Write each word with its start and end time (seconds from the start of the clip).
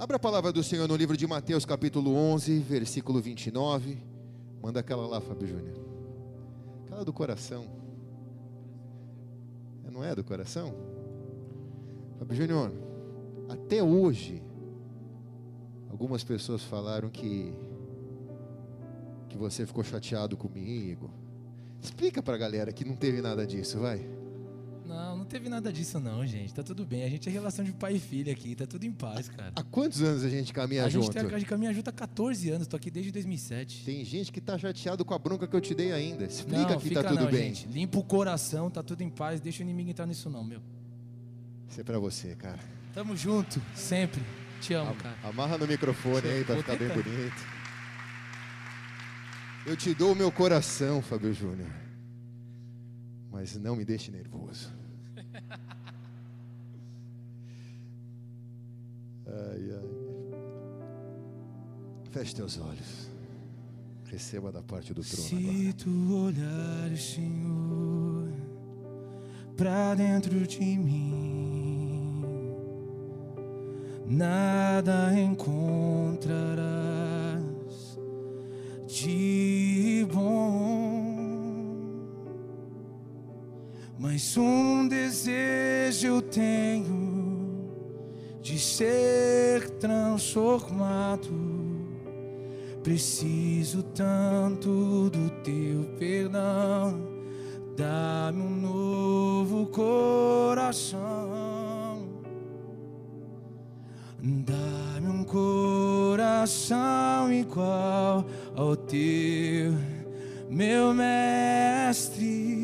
Abra 0.00 0.16
a 0.16 0.18
palavra 0.18 0.50
do 0.50 0.62
Senhor 0.62 0.88
no 0.88 0.96
livro 0.96 1.14
de 1.14 1.26
Mateus, 1.26 1.66
capítulo 1.66 2.14
11, 2.14 2.58
versículo 2.60 3.20
29. 3.20 3.98
Manda 4.62 4.80
aquela 4.80 5.06
lá, 5.06 5.20
Fábio 5.20 5.46
Júnior. 5.46 5.76
Aquela 6.86 7.04
do 7.04 7.12
coração. 7.12 7.66
Não 9.92 10.02
é 10.02 10.14
do 10.14 10.24
coração? 10.24 10.74
Fábio 12.18 12.34
Júnior, 12.34 12.72
até 13.46 13.82
hoje, 13.82 14.42
algumas 15.90 16.24
pessoas 16.24 16.62
falaram 16.62 17.10
que 17.10 17.52
que 19.28 19.36
você 19.36 19.66
ficou 19.66 19.84
chateado 19.84 20.34
comigo. 20.34 21.10
Explica 21.78 22.22
para 22.22 22.36
a 22.36 22.38
galera 22.38 22.72
que 22.72 22.86
não 22.86 22.96
teve 22.96 23.20
nada 23.20 23.46
disso, 23.46 23.78
vai. 23.78 24.19
Não, 24.90 25.18
não 25.18 25.24
teve 25.24 25.48
nada 25.48 25.72
disso 25.72 26.00
não, 26.00 26.26
gente. 26.26 26.52
Tá 26.52 26.64
tudo 26.64 26.84
bem. 26.84 27.04
A 27.04 27.08
gente 27.08 27.28
é 27.28 27.32
relação 27.32 27.64
de 27.64 27.70
pai 27.70 27.94
e 27.94 28.00
filho 28.00 28.32
aqui, 28.32 28.56
tá 28.56 28.66
tudo 28.66 28.84
em 28.84 28.90
paz, 28.90 29.28
cara. 29.28 29.52
Há 29.54 29.62
quantos 29.62 30.02
anos 30.02 30.24
a 30.24 30.28
gente 30.28 30.52
caminha 30.52 30.84
a 30.84 30.88
junto? 30.88 31.04
Gente 31.06 31.14
tá, 31.14 31.36
a 31.36 31.38
gente 31.38 31.48
caminha 31.48 31.72
junto 31.72 31.88
há 31.88 31.92
14 31.92 32.50
anos, 32.50 32.66
tô 32.66 32.74
aqui 32.74 32.90
desde 32.90 33.12
2007. 33.12 33.84
Tem 33.84 34.04
gente 34.04 34.32
que 34.32 34.40
tá 34.40 34.58
chateado 34.58 35.04
com 35.04 35.14
a 35.14 35.18
bronca 35.18 35.46
que 35.46 35.54
eu 35.54 35.60
te 35.60 35.76
dei 35.76 35.92
ainda. 35.92 36.24
Explica 36.24 36.72
não, 36.72 36.80
que 36.80 36.90
tá 36.90 37.04
tudo 37.04 37.24
não, 37.24 37.30
bem. 37.30 37.54
Gente. 37.54 37.68
Limpa 37.68 38.00
o 38.00 38.02
coração, 38.02 38.68
tá 38.68 38.82
tudo 38.82 39.02
em 39.02 39.08
paz, 39.08 39.40
deixa 39.40 39.60
o 39.60 39.62
inimigo 39.62 39.90
entrar 39.90 40.06
nisso 40.06 40.28
não, 40.28 40.42
meu. 40.42 40.60
Isso 41.68 41.80
é 41.80 41.84
pra 41.84 42.00
você, 42.00 42.34
cara. 42.34 42.58
Tamo 42.92 43.16
junto, 43.16 43.62
sempre. 43.76 44.20
Te 44.60 44.74
amo, 44.74 44.90
Am 44.90 44.96
cara. 44.96 45.16
Amarra 45.22 45.56
no 45.56 45.68
microfone 45.68 46.26
aí 46.26 46.44
pra 46.44 46.56
ficar 46.56 46.76
bem 46.76 46.88
bonito. 46.88 47.60
Eu 49.64 49.76
te 49.76 49.94
dou 49.94 50.12
o 50.12 50.16
meu 50.16 50.32
coração, 50.32 51.00
Fábio 51.00 51.32
Júnior. 51.32 51.70
Mas 53.30 53.56
não 53.56 53.76
me 53.76 53.84
deixe 53.84 54.10
nervoso. 54.10 54.79
Ai, 59.26 59.72
ai. 59.72 59.90
Feche 62.10 62.34
teus 62.34 62.58
olhos. 62.58 63.08
Receba 64.06 64.50
da 64.50 64.60
parte 64.62 64.92
do 64.92 65.02
trono 65.02 65.28
Se 65.28 65.36
agora. 65.36 65.72
tu 65.74 66.14
olhares, 66.16 67.02
Senhor, 67.14 68.28
pra 69.56 69.94
dentro 69.94 70.44
de 70.48 70.58
mim, 70.76 72.24
nada 74.04 75.14
encontrarás 75.16 77.40
de 78.88 80.04
bom. 80.12 80.89
Mas 84.02 84.34
um 84.38 84.88
desejo 84.88 86.06
eu 86.06 86.22
tenho 86.22 87.68
de 88.40 88.58
ser 88.58 89.68
transformado. 89.72 91.28
Preciso 92.82 93.82
tanto 93.82 95.10
do 95.10 95.28
teu 95.44 95.84
perdão. 95.98 96.98
Dá-me 97.76 98.40
um 98.40 98.56
novo 98.62 99.66
coração. 99.66 100.98
Dá-me 104.18 105.08
um 105.08 105.24
coração 105.24 106.60
igual 107.30 108.24
ao 108.56 108.74
teu, 108.74 109.74
meu 110.48 110.94
mestre. 110.94 112.59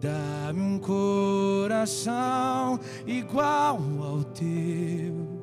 Dá-me 0.00 0.60
um 0.60 0.78
coração 0.78 2.80
igual 3.06 3.78
ao 4.02 4.24
teu 4.24 5.40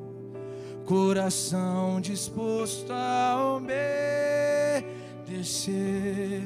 coração 0.88 2.00
disposto 2.00 2.90
a 2.90 3.58
obedecer, 5.26 6.42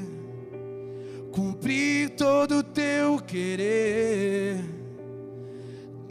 cumprir 1.31 2.09
todo 2.09 2.57
o 2.57 2.63
teu 2.63 3.19
querer. 3.19 4.59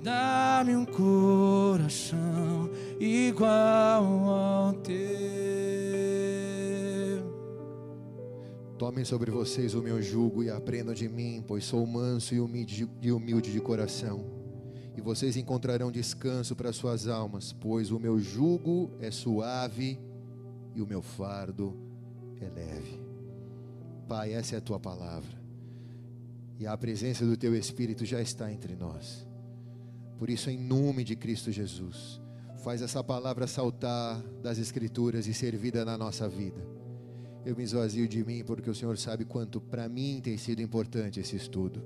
Dá-me 0.02 0.74
um 0.74 0.86
coração 0.86 2.70
igual 2.98 4.30
ao 4.30 4.72
teu. 4.72 5.31
Tomem 8.82 9.04
sobre 9.04 9.30
vocês 9.30 9.74
o 9.74 9.80
meu 9.80 10.02
jugo 10.02 10.42
e 10.42 10.50
aprendam 10.50 10.92
de 10.92 11.08
mim, 11.08 11.40
pois 11.46 11.64
sou 11.64 11.86
manso 11.86 12.34
e 12.34 12.40
humilde, 12.40 12.90
e 13.00 13.12
humilde 13.12 13.52
de 13.52 13.60
coração. 13.60 14.24
E 14.96 15.00
vocês 15.00 15.36
encontrarão 15.36 15.92
descanso 15.92 16.56
para 16.56 16.72
suas 16.72 17.06
almas, 17.06 17.52
pois 17.52 17.92
o 17.92 18.00
meu 18.00 18.18
jugo 18.18 18.90
é 18.98 19.08
suave 19.12 20.00
e 20.74 20.82
o 20.82 20.86
meu 20.86 21.00
fardo 21.00 21.76
é 22.40 22.48
leve. 22.48 23.00
Pai, 24.08 24.32
essa 24.32 24.56
é 24.56 24.58
a 24.58 24.60
tua 24.60 24.80
palavra. 24.80 25.40
E 26.58 26.66
a 26.66 26.76
presença 26.76 27.24
do 27.24 27.36
teu 27.36 27.54
Espírito 27.54 28.04
já 28.04 28.20
está 28.20 28.52
entre 28.52 28.74
nós. 28.74 29.24
Por 30.18 30.28
isso, 30.28 30.50
em 30.50 30.58
nome 30.58 31.04
de 31.04 31.14
Cristo 31.14 31.52
Jesus, 31.52 32.20
faz 32.64 32.82
essa 32.82 33.04
palavra 33.04 33.46
saltar 33.46 34.20
das 34.42 34.58
Escrituras 34.58 35.28
e 35.28 35.32
ser 35.32 35.56
vida 35.56 35.84
na 35.84 35.96
nossa 35.96 36.28
vida. 36.28 36.71
Eu 37.44 37.56
me 37.56 37.64
esvazio 37.64 38.06
de 38.06 38.24
mim 38.24 38.44
porque 38.44 38.70
o 38.70 38.74
Senhor 38.74 38.96
sabe 38.96 39.24
quanto 39.24 39.60
para 39.60 39.88
mim 39.88 40.20
tem 40.22 40.36
sido 40.36 40.62
importante 40.62 41.18
esse 41.18 41.34
estudo. 41.34 41.82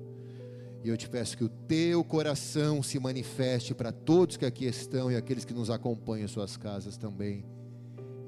E 0.85 0.89
eu 0.89 0.97
te 0.97 1.09
peço 1.09 1.37
que 1.37 1.45
o 1.45 1.49
teu 1.49 2.05
coração 2.05 2.83
se 2.83 2.99
manifeste 2.99 3.75
para 3.75 3.91
todos 3.91 4.37
que 4.37 4.45
aqui 4.45 4.67
estão 4.67 5.11
e 5.11 5.17
aqueles 5.17 5.45
que 5.45 5.55
nos 5.55 5.71
acompanham 5.71 6.27
em 6.27 6.29
suas 6.29 6.57
casas 6.57 6.97
também. 6.97 7.45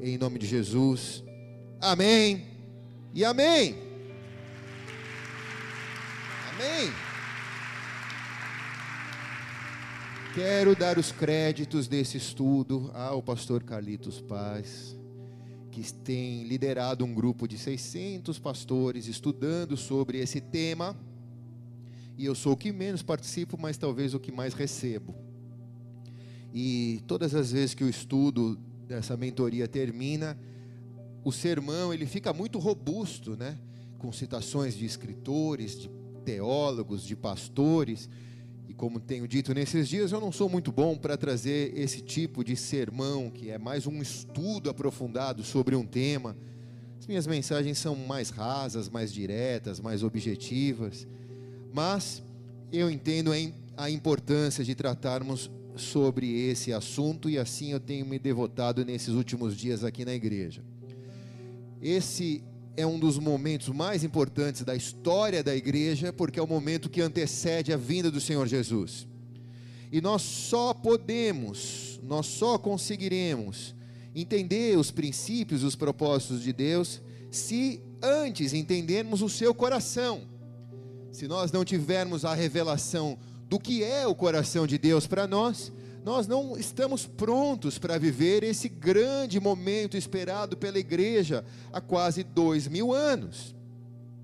Em 0.00 0.16
nome 0.16 0.38
de 0.38 0.46
Jesus. 0.46 1.22
Amém. 1.80 2.46
E 3.14 3.24
amém. 3.24 3.76
Amém. 6.52 6.92
Quero 10.34 10.74
dar 10.74 10.98
os 10.98 11.12
créditos 11.12 11.86
desse 11.88 12.16
estudo 12.16 12.90
ao 12.94 13.22
pastor 13.22 13.62
Carlitos 13.62 14.20
Paz, 14.20 14.96
que 15.78 15.94
tem 15.94 16.42
liderado 16.42 17.04
um 17.04 17.14
grupo 17.14 17.46
de 17.46 17.56
600 17.56 18.38
pastores 18.38 19.06
estudando 19.06 19.76
sobre 19.76 20.18
esse 20.18 20.40
tema. 20.40 20.96
E 22.16 22.24
eu 22.24 22.34
sou 22.34 22.54
o 22.54 22.56
que 22.56 22.72
menos 22.72 23.00
participo, 23.00 23.56
mas 23.56 23.76
talvez 23.76 24.12
o 24.12 24.18
que 24.18 24.32
mais 24.32 24.54
recebo. 24.54 25.14
E 26.52 27.00
todas 27.06 27.32
as 27.32 27.52
vezes 27.52 27.74
que 27.74 27.84
o 27.84 27.88
estudo 27.88 28.58
dessa 28.88 29.16
mentoria 29.16 29.68
termina, 29.68 30.36
o 31.22 31.30
sermão 31.30 31.94
ele 31.94 32.06
fica 32.06 32.32
muito 32.32 32.58
robusto, 32.58 33.36
né? 33.36 33.56
Com 33.98 34.10
citações 34.10 34.76
de 34.76 34.84
escritores, 34.84 35.78
de 35.78 35.90
teólogos, 36.24 37.04
de 37.04 37.14
pastores. 37.14 38.08
Como 38.78 39.00
tenho 39.00 39.26
dito 39.26 39.52
nesses 39.52 39.88
dias, 39.88 40.12
eu 40.12 40.20
não 40.20 40.30
sou 40.30 40.48
muito 40.48 40.70
bom 40.70 40.96
para 40.96 41.16
trazer 41.16 41.76
esse 41.76 42.00
tipo 42.00 42.44
de 42.44 42.54
sermão, 42.54 43.28
que 43.28 43.50
é 43.50 43.58
mais 43.58 43.88
um 43.88 44.00
estudo 44.00 44.70
aprofundado 44.70 45.42
sobre 45.42 45.74
um 45.74 45.84
tema. 45.84 46.36
As 46.96 47.04
minhas 47.04 47.26
mensagens 47.26 47.76
são 47.76 47.96
mais 47.96 48.30
rasas, 48.30 48.88
mais 48.88 49.12
diretas, 49.12 49.80
mais 49.80 50.04
objetivas. 50.04 51.08
Mas 51.74 52.22
eu 52.72 52.88
entendo 52.88 53.32
a 53.76 53.90
importância 53.90 54.62
de 54.62 54.76
tratarmos 54.76 55.50
sobre 55.74 56.48
esse 56.48 56.72
assunto 56.72 57.28
e 57.28 57.36
assim 57.36 57.72
eu 57.72 57.80
tenho 57.80 58.06
me 58.06 58.16
devotado 58.16 58.84
nesses 58.84 59.12
últimos 59.12 59.56
dias 59.56 59.82
aqui 59.82 60.04
na 60.04 60.14
igreja. 60.14 60.62
Esse 61.82 62.44
é 62.78 62.86
um 62.86 62.96
dos 62.96 63.18
momentos 63.18 63.68
mais 63.70 64.04
importantes 64.04 64.62
da 64.62 64.76
história 64.76 65.42
da 65.42 65.54
igreja, 65.54 66.12
porque 66.12 66.38
é 66.38 66.42
o 66.42 66.46
momento 66.46 66.88
que 66.88 67.00
antecede 67.00 67.72
a 67.72 67.76
vinda 67.76 68.08
do 68.08 68.20
Senhor 68.20 68.46
Jesus. 68.46 69.04
E 69.90 70.00
nós 70.00 70.22
só 70.22 70.72
podemos, 70.72 71.98
nós 72.04 72.26
só 72.26 72.56
conseguiremos 72.56 73.74
entender 74.14 74.78
os 74.78 74.92
princípios, 74.92 75.64
os 75.64 75.74
propósitos 75.74 76.40
de 76.40 76.52
Deus, 76.52 77.02
se 77.32 77.82
antes 78.00 78.52
entendermos 78.52 79.22
o 79.22 79.28
seu 79.28 79.52
coração. 79.52 80.22
Se 81.10 81.26
nós 81.26 81.50
não 81.50 81.64
tivermos 81.64 82.24
a 82.24 82.32
revelação 82.32 83.18
do 83.48 83.58
que 83.58 83.82
é 83.82 84.06
o 84.06 84.14
coração 84.14 84.68
de 84.68 84.78
Deus 84.78 85.04
para 85.04 85.26
nós, 85.26 85.72
nós 86.08 86.26
não 86.26 86.56
estamos 86.56 87.04
prontos 87.04 87.76
para 87.76 87.98
viver 87.98 88.42
esse 88.42 88.66
grande 88.66 89.38
momento 89.38 89.94
esperado 89.94 90.56
pela 90.56 90.78
igreja 90.78 91.44
há 91.70 91.82
quase 91.82 92.24
dois 92.24 92.66
mil 92.66 92.94
anos. 92.94 93.54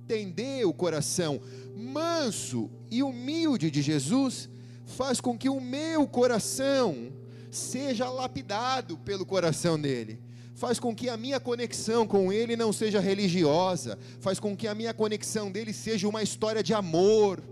Entender 0.03 0.65
o 0.65 0.73
coração 0.73 1.43
manso 1.77 2.71
e 2.91 3.03
humilde 3.03 3.71
de 3.71 3.83
Jesus 3.83 4.49
faz 4.87 5.21
com 5.21 5.37
que 5.37 5.51
o 5.51 5.61
meu 5.61 6.09
coração 6.09 7.13
seja 7.51 8.09
lapidado 8.09 8.97
pelo 8.97 9.27
coração 9.27 9.79
dele. 9.79 10.19
Faz 10.55 10.79
com 10.79 10.95
que 10.95 11.11
a 11.11 11.19
minha 11.19 11.39
conexão 11.39 12.07
com 12.07 12.33
ele 12.33 12.57
não 12.57 12.73
seja 12.73 12.99
religiosa, 12.99 13.99
faz 14.21 14.41
com 14.41 14.57
que 14.57 14.67
a 14.67 14.75
minha 14.75 14.95
conexão 14.95 15.53
dele 15.53 15.75
seja 15.75 16.09
uma 16.09 16.23
história 16.23 16.63
de 16.63 16.73
amor, 16.73 17.43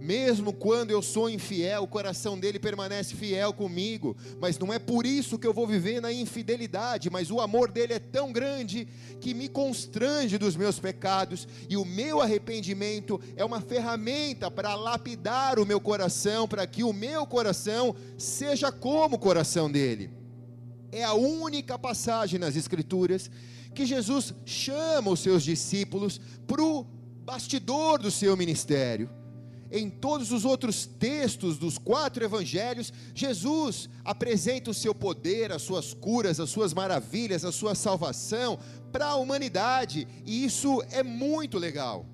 Mesmo 0.00 0.52
quando 0.52 0.92
eu 0.92 1.02
sou 1.02 1.28
infiel, 1.28 1.82
o 1.82 1.88
coração 1.88 2.38
dele 2.38 2.58
permanece 2.60 3.16
fiel 3.16 3.52
comigo. 3.52 4.16
Mas 4.40 4.56
não 4.56 4.72
é 4.72 4.78
por 4.78 5.04
isso 5.04 5.38
que 5.38 5.46
eu 5.46 5.52
vou 5.52 5.66
viver 5.66 6.00
na 6.00 6.12
infidelidade. 6.12 7.10
Mas 7.10 7.30
o 7.32 7.40
amor 7.40 7.70
dele 7.70 7.94
é 7.94 7.98
tão 7.98 8.30
grande 8.30 8.86
que 9.20 9.34
me 9.34 9.48
constrange 9.48 10.38
dos 10.38 10.54
meus 10.54 10.78
pecados. 10.78 11.48
E 11.68 11.76
o 11.76 11.84
meu 11.84 12.20
arrependimento 12.20 13.20
é 13.34 13.44
uma 13.44 13.60
ferramenta 13.60 14.48
para 14.50 14.76
lapidar 14.76 15.58
o 15.58 15.66
meu 15.66 15.80
coração, 15.80 16.46
para 16.46 16.64
que 16.66 16.84
o 16.84 16.92
meu 16.92 17.26
coração 17.26 17.94
seja 18.16 18.70
como 18.70 19.16
o 19.16 19.20
coração 19.20 19.70
dele. 19.70 20.10
É 20.92 21.02
a 21.02 21.14
única 21.14 21.76
passagem 21.76 22.38
nas 22.38 22.54
Escrituras 22.54 23.28
que 23.74 23.84
Jesus 23.84 24.32
chama 24.46 25.10
os 25.10 25.20
seus 25.20 25.42
discípulos 25.42 26.20
para 26.46 26.62
o 26.62 26.86
bastidor 27.24 27.98
do 27.98 28.10
seu 28.10 28.36
ministério 28.36 29.17
em 29.70 29.90
todos 29.90 30.32
os 30.32 30.44
outros 30.44 30.86
textos 30.86 31.58
dos 31.58 31.76
quatro 31.76 32.24
evangelhos, 32.24 32.92
Jesus 33.14 33.88
apresenta 34.04 34.70
o 34.70 34.74
seu 34.74 34.94
poder, 34.94 35.52
as 35.52 35.62
suas 35.62 35.92
curas, 35.92 36.40
as 36.40 36.50
suas 36.50 36.72
maravilhas, 36.72 37.44
a 37.44 37.52
sua 37.52 37.74
salvação 37.74 38.58
para 38.92 39.06
a 39.06 39.16
humanidade, 39.16 40.08
e 40.24 40.44
isso 40.44 40.82
é 40.90 41.02
muito 41.02 41.58
legal. 41.58 42.06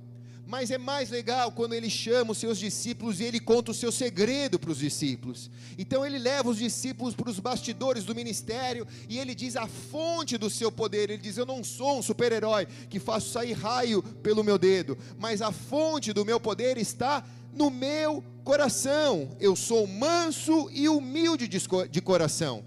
Mas 0.47 0.71
é 0.71 0.77
mais 0.77 1.09
legal 1.09 1.53
quando 1.53 1.73
ele 1.73 1.89
chama 1.89 2.33
os 2.33 2.39
seus 2.39 2.59
discípulos 2.59 3.19
e 3.19 3.25
ele 3.25 3.41
conta 3.41 3.71
o 3.71 3.75
seu 3.75 3.91
segredo 3.91 4.59
para 4.59 4.71
os 4.71 4.79
discípulos. 4.79 5.51
Então 5.79 6.05
ele 6.05 6.19
leva 6.19 6.51
os 6.51 6.59
discípulos 6.59 7.15
para 7.15 7.31
os 7.31 7.41
bastidores 7.41 8.05
do 8.05 8.15
ministério 8.15 8.87
e 9.09 9.19
ele 9.19 9.35
diz 9.35 9.57
a 9.57 9.67
fonte 9.67 10.37
do 10.37 10.51
seu 10.51 10.71
poder. 10.71 11.09
Ele 11.09 11.23
diz: 11.23 11.39
Eu 11.39 11.47
não 11.47 11.65
sou 11.65 11.99
um 11.99 12.03
super-herói 12.03 12.67
que 12.91 13.01
faço 13.01 13.31
sair 13.31 13.55
raio 13.55 14.03
pelo 14.03 14.45
meu 14.45 14.59
dedo, 14.59 14.99
mas 15.19 15.41
a 15.41 15.51
fonte 15.51 16.13
do 16.13 16.27
meu 16.27 16.39
poder 16.39 16.77
está 16.77 17.25
no 17.55 17.71
meu 17.71 18.23
coração. 18.43 19.31
Eu 19.41 19.57
sou 19.57 19.87
manso 19.87 20.69
e 20.73 20.89
humilde 20.89 21.49
de 21.49 22.01
coração. 22.01 22.65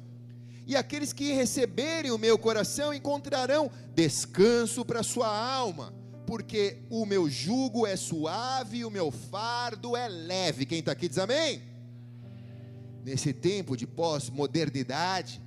E 0.65 0.75
aqueles 0.75 1.13
que 1.13 1.31
receberem 1.31 2.11
o 2.11 2.17
meu 2.17 2.37
coração 2.37 2.93
encontrarão 2.93 3.71
descanso 3.95 4.83
para 4.83 5.01
sua 5.01 5.27
alma, 5.27 5.93
porque 6.25 6.79
o 6.89 7.05
meu 7.05 7.29
jugo 7.29 7.87
é 7.87 7.95
suave 7.95 8.79
e 8.79 8.85
o 8.85 8.91
meu 8.91 9.09
fardo 9.09 9.95
é 9.95 10.09
leve. 10.09 10.65
Quem 10.65 10.79
está 10.79 10.91
aqui 10.91 11.07
diz 11.07 11.17
amém? 11.17 11.61
Nesse 13.05 13.31
tempo 13.31 13.77
de 13.77 13.87
pós-modernidade, 13.87 15.41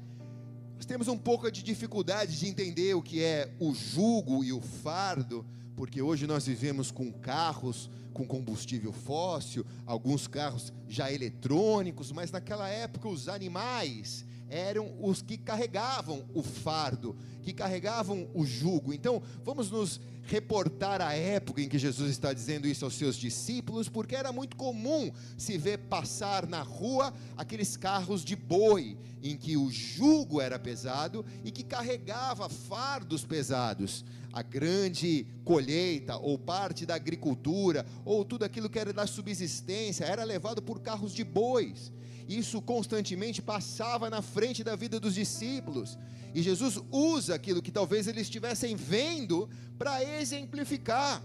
nós 0.75 0.87
temos 0.87 1.09
um 1.09 1.19
pouco 1.19 1.51
de 1.53 1.63
dificuldade 1.63 2.39
de 2.39 2.49
entender 2.49 2.95
o 2.95 3.03
que 3.03 3.23
é 3.23 3.53
o 3.61 3.75
jugo 3.75 4.43
e 4.43 4.51
o 4.51 4.63
fardo, 4.63 5.45
porque 5.77 6.01
hoje 6.01 6.27
nós 6.27 6.47
vivemos 6.47 6.91
com 6.91 7.13
carros 7.13 7.91
com 8.21 8.27
combustível 8.27 8.93
fóssil, 8.93 9.65
alguns 9.87 10.27
carros 10.27 10.73
já 10.89 11.11
eletrônicos, 11.11 12.13
mas 12.13 12.31
naquela 12.31 12.69
época 12.69 13.09
os 13.09 13.29
animais 13.29 14.27
eram 14.49 14.93
os 15.01 15.23
que 15.23 15.39
carregavam 15.39 16.25
o 16.35 16.43
fardo, 16.43 17.17
que 17.43 17.53
carregavam 17.53 18.29
o 18.35 18.45
jugo. 18.45 18.93
Então, 18.93 19.23
vamos 19.45 19.71
nos 19.71 20.01
reportar 20.25 21.01
a 21.01 21.15
época 21.15 21.63
em 21.63 21.69
que 21.69 21.79
Jesus 21.79 22.11
está 22.11 22.33
dizendo 22.33 22.67
isso 22.67 22.85
aos 22.85 22.95
seus 22.95 23.17
discípulos, 23.17 23.89
porque 23.89 24.15
era 24.15 24.33
muito 24.33 24.57
comum 24.57 25.11
se 25.39 25.57
ver 25.57 25.79
passar 25.79 26.47
na 26.47 26.63
rua 26.63 27.15
aqueles 27.37 27.77
carros 27.77 28.25
de 28.25 28.37
boi, 28.37 28.99
em 29.23 29.37
que 29.37 29.57
o 29.57 29.71
jugo 29.71 30.41
era 30.41 30.59
pesado 30.59 31.25
e 31.45 31.51
que 31.51 31.63
carregava 31.63 32.49
fardos 32.49 33.25
pesados 33.25 34.05
a 34.33 34.43
grande 34.43 35.27
colheita, 35.45 36.17
ou 36.17 36.39
parte 36.39 36.87
da 36.87 36.95
agricultura, 36.95 37.87
ou 38.05 38.25
tudo 38.25 38.45
aquilo 38.45 38.71
que 38.71 38.79
era 38.79 38.93
da 38.93 39.07
subsistência, 39.07 40.05
era 40.05 40.25
levado 40.25 40.63
por 40.63 40.81
carros 40.81 41.13
de 41.13 41.25
bois. 41.25 41.93
Isso 42.29 42.63
constantemente 42.63 43.43
passava 43.43 44.09
na 44.09 44.23
frente 44.23 44.63
da 44.63 44.77
vida 44.77 45.01
dos 45.01 45.15
discípulos. 45.15 45.99
E 46.33 46.43
Jesus 46.43 46.79
usa 46.91 47.35
aquilo 47.35 47.61
que 47.61 47.73
talvez 47.73 48.07
eles 48.07 48.23
estivessem 48.23 48.77
vendo 48.77 49.49
para 49.77 50.05
exemplificar. 50.21 51.23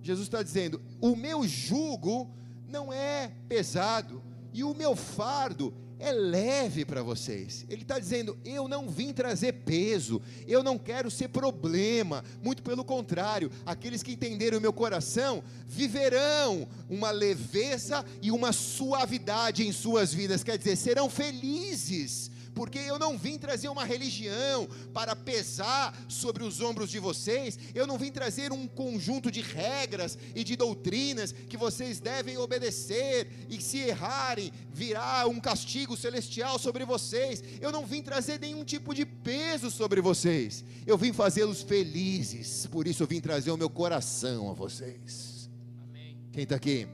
Jesus 0.00 0.28
está 0.28 0.42
dizendo: 0.42 0.80
o 1.00 1.16
meu 1.16 1.46
jugo 1.46 2.32
não 2.68 2.92
é 2.92 3.32
pesado, 3.48 4.22
e 4.52 4.62
o 4.62 4.74
meu 4.74 4.94
fardo 4.94 5.74
é 6.02 6.10
leve 6.10 6.84
para 6.84 7.02
vocês. 7.02 7.64
Ele 7.68 7.82
está 7.82 7.98
dizendo: 7.98 8.36
eu 8.44 8.66
não 8.66 8.88
vim 8.88 9.12
trazer 9.12 9.52
peso, 9.52 10.20
eu 10.48 10.62
não 10.62 10.76
quero 10.76 11.10
ser 11.10 11.28
problema, 11.28 12.24
muito 12.42 12.62
pelo 12.62 12.84
contrário, 12.84 13.50
aqueles 13.64 14.02
que 14.02 14.12
entenderam 14.12 14.58
o 14.58 14.60
meu 14.60 14.72
coração 14.72 15.42
viverão 15.66 16.66
uma 16.90 17.10
leveza 17.10 18.04
e 18.20 18.32
uma 18.32 18.52
suavidade 18.52 19.66
em 19.66 19.72
suas 19.72 20.12
vidas, 20.12 20.42
quer 20.42 20.58
dizer, 20.58 20.76
serão 20.76 21.08
felizes 21.08 22.31
porque 22.54 22.78
eu 22.78 22.98
não 22.98 23.16
vim 23.16 23.38
trazer 23.38 23.68
uma 23.68 23.84
religião 23.84 24.68
para 24.92 25.16
pesar 25.16 25.96
sobre 26.08 26.44
os 26.44 26.60
ombros 26.60 26.90
de 26.90 26.98
vocês, 26.98 27.58
eu 27.74 27.86
não 27.86 27.98
vim 27.98 28.10
trazer 28.10 28.52
um 28.52 28.66
conjunto 28.66 29.30
de 29.30 29.40
regras 29.40 30.18
e 30.34 30.44
de 30.44 30.56
doutrinas 30.56 31.32
que 31.32 31.56
vocês 31.56 32.00
devem 32.00 32.38
obedecer, 32.38 33.28
e 33.48 33.60
se 33.60 33.78
errarem, 33.78 34.52
virá 34.72 35.26
um 35.26 35.40
castigo 35.40 35.96
celestial 35.96 36.58
sobre 36.58 36.84
vocês. 36.84 37.42
Eu 37.60 37.72
não 37.72 37.86
vim 37.86 38.02
trazer 38.02 38.38
nenhum 38.38 38.64
tipo 38.64 38.94
de 38.94 39.04
peso 39.04 39.70
sobre 39.70 40.00
vocês, 40.00 40.64
eu 40.86 40.98
vim 40.98 41.12
fazê-los 41.12 41.62
felizes, 41.62 42.66
por 42.66 42.86
isso 42.86 43.02
eu 43.02 43.06
vim 43.06 43.20
trazer 43.20 43.50
o 43.50 43.56
meu 43.56 43.70
coração 43.70 44.50
a 44.50 44.52
vocês. 44.52 45.50
Amém. 45.88 46.16
Quem 46.32 46.42
está 46.44 46.56
aqui? 46.56 46.86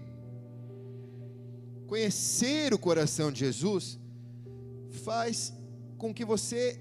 Conhecer 1.87 2.75
o 2.75 2.78
coração 2.78 3.32
de 3.32 3.40
Jesus 3.40 3.99
faz 4.98 5.52
com 5.96 6.12
que 6.12 6.24
você 6.24 6.80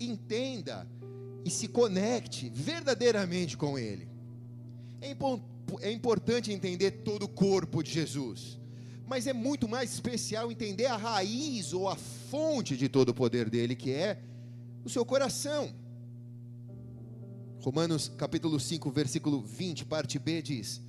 entenda 0.00 0.86
e 1.44 1.50
se 1.50 1.68
conecte 1.68 2.48
verdadeiramente 2.48 3.56
com 3.56 3.78
Ele. 3.78 4.08
É, 5.00 5.14
é 5.86 5.92
importante 5.92 6.52
entender 6.52 6.90
todo 6.90 7.24
o 7.24 7.28
corpo 7.28 7.82
de 7.82 7.92
Jesus, 7.92 8.58
mas 9.06 9.26
é 9.26 9.32
muito 9.32 9.68
mais 9.68 9.92
especial 9.92 10.50
entender 10.50 10.86
a 10.86 10.96
raiz 10.96 11.72
ou 11.72 11.88
a 11.88 11.96
fonte 11.96 12.76
de 12.76 12.88
todo 12.88 13.10
o 13.10 13.14
poder 13.14 13.48
dele, 13.48 13.76
que 13.76 13.92
é 13.92 14.20
o 14.84 14.88
seu 14.88 15.04
coração. 15.04 15.72
Romanos 17.60 18.08
capítulo 18.16 18.58
5, 18.58 18.90
versículo 18.90 19.42
20, 19.42 19.84
parte 19.84 20.18
B 20.18 20.42
diz: 20.42 20.80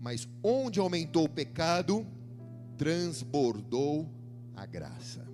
Mas 0.00 0.28
onde 0.42 0.78
aumentou 0.80 1.24
o 1.24 1.28
pecado, 1.28 2.06
transbordou 2.76 4.08
a 4.54 4.64
graça. 4.64 5.29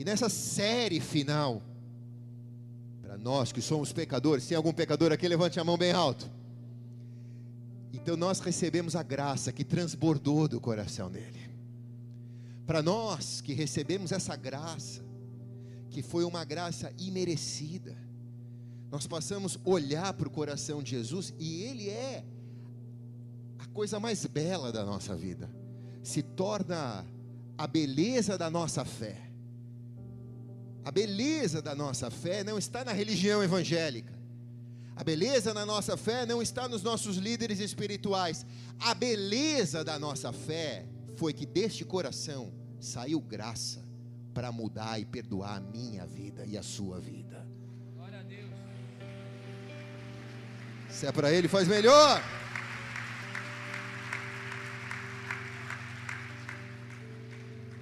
E 0.00 0.04
nessa 0.04 0.30
série 0.30 0.98
final, 0.98 1.62
para 3.02 3.18
nós 3.18 3.52
que 3.52 3.60
somos 3.60 3.92
pecadores, 3.92 4.44
se 4.44 4.54
algum 4.54 4.72
pecador 4.72 5.12
aqui, 5.12 5.28
levante 5.28 5.60
a 5.60 5.64
mão 5.64 5.76
bem 5.76 5.92
alto. 5.92 6.26
Então 7.92 8.16
nós 8.16 8.40
recebemos 8.40 8.96
a 8.96 9.02
graça 9.02 9.52
que 9.52 9.62
transbordou 9.62 10.48
do 10.48 10.58
coração 10.58 11.10
dele. 11.10 11.50
Para 12.66 12.80
nós 12.80 13.42
que 13.42 13.52
recebemos 13.52 14.10
essa 14.10 14.34
graça, 14.36 15.04
que 15.90 16.00
foi 16.00 16.24
uma 16.24 16.46
graça 16.46 16.90
imerecida, 16.98 17.94
nós 18.90 19.06
passamos 19.06 19.58
a 19.62 19.68
olhar 19.68 20.14
para 20.14 20.28
o 20.28 20.30
coração 20.30 20.82
de 20.82 20.92
Jesus 20.92 21.34
e 21.38 21.64
ele 21.64 21.90
é 21.90 22.24
a 23.58 23.66
coisa 23.66 24.00
mais 24.00 24.24
bela 24.24 24.72
da 24.72 24.82
nossa 24.82 25.14
vida, 25.14 25.50
se 26.02 26.22
torna 26.22 27.04
a 27.58 27.66
beleza 27.66 28.38
da 28.38 28.48
nossa 28.48 28.82
fé 28.82 29.29
a 30.84 30.90
beleza 30.90 31.60
da 31.60 31.74
nossa 31.74 32.10
fé 32.10 32.42
não 32.42 32.58
está 32.58 32.84
na 32.84 32.92
religião 32.92 33.42
evangélica. 33.42 34.18
A 34.96 35.04
beleza 35.04 35.54
na 35.54 35.64
nossa 35.64 35.96
fé 35.96 36.26
não 36.26 36.42
está 36.42 36.68
nos 36.68 36.82
nossos 36.82 37.16
líderes 37.16 37.58
espirituais. 37.58 38.44
A 38.78 38.92
beleza 38.94 39.82
da 39.82 39.98
nossa 39.98 40.32
fé 40.32 40.86
foi 41.16 41.32
que 41.32 41.46
deste 41.46 41.84
coração 41.84 42.52
saiu 42.78 43.20
graça 43.20 43.82
para 44.34 44.52
mudar 44.52 44.98
e 44.98 45.04
perdoar 45.04 45.56
a 45.56 45.60
minha 45.60 46.06
vida 46.06 46.44
e 46.46 46.56
a 46.56 46.62
sua 46.62 47.00
vida. 47.00 47.46
Glória 47.94 48.20
a 48.20 48.22
Deus. 48.22 48.50
Se 50.90 51.06
é 51.06 51.12
para 51.12 51.32
Ele, 51.32 51.48
faz 51.48 51.66
melhor. 51.68 52.22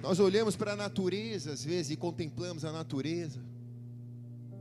Nós 0.01 0.17
olhamos 0.19 0.55
para 0.55 0.73
a 0.73 0.75
natureza 0.75 1.51
às 1.51 1.63
vezes 1.63 1.91
e 1.91 1.97
contemplamos 1.97 2.63
a 2.63 2.71
natureza. 2.71 3.39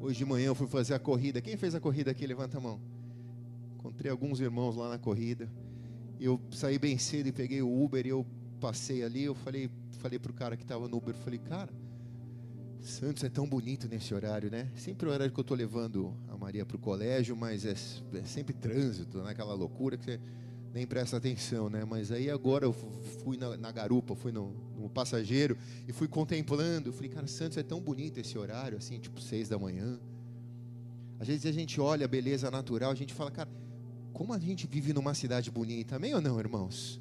Hoje 0.00 0.18
de 0.18 0.24
manhã 0.24 0.46
eu 0.48 0.54
fui 0.54 0.66
fazer 0.66 0.94
a 0.94 0.98
corrida. 0.98 1.40
Quem 1.40 1.56
fez 1.56 1.74
a 1.74 1.80
corrida 1.80 2.10
aqui? 2.10 2.26
Levanta 2.26 2.58
a 2.58 2.60
mão. 2.60 2.80
Encontrei 3.76 4.10
alguns 4.10 4.40
irmãos 4.40 4.74
lá 4.74 4.88
na 4.88 4.98
corrida. 4.98 5.48
Eu 6.20 6.40
saí 6.50 6.78
bem 6.78 6.98
cedo 6.98 7.28
e 7.28 7.32
peguei 7.32 7.62
o 7.62 7.84
Uber 7.84 8.04
e 8.04 8.08
eu 8.08 8.26
passei 8.60 9.04
ali. 9.04 9.24
Eu 9.24 9.34
falei, 9.34 9.70
falei 9.98 10.18
pro 10.18 10.32
cara 10.32 10.56
que 10.56 10.64
estava 10.64 10.88
no 10.88 10.96
Uber, 10.96 11.14
falei, 11.14 11.38
cara, 11.38 11.72
Santos 12.80 13.22
é 13.22 13.28
tão 13.28 13.46
bonito 13.46 13.88
nesse 13.88 14.12
horário, 14.14 14.50
né? 14.50 14.68
Sempre 14.74 15.08
o 15.08 15.12
horário 15.12 15.32
que 15.32 15.38
eu 15.38 15.42
estou 15.42 15.56
levando 15.56 16.14
a 16.28 16.36
Maria 16.36 16.64
para 16.64 16.76
o 16.76 16.80
colégio, 16.80 17.36
mas 17.36 17.64
é, 17.64 17.72
é, 17.72 18.24
sempre 18.24 18.54
trânsito, 18.54 19.18
naquela 19.18 19.54
loucura 19.54 19.96
que 19.96 20.04
você 20.04 20.20
nem 20.72 20.86
presta 20.86 21.16
atenção, 21.16 21.68
né? 21.68 21.84
Mas 21.84 22.12
aí 22.12 22.30
agora 22.30 22.64
eu 22.64 22.72
fui 22.72 23.36
na, 23.36 23.56
na 23.56 23.72
garupa, 23.72 24.14
fui 24.14 24.32
no, 24.32 24.52
no, 24.76 24.88
passageiro 24.88 25.56
e 25.86 25.92
fui 25.92 26.08
contemplando. 26.08 26.88
Eu 26.88 26.92
falei, 26.92 27.08
cara, 27.08 27.26
Santos 27.26 27.58
é 27.58 27.62
tão 27.62 27.80
bonito 27.80 28.18
esse 28.18 28.36
horário, 28.36 28.78
assim, 28.78 28.98
tipo 28.98 29.20
seis 29.20 29.48
da 29.48 29.58
manhã. 29.58 29.98
Às 31.18 31.26
vezes 31.26 31.46
a 31.46 31.52
gente 31.52 31.80
olha 31.80 32.04
a 32.04 32.08
beleza 32.08 32.50
natural, 32.50 32.90
a 32.90 32.94
gente 32.94 33.12
fala, 33.12 33.30
cara, 33.30 33.48
como 34.12 34.32
a 34.32 34.38
gente 34.38 34.66
vive 34.66 34.92
numa 34.92 35.14
cidade 35.14 35.50
bonita, 35.50 35.96
amém 35.96 36.14
ou 36.14 36.20
não, 36.20 36.38
irmãos? 36.38 37.00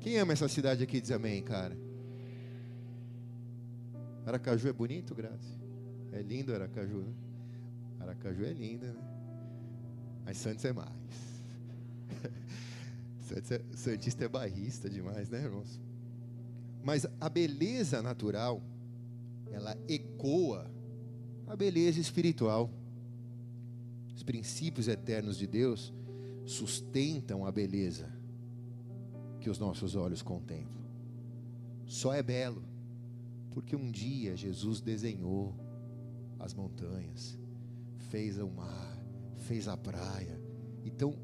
Quem 0.00 0.18
ama 0.18 0.32
essa 0.32 0.48
cidade 0.48 0.82
aqui 0.82 1.00
diz 1.00 1.10
amém, 1.10 1.42
cara? 1.42 1.76
Aracaju 4.26 4.68
é 4.68 4.72
bonito, 4.72 5.14
Graça? 5.14 5.56
É 6.12 6.20
lindo 6.20 6.54
Aracaju, 6.54 6.98
né? 6.98 7.12
Aracaju 8.00 8.44
é 8.44 8.52
linda, 8.52 8.86
né? 8.92 9.02
Mas 10.24 10.38
Santos 10.38 10.64
é 10.64 10.72
mais. 10.72 10.90
É, 13.38 13.76
Santista 13.76 14.24
é 14.24 14.28
bairrista 14.28 14.88
demais, 14.88 15.28
né, 15.28 15.42
irmãos? 15.42 15.80
Mas 16.82 17.06
a 17.20 17.28
beleza 17.28 18.00
natural, 18.00 18.62
ela 19.50 19.76
ecoa 19.88 20.70
a 21.46 21.54
beleza 21.54 22.00
espiritual. 22.00 22.70
Os 24.14 24.22
princípios 24.22 24.88
eternos 24.88 25.36
de 25.36 25.46
Deus 25.46 25.92
sustentam 26.46 27.44
a 27.44 27.52
beleza 27.52 28.08
que 29.40 29.50
os 29.50 29.58
nossos 29.58 29.94
olhos 29.94 30.22
contemplam. 30.22 30.84
Só 31.86 32.14
é 32.14 32.22
belo 32.22 32.62
porque 33.50 33.74
um 33.74 33.90
dia 33.90 34.36
Jesus 34.36 34.80
desenhou 34.80 35.54
as 36.38 36.52
montanhas, 36.52 37.38
fez 38.10 38.38
o 38.38 38.48
mar, 38.48 38.98
fez 39.46 39.66
a 39.66 39.76
praia. 39.76 40.38
Então, 40.84 41.16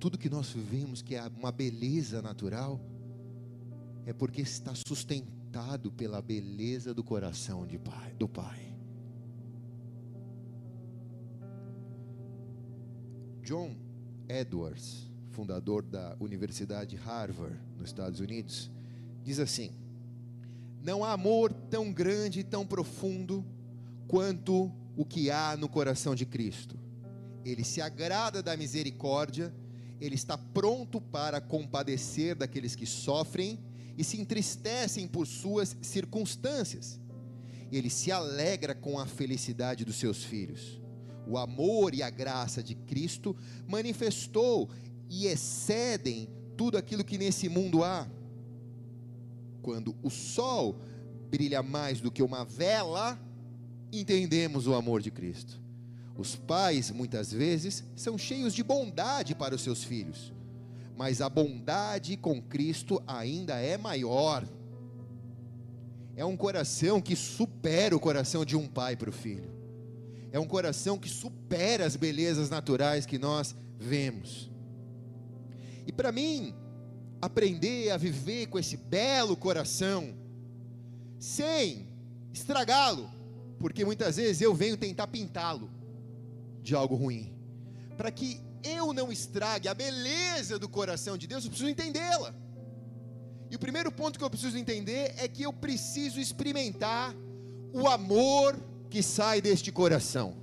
tudo 0.00 0.16
que 0.16 0.30
nós 0.30 0.50
vivemos 0.50 1.02
que 1.02 1.14
é 1.14 1.22
uma 1.38 1.52
beleza 1.52 2.22
natural, 2.22 2.80
é 4.06 4.14
porque 4.14 4.40
está 4.40 4.74
sustentado 4.74 5.92
pela 5.92 6.22
beleza 6.22 6.94
do 6.94 7.04
coração 7.04 7.66
de 7.66 7.78
pai, 7.78 8.14
do 8.14 8.26
Pai. 8.26 8.58
John 13.42 13.76
Edwards, 14.26 15.06
fundador 15.32 15.82
da 15.82 16.16
Universidade 16.18 16.96
Harvard, 16.96 17.60
nos 17.76 17.88
Estados 17.88 18.20
Unidos, 18.20 18.70
diz 19.22 19.38
assim: 19.38 19.70
Não 20.82 21.04
há 21.04 21.12
amor 21.12 21.52
tão 21.52 21.92
grande 21.92 22.40
e 22.40 22.44
tão 22.44 22.66
profundo 22.66 23.44
quanto 24.08 24.72
o 24.96 25.04
que 25.04 25.30
há 25.30 25.56
no 25.58 25.68
coração 25.68 26.14
de 26.14 26.24
Cristo. 26.24 26.78
Ele 27.44 27.64
se 27.64 27.82
agrada 27.82 28.42
da 28.42 28.56
misericórdia 28.56 29.52
ele 30.00 30.14
está 30.14 30.38
pronto 30.38 31.00
para 31.00 31.40
compadecer 31.40 32.34
daqueles 32.34 32.74
que 32.74 32.86
sofrem 32.86 33.58
e 33.98 34.02
se 34.02 34.18
entristecem 34.18 35.06
por 35.06 35.26
suas 35.26 35.76
circunstâncias. 35.82 36.98
Ele 37.70 37.90
se 37.90 38.10
alegra 38.10 38.74
com 38.74 38.98
a 38.98 39.06
felicidade 39.06 39.84
dos 39.84 39.96
seus 39.96 40.24
filhos. 40.24 40.80
O 41.26 41.36
amor 41.36 41.94
e 41.94 42.02
a 42.02 42.08
graça 42.08 42.62
de 42.62 42.74
Cristo 42.74 43.36
manifestou 43.68 44.70
e 45.08 45.26
excedem 45.26 46.28
tudo 46.56 46.78
aquilo 46.78 47.04
que 47.04 47.18
nesse 47.18 47.48
mundo 47.48 47.84
há. 47.84 48.08
Quando 49.62 49.94
o 50.02 50.08
sol 50.08 50.80
brilha 51.30 51.62
mais 51.62 52.00
do 52.00 52.10
que 52.10 52.22
uma 52.22 52.44
vela, 52.44 53.20
entendemos 53.92 54.66
o 54.66 54.74
amor 54.74 55.02
de 55.02 55.10
Cristo. 55.10 55.59
Os 56.20 56.36
pais, 56.36 56.90
muitas 56.90 57.32
vezes, 57.32 57.82
são 57.96 58.18
cheios 58.18 58.52
de 58.52 58.62
bondade 58.62 59.34
para 59.34 59.54
os 59.54 59.62
seus 59.62 59.82
filhos, 59.82 60.30
mas 60.94 61.22
a 61.22 61.30
bondade 61.30 62.14
com 62.14 62.42
Cristo 62.42 63.02
ainda 63.06 63.58
é 63.58 63.78
maior. 63.78 64.46
É 66.14 66.22
um 66.22 66.36
coração 66.36 67.00
que 67.00 67.16
supera 67.16 67.96
o 67.96 68.00
coração 68.00 68.44
de 68.44 68.54
um 68.54 68.66
pai 68.66 68.96
para 68.96 69.08
o 69.08 69.12
filho. 69.14 69.50
É 70.30 70.38
um 70.38 70.46
coração 70.46 70.98
que 70.98 71.08
supera 71.08 71.86
as 71.86 71.96
belezas 71.96 72.50
naturais 72.50 73.06
que 73.06 73.18
nós 73.18 73.56
vemos. 73.78 74.50
E 75.86 75.90
para 75.90 76.12
mim, 76.12 76.54
aprender 77.22 77.92
a 77.92 77.96
viver 77.96 78.48
com 78.48 78.58
esse 78.58 78.76
belo 78.76 79.34
coração, 79.34 80.14
sem 81.18 81.88
estragá-lo, 82.30 83.10
porque 83.58 83.86
muitas 83.86 84.16
vezes 84.16 84.42
eu 84.42 84.54
venho 84.54 84.76
tentar 84.76 85.06
pintá-lo 85.06 85.79
de 86.62 86.74
algo 86.74 86.94
ruim. 86.94 87.32
Para 87.96 88.10
que 88.10 88.40
eu 88.62 88.92
não 88.92 89.10
estrague 89.10 89.68
a 89.68 89.74
beleza 89.74 90.58
do 90.58 90.68
coração 90.68 91.16
de 91.16 91.26
Deus, 91.26 91.44
eu 91.44 91.50
preciso 91.50 91.70
entendê-la. 91.70 92.34
E 93.50 93.56
o 93.56 93.58
primeiro 93.58 93.90
ponto 93.90 94.18
que 94.18 94.24
eu 94.24 94.30
preciso 94.30 94.56
entender 94.56 95.14
é 95.16 95.26
que 95.26 95.42
eu 95.42 95.52
preciso 95.52 96.20
experimentar 96.20 97.14
o 97.72 97.88
amor 97.88 98.56
que 98.88 99.02
sai 99.02 99.40
deste 99.40 99.72
coração. 99.72 100.36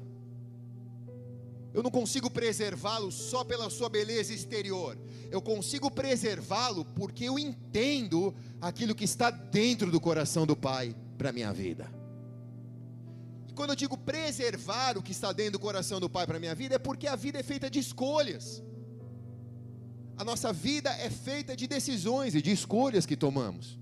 Eu 1.73 1.83
não 1.83 1.91
consigo 1.91 2.29
preservá-lo 2.29 3.11
só 3.11 3.43
pela 3.43 3.69
sua 3.69 3.87
beleza 3.87 4.33
exterior. 4.33 4.97
Eu 5.29 5.41
consigo 5.41 5.91
preservá-lo 5.91 6.83
porque 6.83 7.25
eu 7.25 7.37
entendo 7.37 8.33
aquilo 8.59 8.95
que 8.95 9.03
está 9.03 9.29
dentro 9.29 9.91
do 9.91 10.01
coração 10.01 10.45
do 10.45 10.55
Pai 10.55 10.95
para 11.17 11.31
minha 11.31 11.53
vida 11.53 11.96
quando 13.57 13.71
eu 13.71 13.75
digo 13.75 13.97
preservar 13.97 14.97
o 14.97 15.01
que 15.01 15.11
está 15.11 15.33
dentro 15.33 15.53
do 15.53 15.59
coração 15.59 15.99
do 15.99 16.09
Pai 16.15 16.25
para 16.27 16.37
a 16.37 16.39
minha 16.39 16.53
vida, 16.53 16.75
é 16.75 16.79
porque 16.87 17.07
a 17.07 17.15
vida 17.15 17.39
é 17.39 17.43
feita 17.43 17.69
de 17.69 17.79
escolhas. 17.79 18.63
A 20.15 20.23
nossa 20.23 20.53
vida 20.53 20.91
é 21.07 21.09
feita 21.09 21.55
de 21.55 21.65
decisões 21.67 22.35
e 22.35 22.41
de 22.41 22.51
escolhas 22.51 23.07
que 23.07 23.17
tomamos. 23.17 23.79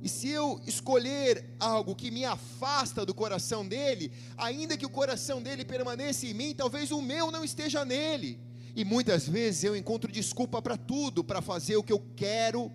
E 0.00 0.08
se 0.08 0.28
eu 0.28 0.60
escolher 0.66 1.44
algo 1.58 1.96
que 1.96 2.12
me 2.12 2.24
afasta 2.24 3.04
do 3.04 3.12
coração 3.12 3.66
dele, 3.66 4.12
ainda 4.36 4.76
que 4.76 4.86
o 4.86 4.90
coração 5.00 5.42
dele 5.42 5.64
permaneça 5.64 6.24
em 6.26 6.32
mim, 6.32 6.54
talvez 6.54 6.92
o 6.92 7.02
meu 7.02 7.30
não 7.30 7.44
esteja 7.44 7.84
nele. 7.84 8.40
E 8.74 8.84
muitas 8.84 9.28
vezes 9.28 9.64
eu 9.64 9.74
encontro 9.76 10.12
desculpa 10.12 10.62
para 10.62 10.76
tudo, 10.76 11.24
para 11.24 11.42
fazer 11.42 11.76
o 11.76 11.82
que 11.82 11.92
eu 11.92 12.02
quero 12.14 12.72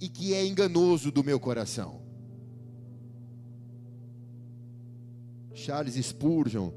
e 0.00 0.08
que 0.08 0.32
é 0.32 0.44
enganoso 0.44 1.12
do 1.12 1.22
meu 1.22 1.38
coração. 1.38 2.07
Charles 5.58 5.94
Spurgeon, 5.94 6.70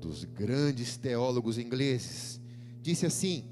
dos 0.00 0.24
grandes 0.24 0.96
teólogos 0.96 1.58
ingleses, 1.58 2.40
disse 2.82 3.06
assim: 3.06 3.44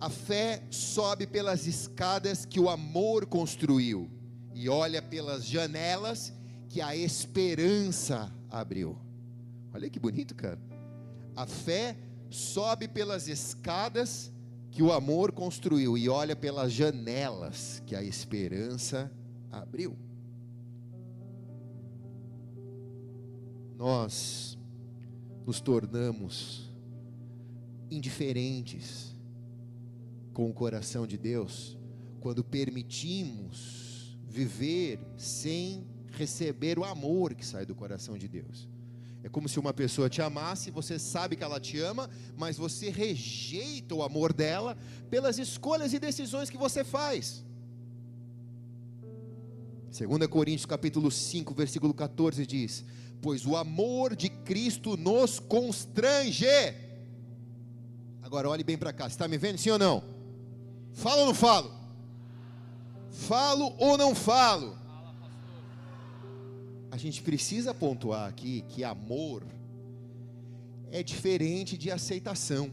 a 0.00 0.08
fé 0.08 0.62
sobe 0.70 1.26
pelas 1.26 1.66
escadas 1.66 2.44
que 2.44 2.60
o 2.60 2.70
amor 2.70 3.26
construiu 3.26 4.08
e 4.54 4.68
olha 4.68 5.02
pelas 5.02 5.44
janelas 5.44 6.32
que 6.68 6.80
a 6.80 6.94
esperança 6.94 8.32
abriu. 8.48 8.96
Olha 9.74 9.90
que 9.90 9.98
bonito, 9.98 10.34
cara. 10.34 10.60
A 11.34 11.44
fé 11.44 11.96
sobe 12.30 12.86
pelas 12.86 13.26
escadas 13.26 14.32
que 14.70 14.82
o 14.82 14.92
amor 14.92 15.32
construiu 15.32 15.98
e 15.98 16.08
olha 16.08 16.36
pelas 16.36 16.72
janelas 16.72 17.82
que 17.84 17.96
a 17.96 18.02
esperança 18.02 19.10
abriu. 19.50 19.96
Nós 23.76 24.58
nos 25.46 25.60
tornamos 25.60 26.72
indiferentes 27.90 29.14
com 30.32 30.50
o 30.50 30.52
coração 30.52 31.06
de 31.06 31.16
Deus 31.16 31.76
quando 32.20 32.42
permitimos 32.42 34.16
viver 34.26 34.98
sem 35.16 35.86
receber 36.10 36.78
o 36.78 36.84
amor 36.84 37.34
que 37.34 37.44
sai 37.44 37.64
do 37.64 37.74
coração 37.74 38.16
de 38.16 38.26
Deus. 38.26 38.68
É 39.22 39.28
como 39.28 39.48
se 39.48 39.58
uma 39.58 39.74
pessoa 39.74 40.08
te 40.08 40.22
amasse, 40.22 40.70
você 40.70 40.98
sabe 40.98 41.36
que 41.36 41.44
ela 41.44 41.60
te 41.60 41.78
ama, 41.78 42.08
mas 42.36 42.56
você 42.56 42.90
rejeita 42.90 43.94
o 43.94 44.02
amor 44.02 44.32
dela 44.32 44.76
pelas 45.10 45.38
escolhas 45.38 45.92
e 45.92 45.98
decisões 45.98 46.48
que 46.48 46.56
você 46.56 46.82
faz. 46.82 47.44
2 49.96 50.26
Coríntios 50.28 50.66
capítulo 50.66 51.10
5, 51.10 51.54
versículo 51.54 51.94
14 51.94 52.46
diz: 52.46 52.84
pois 53.20 53.46
o 53.46 53.56
amor 53.56 54.14
de 54.14 54.28
Cristo 54.28 54.96
nos 54.96 55.38
constrange. 55.38 56.46
Agora 58.22 58.48
olhe 58.48 58.64
bem 58.64 58.76
para 58.76 58.92
cá, 58.92 59.06
está 59.06 59.28
me 59.28 59.38
vendo 59.38 59.58
sim 59.58 59.70
ou 59.70 59.78
não? 59.78 60.02
Falo 60.92 61.20
ou 61.20 61.26
não 61.26 61.34
falo? 61.34 61.72
Falo 63.10 63.74
ou 63.78 63.96
não 63.96 64.14
falo? 64.14 64.76
A 66.90 66.96
gente 66.96 67.22
precisa 67.22 67.74
pontuar 67.74 68.28
aqui 68.28 68.62
que 68.68 68.82
amor 68.82 69.44
é 70.90 71.02
diferente 71.02 71.76
de 71.76 71.90
aceitação. 71.90 72.72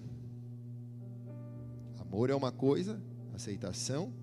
Amor 2.00 2.29
é 2.29 2.35
uma 2.35 2.51
coisa, 2.51 3.01
aceitação 3.33 4.13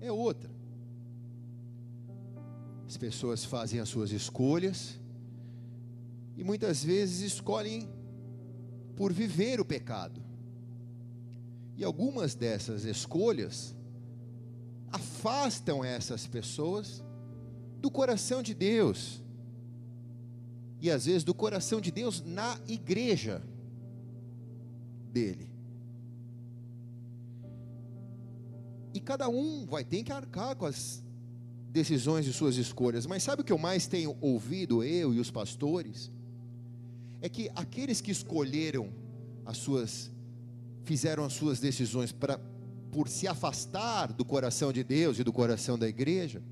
é 0.00 0.10
outra. 0.10 0.50
As 2.86 2.96
pessoas 2.96 3.44
fazem 3.44 3.80
as 3.80 3.88
suas 3.88 4.10
escolhas, 4.10 4.98
e 6.42 6.44
muitas 6.44 6.82
vezes 6.82 7.20
escolhem 7.20 7.88
por 8.96 9.12
viver 9.12 9.60
o 9.60 9.64
pecado. 9.64 10.20
E 11.76 11.84
algumas 11.84 12.34
dessas 12.34 12.84
escolhas 12.84 13.76
afastam 14.90 15.84
essas 15.84 16.26
pessoas 16.26 17.00
do 17.80 17.88
coração 17.92 18.42
de 18.42 18.54
Deus. 18.54 19.22
E 20.80 20.90
às 20.90 21.06
vezes 21.06 21.22
do 21.22 21.32
coração 21.32 21.80
de 21.80 21.92
Deus 21.92 22.20
na 22.20 22.58
igreja 22.66 23.40
dele. 25.12 25.48
E 28.92 28.98
cada 28.98 29.28
um 29.28 29.64
vai 29.64 29.84
ter 29.84 30.02
que 30.02 30.10
arcar 30.10 30.56
com 30.56 30.66
as 30.66 31.04
decisões 31.70 32.26
e 32.26 32.32
suas 32.32 32.56
escolhas. 32.56 33.06
Mas 33.06 33.22
sabe 33.22 33.42
o 33.42 33.44
que 33.44 33.52
eu 33.52 33.58
mais 33.58 33.86
tenho 33.86 34.16
ouvido, 34.20 34.82
eu 34.82 35.14
e 35.14 35.20
os 35.20 35.30
pastores? 35.30 36.10
É 37.22 37.28
que 37.28 37.50
aqueles 37.54 38.00
que 38.00 38.10
escolheram 38.10 38.92
as 39.46 39.56
suas, 39.56 40.10
fizeram 40.84 41.24
as 41.24 41.32
suas 41.32 41.60
decisões 41.60 42.12
para 42.12 42.38
por 42.90 43.08
se 43.08 43.26
afastar 43.26 44.12
do 44.12 44.22
coração 44.22 44.70
de 44.70 44.84
Deus 44.84 45.18
e 45.18 45.24
do 45.24 45.32
coração 45.32 45.78
da 45.78 45.88
igreja, 45.88 46.42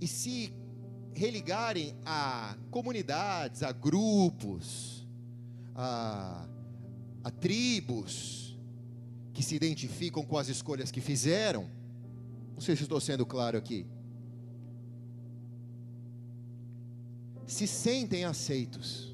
e 0.00 0.06
se 0.06 0.52
religarem 1.14 1.96
a 2.04 2.56
comunidades, 2.70 3.64
a 3.64 3.72
grupos, 3.72 5.04
a, 5.74 6.46
a 7.24 7.30
tribos 7.30 8.56
que 9.32 9.42
se 9.42 9.56
identificam 9.56 10.24
com 10.24 10.38
as 10.38 10.48
escolhas 10.48 10.92
que 10.92 11.00
fizeram, 11.00 11.68
não 12.52 12.60
sei 12.60 12.76
se 12.76 12.84
estou 12.84 13.00
sendo 13.00 13.26
claro 13.26 13.58
aqui. 13.58 13.84
Se 17.46 17.66
sentem 17.66 18.24
aceitos 18.24 19.13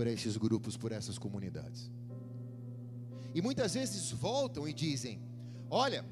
por 0.00 0.06
esses 0.06 0.34
grupos, 0.38 0.78
por 0.78 0.92
essas 0.92 1.18
comunidades. 1.18 1.90
E 3.34 3.42
muitas 3.42 3.74
vezes 3.74 4.10
voltam 4.12 4.66
e 4.66 4.72
dizem: 4.72 5.20
Olha, 5.68 6.02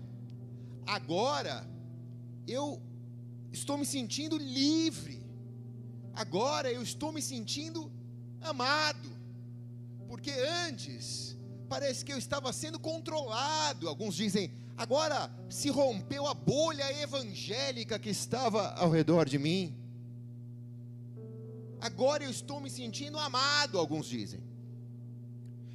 agora 0.86 1.66
eu 2.46 2.82
estou 3.50 3.78
me 3.78 3.86
sentindo 3.86 4.36
livre, 4.36 5.24
agora 6.12 6.70
eu 6.70 6.82
estou 6.82 7.10
me 7.12 7.22
sentindo 7.22 7.90
amado, 8.42 9.08
porque 10.06 10.32
antes 10.66 11.34
parece 11.66 12.04
que 12.04 12.12
eu 12.12 12.18
estava 12.18 12.52
sendo 12.52 12.78
controlado. 12.78 13.88
Alguns 13.88 14.14
dizem: 14.14 14.52
agora 14.76 15.30
se 15.48 15.70
rompeu 15.70 16.26
a 16.26 16.34
bolha 16.34 16.92
evangélica 17.00 17.98
que 17.98 18.10
estava 18.10 18.68
ao 18.74 18.90
redor 18.90 19.26
de 19.26 19.38
mim. 19.38 19.74
Agora 21.80 22.24
eu 22.24 22.30
estou 22.30 22.60
me 22.60 22.70
sentindo 22.70 23.18
amado, 23.18 23.78
alguns 23.78 24.06
dizem. 24.06 24.40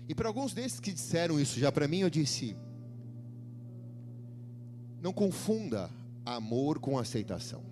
E 0.08 0.14
para 0.14 0.28
alguns 0.28 0.54
desses 0.54 0.80
que 0.80 0.92
disseram 0.92 1.40
isso 1.40 1.60
já 1.60 1.72
para 1.72 1.88
mim, 1.88 2.00
eu 2.00 2.10
disse: 2.10 2.56
não 5.02 5.14
confunda 5.14 5.90
amor 6.26 6.80
com 6.80 6.98
aceitação. 6.98 7.64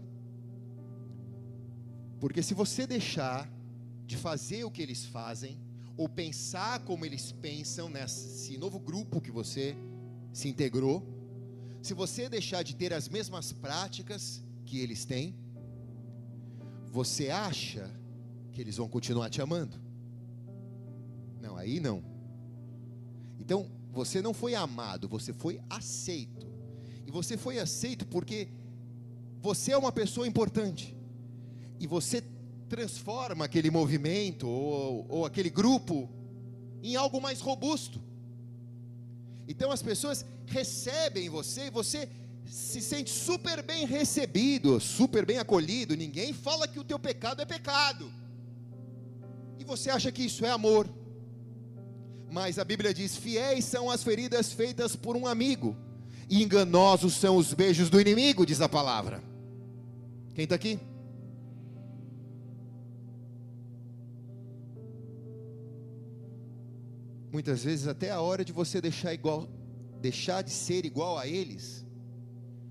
Porque 2.19 2.43
se 2.43 2.53
você 2.53 2.85
deixar 2.85 3.49
de 4.05 4.17
fazer 4.17 4.63
o 4.63 4.71
que 4.71 4.81
eles 4.81 5.05
fazem, 5.05 5.57
ou 5.97 6.07
pensar 6.07 6.79
como 6.79 7.05
eles 7.05 7.31
pensam 7.31 7.89
nesse 7.89 8.57
novo 8.57 8.79
grupo 8.79 9.21
que 9.21 9.31
você 9.31 9.75
se 10.31 10.47
integrou, 10.47 11.05
se 11.81 11.93
você 11.93 12.29
deixar 12.29 12.63
de 12.63 12.75
ter 12.75 12.93
as 12.93 13.09
mesmas 13.09 13.51
práticas 13.51 14.43
que 14.65 14.79
eles 14.79 15.03
têm, 15.03 15.35
você 16.91 17.29
acha 17.29 17.89
que 18.51 18.61
eles 18.61 18.77
vão 18.77 18.87
continuar 18.87 19.29
te 19.29 19.41
amando? 19.41 19.79
Não, 21.41 21.57
aí 21.57 21.79
não. 21.79 22.03
Então, 23.39 23.69
você 23.91 24.21
não 24.21 24.33
foi 24.33 24.55
amado, 24.55 25.07
você 25.07 25.33
foi 25.33 25.59
aceito. 25.69 26.47
E 27.05 27.11
você 27.11 27.37
foi 27.37 27.59
aceito 27.59 28.05
porque 28.05 28.47
você 29.41 29.71
é 29.71 29.77
uma 29.77 29.91
pessoa 29.91 30.27
importante. 30.27 30.95
E 31.79 31.87
você 31.87 32.23
transforma 32.69 33.45
aquele 33.45 33.69
movimento 33.69 34.47
ou, 34.47 35.05
ou 35.09 35.25
aquele 35.25 35.49
grupo 35.49 36.09
em 36.81 36.95
algo 36.95 37.19
mais 37.19 37.41
robusto. 37.41 38.01
Então 39.47 39.71
as 39.71 39.81
pessoas 39.81 40.25
recebem 40.45 41.27
você 41.27 41.67
e 41.67 41.69
você 41.69 42.07
se 42.45 42.81
sente 42.81 43.09
super 43.09 43.61
bem 43.61 43.85
recebido, 43.85 44.79
super 44.79 45.25
bem 45.25 45.37
acolhido. 45.37 45.95
Ninguém 45.95 46.31
fala 46.31 46.67
que 46.67 46.79
o 46.79 46.83
teu 46.83 46.97
pecado 46.97 47.41
é 47.41 47.45
pecado. 47.45 48.11
Você 49.71 49.89
acha 49.89 50.11
que 50.11 50.23
isso 50.23 50.45
é 50.45 50.49
amor. 50.49 50.85
Mas 52.29 52.59
a 52.59 52.65
Bíblia 52.65 52.93
diz: 52.93 53.15
fiéis 53.15 53.63
são 53.63 53.89
as 53.89 54.03
feridas 54.03 54.51
feitas 54.51 54.97
por 54.97 55.15
um 55.15 55.25
amigo, 55.25 55.77
e 56.29 56.43
enganosos 56.43 57.13
são 57.13 57.37
os 57.37 57.53
beijos 57.53 57.89
do 57.89 57.99
inimigo, 57.99 58.45
diz 58.45 58.59
a 58.59 58.67
palavra. 58.67 59.23
Quem 60.35 60.43
está 60.43 60.55
aqui? 60.55 60.77
Muitas 67.31 67.63
vezes 67.63 67.87
até 67.87 68.11
a 68.11 68.19
hora 68.19 68.43
de 68.43 68.51
você 68.51 68.81
deixar 68.81 69.13
igual, 69.13 69.47
deixar 70.01 70.41
de 70.41 70.51
ser 70.51 70.85
igual 70.85 71.17
a 71.17 71.25
eles, 71.25 71.85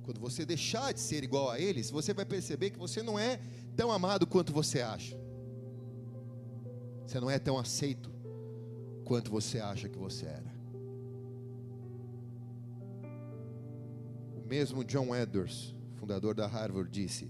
quando 0.03 0.21
você 0.21 0.45
deixar 0.45 0.93
de 0.93 1.01
ser 1.01 1.25
igual 1.25 1.49
a 1.49 1.59
eles, 1.59 1.91
você 1.91 2.13
vai 2.13 2.27
perceber 2.27 2.69
que 2.69 2.79
você 2.79 3.03
não 3.03 3.19
é 3.19 3.41
tão 3.75 3.91
amado 3.91 4.27
quanto 4.27 4.53
você 4.53 4.83
acha. 4.83 5.30
Você 7.11 7.19
não 7.19 7.29
é 7.29 7.41
tão 7.41 7.59
aceito 7.59 8.09
quanto 9.05 9.33
você 9.33 9.59
acha 9.59 9.89
que 9.89 9.99
você 9.99 10.27
era. 10.27 10.55
O 14.37 14.47
mesmo 14.47 14.85
John 14.85 15.13
Edwards, 15.13 15.75
fundador 15.97 16.37
da 16.37 16.47
Harvard, 16.47 16.89
disse: 16.89 17.29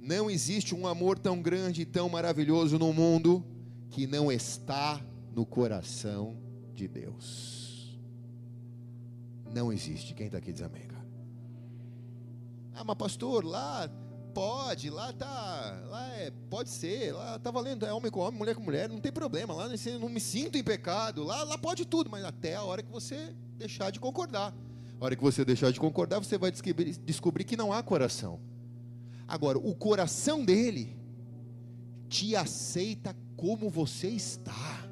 Não 0.00 0.28
existe 0.28 0.74
um 0.74 0.84
amor 0.84 1.16
tão 1.16 1.40
grande 1.40 1.82
e 1.82 1.86
tão 1.86 2.08
maravilhoso 2.08 2.76
no 2.76 2.92
mundo 2.92 3.46
que 3.88 4.04
não 4.04 4.32
está 4.32 5.00
no 5.32 5.46
coração 5.46 6.36
de 6.74 6.88
Deus. 6.88 7.96
Não 9.54 9.72
existe. 9.72 10.12
Quem 10.12 10.26
está 10.26 10.38
aqui 10.38 10.52
diz 10.52 10.62
amém, 10.62 10.88
cara? 10.88 11.06
Ah, 12.74 12.82
mas 12.82 12.96
pastor, 12.96 13.44
lá 13.44 13.88
Pode, 14.32 14.90
lá 14.90 15.12
tá, 15.12 15.82
lá 15.88 16.08
é, 16.14 16.30
pode 16.48 16.70
ser, 16.70 17.12
lá 17.12 17.38
tá 17.38 17.50
valendo, 17.50 17.84
é 17.84 17.92
homem 17.92 18.10
com 18.10 18.20
homem, 18.20 18.38
mulher 18.38 18.54
com 18.54 18.62
mulher, 18.62 18.88
não 18.88 19.00
tem 19.00 19.10
problema, 19.10 19.52
lá 19.52 19.68
não 19.68 20.08
me 20.08 20.20
sinto 20.20 20.56
em 20.56 20.62
pecado, 20.62 21.24
lá, 21.24 21.42
lá 21.42 21.58
pode 21.58 21.84
tudo, 21.84 22.08
mas 22.08 22.24
até 22.24 22.54
a 22.54 22.62
hora 22.62 22.82
que 22.82 22.90
você 22.90 23.34
deixar 23.56 23.90
de 23.90 23.98
concordar. 23.98 24.54
A 25.00 25.04
hora 25.04 25.16
que 25.16 25.22
você 25.22 25.44
deixar 25.44 25.72
de 25.72 25.80
concordar, 25.80 26.18
você 26.18 26.38
vai 26.38 26.50
descobrir, 26.50 26.96
descobrir 26.98 27.44
que 27.44 27.56
não 27.56 27.72
há 27.72 27.82
coração. 27.82 28.40
Agora, 29.26 29.58
o 29.58 29.74
coração 29.74 30.44
dele 30.44 30.96
te 32.08 32.36
aceita 32.36 33.16
como 33.36 33.68
você 33.68 34.08
está. 34.08 34.88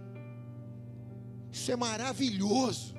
Isso 1.53 1.71
é 1.71 1.77
maravilhoso 1.77 2.98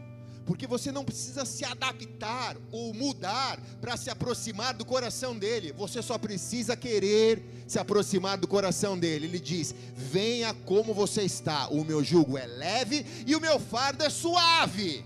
porque 0.49 0.65
você 0.65 0.91
não 0.91 1.05
precisa 1.05 1.45
se 1.45 1.63
adaptar 1.63 2.57
ou 2.71 2.91
mudar 2.91 3.61
para 3.79 3.95
se 3.95 4.09
aproximar 4.09 4.73
do 4.73 4.83
coração 4.83 5.37
dele, 5.37 5.71
você 5.71 6.01
só 6.01 6.17
precisa 6.17 6.75
querer 6.75 7.63
se 7.67 7.77
aproximar 7.77 8.35
do 8.35 8.47
coração 8.47 8.97
dele. 8.97 9.27
Ele 9.27 9.39
diz: 9.39 9.75
Venha 9.95 10.51
como 10.51 10.91
você 10.91 11.21
está, 11.21 11.67
o 11.67 11.85
meu 11.85 12.03
jugo 12.03 12.35
é 12.35 12.47
leve 12.47 13.05
e 13.27 13.35
o 13.35 13.39
meu 13.39 13.59
fardo 13.59 14.03
é 14.03 14.09
suave. 14.09 15.05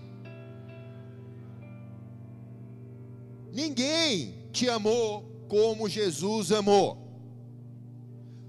Ninguém 3.52 4.48
te 4.54 4.70
amou 4.70 5.46
como 5.50 5.90
Jesus 5.90 6.54
amou. 6.54 7.06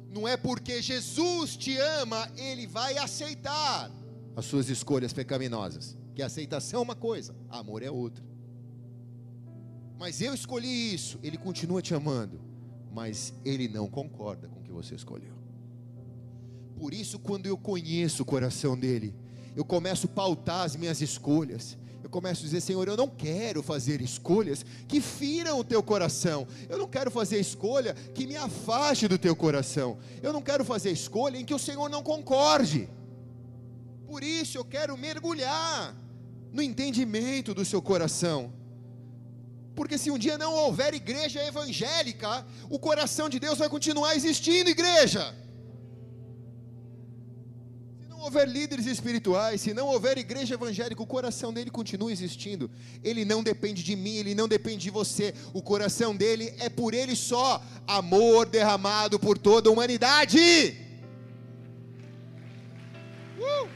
Não 0.08 0.28
é 0.28 0.36
porque 0.36 0.80
Jesus 0.80 1.56
te 1.56 1.76
ama, 1.76 2.30
ele 2.36 2.68
vai 2.68 2.96
aceitar 2.98 3.90
as 4.36 4.44
suas 4.44 4.68
escolhas 4.68 5.12
pecaminosas. 5.12 6.03
Que 6.14 6.22
aceitação 6.22 6.80
é 6.80 6.82
uma 6.82 6.94
coisa, 6.94 7.34
amor 7.50 7.82
é 7.82 7.90
outra. 7.90 8.24
Mas 9.98 10.20
eu 10.20 10.34
escolhi 10.34 10.94
isso, 10.94 11.18
ele 11.22 11.36
continua 11.36 11.82
te 11.82 11.94
amando, 11.94 12.40
mas 12.92 13.32
ele 13.44 13.68
não 13.68 13.88
concorda 13.88 14.48
com 14.48 14.60
o 14.60 14.62
que 14.62 14.70
você 14.70 14.94
escolheu. 14.94 15.34
Por 16.76 16.92
isso, 16.92 17.18
quando 17.18 17.46
eu 17.46 17.56
conheço 17.56 18.22
o 18.22 18.26
coração 18.26 18.78
dele, 18.78 19.14
eu 19.56 19.64
começo 19.64 20.06
a 20.06 20.10
pautar 20.10 20.62
as 20.62 20.76
minhas 20.76 21.00
escolhas. 21.00 21.76
Eu 22.02 22.10
começo 22.10 22.42
a 22.42 22.44
dizer, 22.44 22.60
Senhor, 22.60 22.86
eu 22.86 22.96
não 22.96 23.08
quero 23.08 23.62
fazer 23.62 24.02
escolhas 24.02 24.64
que 24.86 25.00
firam 25.00 25.58
o 25.58 25.64
teu 25.64 25.82
coração. 25.82 26.46
Eu 26.68 26.76
não 26.76 26.86
quero 26.86 27.10
fazer 27.10 27.38
escolha 27.38 27.94
que 27.94 28.26
me 28.26 28.36
afaste 28.36 29.08
do 29.08 29.16
teu 29.16 29.34
coração. 29.34 29.96
Eu 30.22 30.32
não 30.32 30.42
quero 30.42 30.64
fazer 30.64 30.90
escolha 30.90 31.38
em 31.38 31.44
que 31.44 31.54
o 31.54 31.58
Senhor 31.58 31.88
não 31.88 32.02
concorde. 32.02 32.90
Por 34.06 34.22
isso 34.22 34.58
eu 34.58 34.64
quero 34.64 34.98
mergulhar 34.98 35.96
no 36.54 36.62
entendimento 36.62 37.52
do 37.52 37.64
seu 37.64 37.82
coração. 37.82 38.38
Porque 39.74 39.98
se 39.98 40.08
um 40.08 40.18
dia 40.24 40.38
não 40.38 40.52
houver 40.54 40.94
igreja 40.94 41.44
evangélica, 41.44 42.46
o 42.70 42.78
coração 42.78 43.28
de 43.28 43.40
Deus 43.40 43.58
vai 43.58 43.68
continuar 43.68 44.14
existindo, 44.14 44.70
igreja. 44.70 45.34
Se 48.00 48.06
não 48.08 48.20
houver 48.20 48.46
líderes 48.48 48.86
espirituais, 48.86 49.60
se 49.62 49.74
não 49.74 49.88
houver 49.88 50.16
igreja 50.16 50.54
evangélica, 50.54 51.02
o 51.02 51.12
coração 51.16 51.52
dele 51.52 51.70
continua 51.70 52.12
existindo. 52.12 52.70
Ele 53.02 53.24
não 53.24 53.42
depende 53.42 53.82
de 53.82 53.96
mim, 53.96 54.14
ele 54.14 54.32
não 54.32 54.46
depende 54.46 54.84
de 54.84 54.90
você. 54.90 55.34
O 55.52 55.60
coração 55.60 56.14
dele 56.14 56.54
é 56.60 56.68
por 56.68 56.94
ele 56.94 57.16
só 57.16 57.60
amor 57.84 58.46
derramado 58.46 59.18
por 59.18 59.36
toda 59.36 59.68
a 59.68 59.72
humanidade. 59.72 60.38
Uh! 63.40 63.73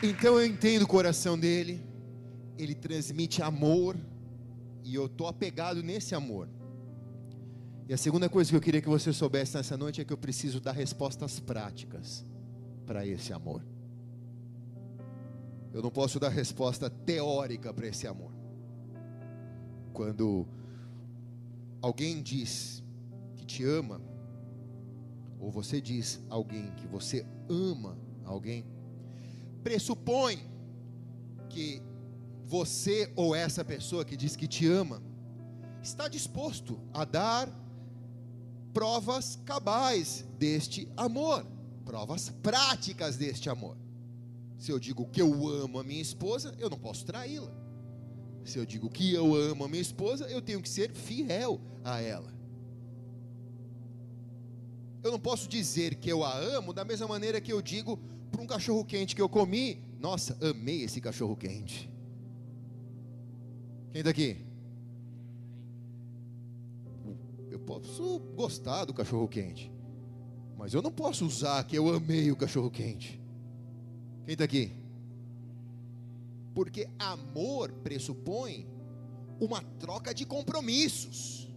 Então 0.00 0.38
eu 0.38 0.46
entendo 0.46 0.82
o 0.82 0.86
coração 0.86 1.36
dele, 1.36 1.82
ele 2.56 2.74
transmite 2.74 3.42
amor, 3.42 3.96
e 4.84 4.94
eu 4.94 5.06
estou 5.06 5.26
apegado 5.26 5.82
nesse 5.82 6.14
amor. 6.14 6.48
E 7.88 7.92
a 7.92 7.96
segunda 7.96 8.28
coisa 8.28 8.48
que 8.48 8.56
eu 8.56 8.60
queria 8.60 8.80
que 8.80 8.88
você 8.88 9.12
soubesse 9.12 9.56
nessa 9.56 9.76
noite 9.76 10.00
é 10.00 10.04
que 10.04 10.12
eu 10.12 10.16
preciso 10.16 10.60
dar 10.60 10.72
respostas 10.72 11.40
práticas 11.40 12.24
para 12.86 13.04
esse 13.04 13.32
amor. 13.32 13.62
Eu 15.72 15.82
não 15.82 15.90
posso 15.90 16.20
dar 16.20 16.28
resposta 16.28 16.88
teórica 16.88 17.74
para 17.74 17.88
esse 17.88 18.06
amor. 18.06 18.30
Quando 19.92 20.46
alguém 21.82 22.22
diz 22.22 22.84
que 23.36 23.44
te 23.44 23.64
ama, 23.64 24.00
ou 25.40 25.50
você 25.50 25.80
diz 25.80 26.20
alguém 26.30 26.70
que 26.76 26.86
você 26.86 27.26
ama 27.48 27.98
alguém, 28.24 28.64
pressupõe 29.62 30.38
que 31.48 31.82
você 32.44 33.12
ou 33.14 33.34
essa 33.34 33.64
pessoa 33.64 34.04
que 34.04 34.16
diz 34.16 34.34
que 34.34 34.48
te 34.48 34.66
ama 34.66 35.02
está 35.82 36.08
disposto 36.08 36.80
a 36.92 37.04
dar 37.04 37.48
provas 38.72 39.36
cabais 39.44 40.24
deste 40.38 40.88
amor, 40.96 41.46
provas 41.84 42.30
práticas 42.42 43.16
deste 43.16 43.50
amor. 43.50 43.76
Se 44.58 44.70
eu 44.72 44.78
digo 44.78 45.06
que 45.06 45.22
eu 45.22 45.48
amo 45.48 45.78
a 45.78 45.84
minha 45.84 46.02
esposa, 46.02 46.54
eu 46.58 46.68
não 46.68 46.78
posso 46.78 47.04
traí-la. 47.04 47.52
Se 48.44 48.58
eu 48.58 48.66
digo 48.66 48.88
que 48.88 49.12
eu 49.12 49.34
amo 49.34 49.64
a 49.64 49.68
minha 49.68 49.82
esposa, 49.82 50.26
eu 50.26 50.40
tenho 50.40 50.60
que 50.60 50.68
ser 50.68 50.92
fiel 50.92 51.60
a 51.84 52.00
ela. 52.00 52.32
Eu 55.02 55.12
não 55.12 55.18
posso 55.20 55.48
dizer 55.48 55.94
que 55.96 56.10
eu 56.10 56.24
a 56.24 56.36
amo 56.36 56.72
da 56.72 56.84
mesma 56.84 57.06
maneira 57.06 57.40
que 57.40 57.52
eu 57.52 57.62
digo 57.62 57.98
para 58.30 58.40
um 58.40 58.46
cachorro 58.46 58.84
quente 58.84 59.14
que 59.14 59.22
eu 59.22 59.28
comi, 59.28 59.82
nossa, 59.98 60.36
amei 60.40 60.82
esse 60.82 61.00
cachorro 61.00 61.36
quente. 61.36 61.90
Quem 63.92 64.02
daqui? 64.02 64.36
Eu 67.50 67.58
posso 67.60 68.20
gostar 68.36 68.84
do 68.84 68.94
cachorro 68.94 69.26
quente, 69.26 69.72
mas 70.56 70.74
eu 70.74 70.82
não 70.82 70.92
posso 70.92 71.26
usar 71.26 71.64
que 71.64 71.76
eu 71.76 71.92
amei 71.94 72.30
o 72.30 72.36
cachorro 72.36 72.70
quente. 72.70 73.20
Quem 74.24 74.34
está 74.34 74.44
aqui? 74.44 74.72
Porque 76.54 76.88
amor 76.98 77.72
pressupõe 77.72 78.66
uma 79.40 79.62
troca 79.78 80.12
de 80.12 80.26
compromissos. 80.26 81.48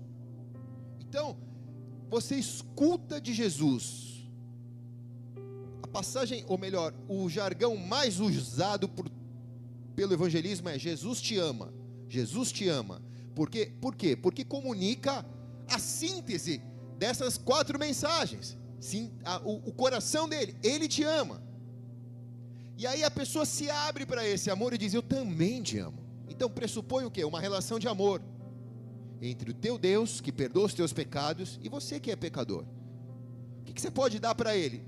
Então, 0.99 1.36
você 2.10 2.36
escuta 2.36 3.19
de 3.19 3.34
Jesus. 3.34 4.20
A 5.82 5.88
passagem, 5.88 6.44
ou 6.48 6.58
melhor, 6.58 6.94
o 7.08 7.30
jargão 7.30 7.76
mais 7.76 8.20
usado 8.20 8.88
por, 8.88 9.10
pelo 9.96 10.13
evangelismo 10.13 10.70
é 10.70 10.78
Jesus 10.78 11.22
te 11.22 11.38
ama. 11.38 11.74
Jesus 12.08 12.52
te 12.52 12.67
ama. 12.67 13.02
Por 13.36 13.50
quê? 13.50 13.72
Por 13.80 13.96
quê? 13.96 14.15
Porque 14.15 14.44
comunica 14.44 15.26
a 15.67 15.80
síntese 15.80 16.62
dessas 16.98 17.38
quatro 17.38 17.80
mensagens. 17.80 18.58
Sim, 18.80 19.12
a, 19.24 19.39
o, 19.39 19.70
o 19.70 19.74
coração 19.74 20.28
dele, 20.28 20.56
ele 20.63 20.88
te 20.88 21.04
ama. 21.04 21.41
E 22.78 22.88
aí 22.88 23.04
a 23.04 23.12
pessoa 23.12 23.46
se 23.46 23.70
abre 23.70 24.06
para 24.06 24.28
esse 24.28 24.50
amor 24.50 24.74
e 24.74 24.78
diz: 24.78 24.94
Eu 24.94 25.04
também 25.04 25.62
te 25.62 25.78
amo. 25.78 26.00
Então 26.28 26.50
pressupõe 26.50 27.06
o 27.06 27.12
que? 27.12 27.24
Uma 27.24 27.39
relação 27.39 27.78
de 27.78 27.88
amor 27.88 28.22
entre 29.22 29.52
o 29.52 29.54
teu 29.54 29.78
Deus, 29.78 30.20
que 30.20 30.32
perdoa 30.32 30.65
os 30.65 30.74
teus 30.74 30.91
pecados, 30.91 31.60
e 31.62 31.70
você 31.70 32.00
que 32.00 32.10
é 32.10 32.15
pecador. 32.15 32.65
O 33.62 33.63
que, 33.65 33.74
que 33.74 33.82
você 33.82 33.91
pode 33.91 34.20
dar 34.20 34.34
para 34.34 34.58
ele? 34.58 34.84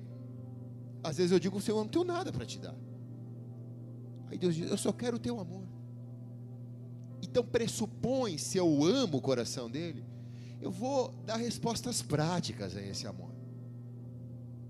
Às 1.04 1.18
vezes 1.18 1.32
eu 1.32 1.40
digo: 1.40 1.60
Senhor, 1.60 1.78
eu 1.78 1.84
não 1.84 1.90
tenho 1.90 2.06
nada 2.06 2.32
para 2.32 2.46
te 2.46 2.58
dar. 2.58 2.76
Aí 4.32 4.38
Deus 4.38 4.56
diz: 4.56 4.70
Eu 4.70 4.78
só 4.78 4.92
quero 4.92 5.18
o 5.18 5.20
teu 5.20 5.40
amor. 5.40 5.64
Então 7.22 7.44
pressupõe, 7.44 8.38
se 8.38 8.58
eu 8.58 8.84
amo 8.84 9.18
o 9.18 9.22
coração 9.22 9.70
dele, 9.70 10.04
eu 10.62 10.72
vou 10.72 11.14
dar 11.26 11.38
respostas 11.38 12.02
práticas 12.02 12.76
a 12.76 12.82
esse 12.82 13.08
amor. 13.08 13.32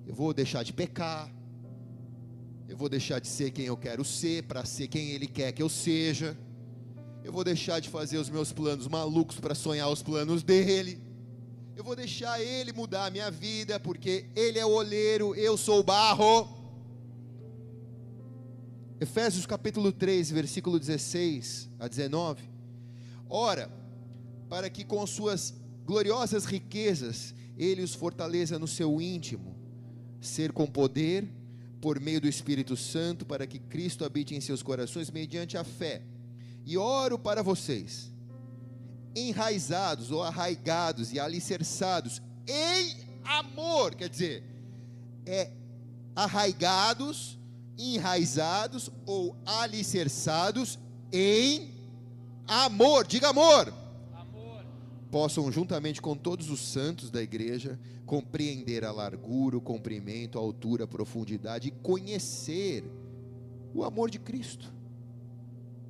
Eu 0.08 0.15
vou 0.15 0.34
deixar 0.34 0.63
de 0.63 0.74
pecar. 0.74 1.30
Eu 2.67 2.78
vou 2.78 2.89
deixar 2.89 3.19
de 3.19 3.28
ser 3.28 3.52
quem 3.52 3.65
eu 3.65 3.76
quero 3.78 4.04
ser 4.04 4.43
para 4.43 4.65
ser 4.65 4.88
quem 4.88 5.12
ele 5.12 5.28
quer 5.28 5.52
que 5.52 5.62
eu 5.62 5.69
seja. 5.69 6.38
Eu 7.24 7.32
vou 7.32 7.43
deixar 7.43 7.80
de 7.80 7.89
fazer 7.89 8.17
os 8.17 8.30
meus 8.30 8.52
planos 8.52 8.88
malucos 8.88 9.39
para 9.39 9.54
sonhar 9.54 9.89
os 9.89 10.02
planos 10.02 10.41
dele. 10.41 11.03
Eu 11.76 11.84
vou 11.84 11.96
deixar 11.96 12.40
ele 12.40 12.72
mudar 12.72 13.06
a 13.06 13.10
minha 13.10 13.32
vida, 13.32 13.80
porque 13.80 14.28
ele 14.36 14.60
é 14.60 14.66
o 14.66 14.70
oleiro, 14.70 15.34
eu 15.34 15.58
sou 15.58 15.80
o 15.80 15.84
barro. 15.84 16.48
Efésios 19.02 19.48
capítulo 19.48 19.92
3, 19.92 20.30
versículo 20.30 20.78
16 20.78 21.68
a 21.80 21.88
19. 21.88 22.44
Ora, 23.28 23.72
para 24.48 24.70
que 24.70 24.84
com 24.84 25.06
suas 25.08 25.52
gloriosas 25.84 26.46
riquezas, 26.46 27.34
Ele 27.58 27.82
os 27.82 27.96
fortaleça 27.96 28.60
no 28.60 28.68
seu 28.68 29.02
íntimo, 29.02 29.56
ser 30.22 30.52
com 30.52 30.68
poder, 30.68 31.28
por 31.82 32.00
meio 32.00 32.22
do 32.22 32.28
Espírito 32.28 32.78
Santo, 32.78 33.26
para 33.26 33.48
que 33.48 33.58
Cristo 33.58 34.06
habite 34.06 34.36
em 34.36 34.42
seus 34.42 34.62
corações 34.62 35.10
mediante 35.10 35.58
a 35.58 35.64
fé. 35.64 36.04
E 36.64 36.78
oro 36.78 37.18
para 37.18 37.42
vocês, 37.42 38.12
enraizados 39.15 40.12
ou 40.12 40.23
arraigados 40.23 41.12
e 41.13 41.19
alicerçados 41.19 42.21
em 42.47 42.95
amor, 43.23 43.95
quer 43.95 44.10
dizer, 44.10 44.43
é 45.26 45.52
arraigados, 46.15 47.38
enraizados 47.78 48.89
ou 49.06 49.36
alicerçados 49.45 50.78
em 51.12 51.71
amor. 52.47 53.06
Diga 53.08 53.30
amor. 53.30 53.73
Possam, 55.10 55.52
juntamente 55.52 56.02
com 56.02 56.15
todos 56.15 56.49
os 56.49 56.60
santos 56.60 57.12
da 57.12 57.21
igreja, 57.21 57.80
compreender 58.06 58.84
a 58.84 58.91
largura, 58.91 59.58
o 59.58 59.62
comprimento, 59.62 60.38
a 60.38 60.41
altura, 60.41 60.86
a 60.86 60.88
profundidade 60.88 61.67
e 61.67 61.71
conhecer 61.71 62.84
o 63.73 63.84
amor 63.84 64.10
de 64.10 64.19
Cristo, 64.19 64.73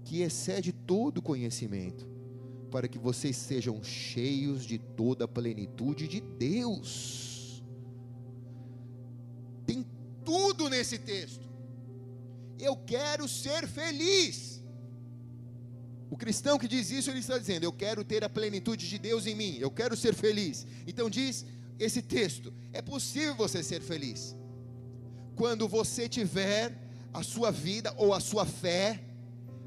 que 0.04 0.22
excede 0.22 0.72
todo 0.72 1.22
conhecimento, 1.22 2.06
para 2.74 2.88
que 2.88 2.98
vocês 2.98 3.38
sejam 3.38 3.84
cheios 3.84 4.66
de 4.66 4.80
toda 4.80 5.26
a 5.26 5.28
plenitude 5.28 6.08
de 6.08 6.20
Deus. 6.20 7.62
Tem 9.64 9.86
tudo 10.26 10.68
nesse 10.68 10.98
texto. 10.98 11.48
Eu 12.60 12.76
quero 12.76 13.28
ser 13.28 13.68
feliz. 13.68 14.60
O 16.10 16.18
cristão 16.18 16.58
que 16.58 16.68
diz 16.68 16.90
isso, 16.90 17.12
ele 17.12 17.20
está 17.20 17.38
dizendo: 17.38 17.64
Eu 17.64 17.72
quero 17.72 18.04
ter 18.04 18.24
a 18.24 18.30
plenitude 18.30 18.90
de 18.90 18.98
Deus 18.98 19.28
em 19.28 19.36
mim, 19.36 19.56
eu 19.60 19.70
quero 19.70 19.96
ser 19.96 20.16
feliz. 20.16 20.66
Então, 20.88 21.12
diz 21.12 21.46
esse 21.78 22.02
texto: 22.02 22.52
É 22.72 22.82
possível 22.82 23.36
você 23.36 23.62
ser 23.62 23.84
feliz 23.84 24.36
quando 25.36 25.68
você 25.68 26.10
tiver 26.10 26.76
a 27.14 27.22
sua 27.22 27.52
vida 27.52 27.94
ou 27.98 28.16
a 28.16 28.20
sua 28.20 28.48
fé 28.48 29.00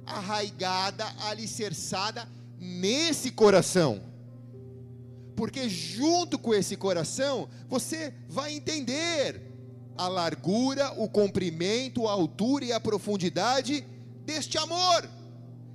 arraigada, 0.04 1.04
alicerçada 1.20 2.28
nesse 2.58 3.30
coração. 3.30 4.02
Porque 5.34 5.68
junto 5.68 6.38
com 6.38 6.54
esse 6.54 6.76
coração, 6.76 7.48
você 7.68 8.14
vai 8.28 8.54
entender 8.54 9.42
a 9.96 10.08
largura, 10.08 10.92
o 10.92 11.08
comprimento, 11.08 12.08
a 12.08 12.12
altura 12.12 12.64
e 12.66 12.72
a 12.72 12.80
profundidade 12.80 13.84
deste 14.24 14.58
amor. 14.58 15.08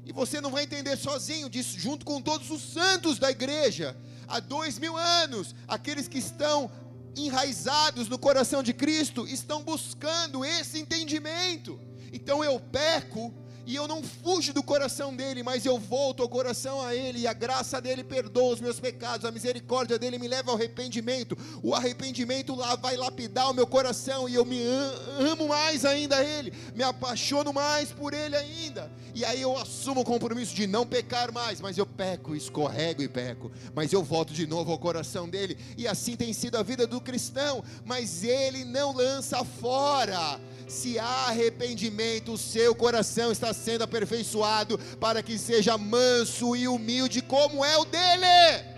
E 0.05 0.11
você 0.11 0.41
não 0.41 0.51
vai 0.51 0.63
entender 0.63 0.97
sozinho 0.97 1.49
disso, 1.49 1.79
junto 1.79 2.05
com 2.05 2.21
todos 2.21 2.49
os 2.49 2.61
santos 2.61 3.19
da 3.19 3.29
igreja, 3.29 3.95
há 4.27 4.39
dois 4.39 4.79
mil 4.79 4.97
anos, 4.97 5.55
aqueles 5.67 6.07
que 6.07 6.17
estão 6.17 6.71
enraizados 7.15 8.07
no 8.07 8.17
coração 8.17 8.63
de 8.63 8.73
Cristo, 8.73 9.27
estão 9.27 9.63
buscando 9.63 10.43
esse 10.43 10.79
entendimento. 10.79 11.79
Então 12.11 12.43
eu 12.43 12.59
peco 12.59 13.33
e 13.71 13.75
eu 13.77 13.88
não 13.88 14.03
fujo 14.03 14.51
do 14.51 14.62
coração 14.62 15.15
dele, 15.15 15.43
mas 15.43 15.65
eu 15.65 15.79
volto 15.79 16.21
ao 16.21 16.27
coração 16.27 16.81
a 16.81 16.93
ele, 16.93 17.19
e 17.19 17.27
a 17.27 17.31
graça 17.31 17.79
dele 17.79 18.03
perdoa 18.03 18.53
os 18.53 18.60
meus 18.60 18.81
pecados, 18.81 19.25
a 19.25 19.31
misericórdia 19.31 19.97
dele 19.97 20.19
me 20.19 20.27
leva 20.27 20.51
ao 20.51 20.57
arrependimento. 20.57 21.38
O 21.63 21.73
arrependimento 21.73 22.53
lá 22.53 22.75
vai 22.75 22.97
lapidar 22.97 23.49
o 23.49 23.53
meu 23.53 23.65
coração 23.65 24.27
e 24.27 24.36
eu 24.36 24.43
me 24.43 24.62
amo 24.62 25.47
mais 25.47 25.86
ainda 25.86 26.17
a 26.17 26.23
ele, 26.23 26.51
me 26.75 26.84
apaixono 26.84 27.53
mais 27.53 27.93
por 27.93 28.13
ele 28.13 28.36
ainda. 28.36 28.91
E 29.15 29.23
aí 29.23 29.41
eu 29.41 29.57
assumo 29.57 30.01
o 30.01 30.05
compromisso 30.05 30.53
de 30.53 30.67
não 30.67 30.86
pecar 30.86 31.31
mais, 31.31 31.62
mas 31.62 31.77
eu 31.77 31.86
peco, 31.86 32.36
escorrego 32.36 33.01
e 33.01 33.07
peco, 33.07 33.49
mas 33.73 33.93
eu 33.93 34.03
volto 34.03 34.34
de 34.34 34.45
novo 34.45 34.73
ao 34.73 34.79
coração 34.79 35.29
dele, 35.29 35.57
e 35.77 35.88
assim 35.88 36.17
tem 36.17 36.34
sido 36.34 36.57
a 36.57 36.62
vida 36.62 36.86
do 36.86 36.99
cristão, 36.99 37.63
mas 37.86 38.21
ele 38.21 38.65
não 38.65 38.91
lança 38.91 39.45
fora 39.45 40.41
se 40.71 40.97
há 40.97 41.27
arrependimento, 41.27 42.34
o 42.34 42.38
seu 42.38 42.73
coração 42.73 43.31
está 43.31 43.53
sendo 43.53 43.84
aperfeiçoado 43.84 44.77
para 44.99 45.21
que 45.21 45.38
seja 45.38 45.77
manso 45.77 46.55
e 46.55 46.67
humilde, 46.67 47.21
como 47.21 47.63
é 47.63 47.77
o 47.77 47.86
dele. 47.86 48.71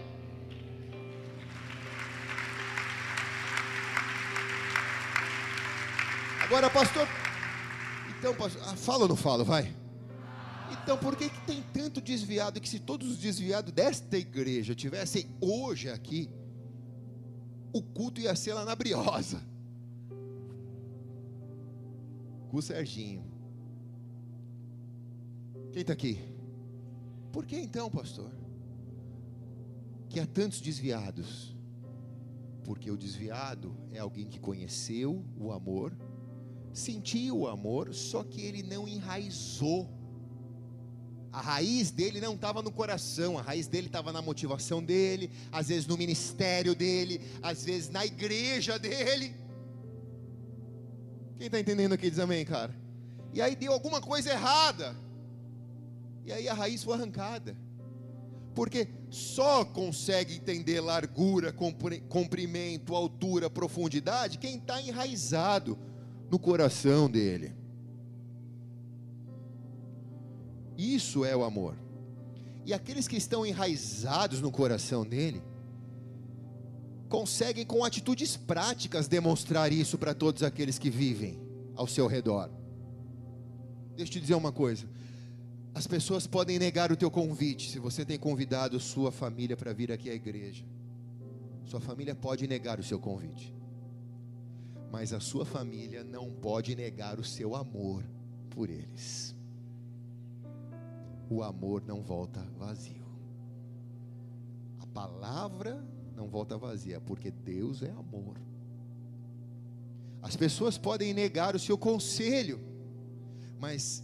Agora, 6.41 6.69
pastor, 6.69 7.07
então, 8.09 8.33
pastor, 8.35 8.61
ah, 8.65 8.75
fala 8.75 9.03
ou 9.03 9.09
não 9.09 9.15
fala, 9.15 9.43
vai? 9.43 9.73
Então, 10.71 10.97
por 10.97 11.15
que, 11.15 11.29
que 11.29 11.41
tem 11.41 11.63
tanto 11.73 12.01
desviado? 12.01 12.59
Que 12.59 12.67
se 12.67 12.79
todos 12.79 13.09
os 13.09 13.17
desviados 13.17 13.71
desta 13.71 14.17
igreja 14.17 14.75
tivessem 14.75 15.27
hoje 15.39 15.89
aqui, 15.89 16.29
o 17.71 17.81
culto 17.81 18.19
ia 18.19 18.35
ser 18.35 18.53
lá 18.53 18.65
na 18.65 18.75
Briosa 18.75 19.52
com 22.53 22.59
o 22.59 22.61
Serginho. 22.61 23.23
Quem 25.71 25.81
está 25.81 25.91
aqui? 25.91 26.19
Por 27.31 27.47
que 27.47 27.57
então, 27.57 27.89
pastor? 27.89 28.29
Que 30.07 30.19
há 30.19 30.27
tantos 30.27 30.61
desviados? 30.61 31.57
Porque 32.63 32.91
o 32.91 32.95
desviado 32.95 33.75
é 33.91 33.97
alguém 33.97 34.27
que 34.27 34.39
conheceu 34.39 35.25
o 35.35 35.51
amor, 35.51 35.97
sentiu 36.71 37.39
o 37.39 37.47
amor, 37.47 37.91
só 37.91 38.23
que 38.23 38.41
ele 38.41 38.61
não 38.61 38.87
enraizou. 38.87 39.89
A 41.31 41.41
raiz 41.41 41.89
dele 41.89 42.21
não 42.21 42.35
estava 42.35 42.61
no 42.61 42.71
coração, 42.71 43.39
a 43.39 43.41
raiz 43.41 43.65
dele 43.65 43.87
estava 43.87 44.13
na 44.13 44.21
motivação 44.21 44.83
dele, 44.83 45.31
às 45.51 45.69
vezes 45.69 45.87
no 45.87 45.97
ministério 45.97 46.75
dele, 46.75 47.19
às 47.41 47.65
vezes 47.65 47.89
na 47.89 48.05
igreja 48.05 48.77
dele. 48.77 49.42
Quem 51.43 51.47
está 51.47 51.59
entendendo 51.59 51.91
aqui 51.91 52.09
diz 52.09 52.19
amém, 52.19 52.45
cara. 52.45 52.73
E 53.33 53.41
aí 53.41 53.53
deu 53.53 53.73
alguma 53.73 53.99
coisa 53.99 54.31
errada. 54.31 54.95
E 56.23 56.31
aí 56.31 56.47
a 56.47 56.53
raiz 56.53 56.81
foi 56.85 56.93
arrancada. 56.93 57.53
Porque 58.55 58.87
só 59.09 59.65
consegue 59.65 60.35
entender 60.35 60.79
largura, 60.79 61.53
comprimento, 62.07 62.95
altura, 62.95 63.49
profundidade 63.49 64.37
quem 64.37 64.55
está 64.55 64.81
enraizado 64.81 65.77
no 66.31 66.39
coração 66.39 67.09
dele. 67.09 67.53
Isso 70.77 71.25
é 71.25 71.35
o 71.35 71.43
amor. 71.43 71.75
E 72.65 72.73
aqueles 72.73 73.05
que 73.05 73.17
estão 73.17 73.45
enraizados 73.45 74.39
no 74.39 74.49
coração 74.49 75.05
dele, 75.05 75.43
conseguem 77.13 77.63
com 77.63 77.85
atitudes 77.85 78.35
práticas 78.35 79.07
demonstrar 79.07 79.71
isso 79.71 79.99
para 79.99 80.15
todos 80.15 80.41
aqueles 80.41 80.79
que 80.79 80.89
vivem 80.89 81.39
ao 81.75 81.85
seu 81.85 82.07
redor. 82.07 82.49
Deixa 83.95 84.09
eu 84.09 84.13
te 84.13 84.19
dizer 84.19 84.33
uma 84.33 84.51
coisa. 84.51 84.89
As 85.75 85.85
pessoas 85.85 86.25
podem 86.25 86.57
negar 86.57 86.91
o 86.91 86.97
teu 86.97 87.11
convite 87.11 87.69
se 87.69 87.77
você 87.77 88.03
tem 88.03 88.17
convidado 88.17 88.79
sua 88.79 89.11
família 89.11 89.55
para 89.55 89.71
vir 89.71 89.91
aqui 89.91 90.09
à 90.09 90.13
igreja. 90.15 90.65
Sua 91.65 91.79
família 91.79 92.15
pode 92.15 92.47
negar 92.47 92.79
o 92.79 92.83
seu 92.83 92.97
convite. 92.97 93.53
Mas 94.91 95.13
a 95.13 95.19
sua 95.19 95.45
família 95.45 96.03
não 96.03 96.31
pode 96.31 96.75
negar 96.75 97.19
o 97.19 97.23
seu 97.23 97.55
amor 97.55 98.03
por 98.49 98.71
eles. 98.71 99.35
O 101.29 101.43
amor 101.43 101.83
não 101.85 102.01
volta 102.01 102.43
vazio. 102.57 103.05
A 104.79 104.87
palavra 104.87 105.92
não 106.15 106.27
volta 106.27 106.57
vazia, 106.57 107.01
porque 107.01 107.31
Deus 107.31 107.81
é 107.81 107.89
amor. 107.89 108.37
As 110.21 110.35
pessoas 110.35 110.77
podem 110.77 111.13
negar 111.13 111.55
o 111.55 111.59
seu 111.59 111.77
conselho, 111.77 112.59
mas 113.59 114.03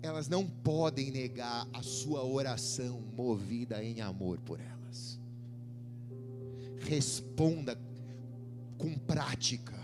elas 0.00 0.28
não 0.28 0.46
podem 0.46 1.10
negar 1.10 1.66
a 1.72 1.82
sua 1.82 2.24
oração 2.24 3.02
movida 3.16 3.82
em 3.82 4.00
amor 4.00 4.38
por 4.40 4.60
elas. 4.60 5.18
Responda 6.80 7.78
com 8.78 8.94
prática 8.98 9.74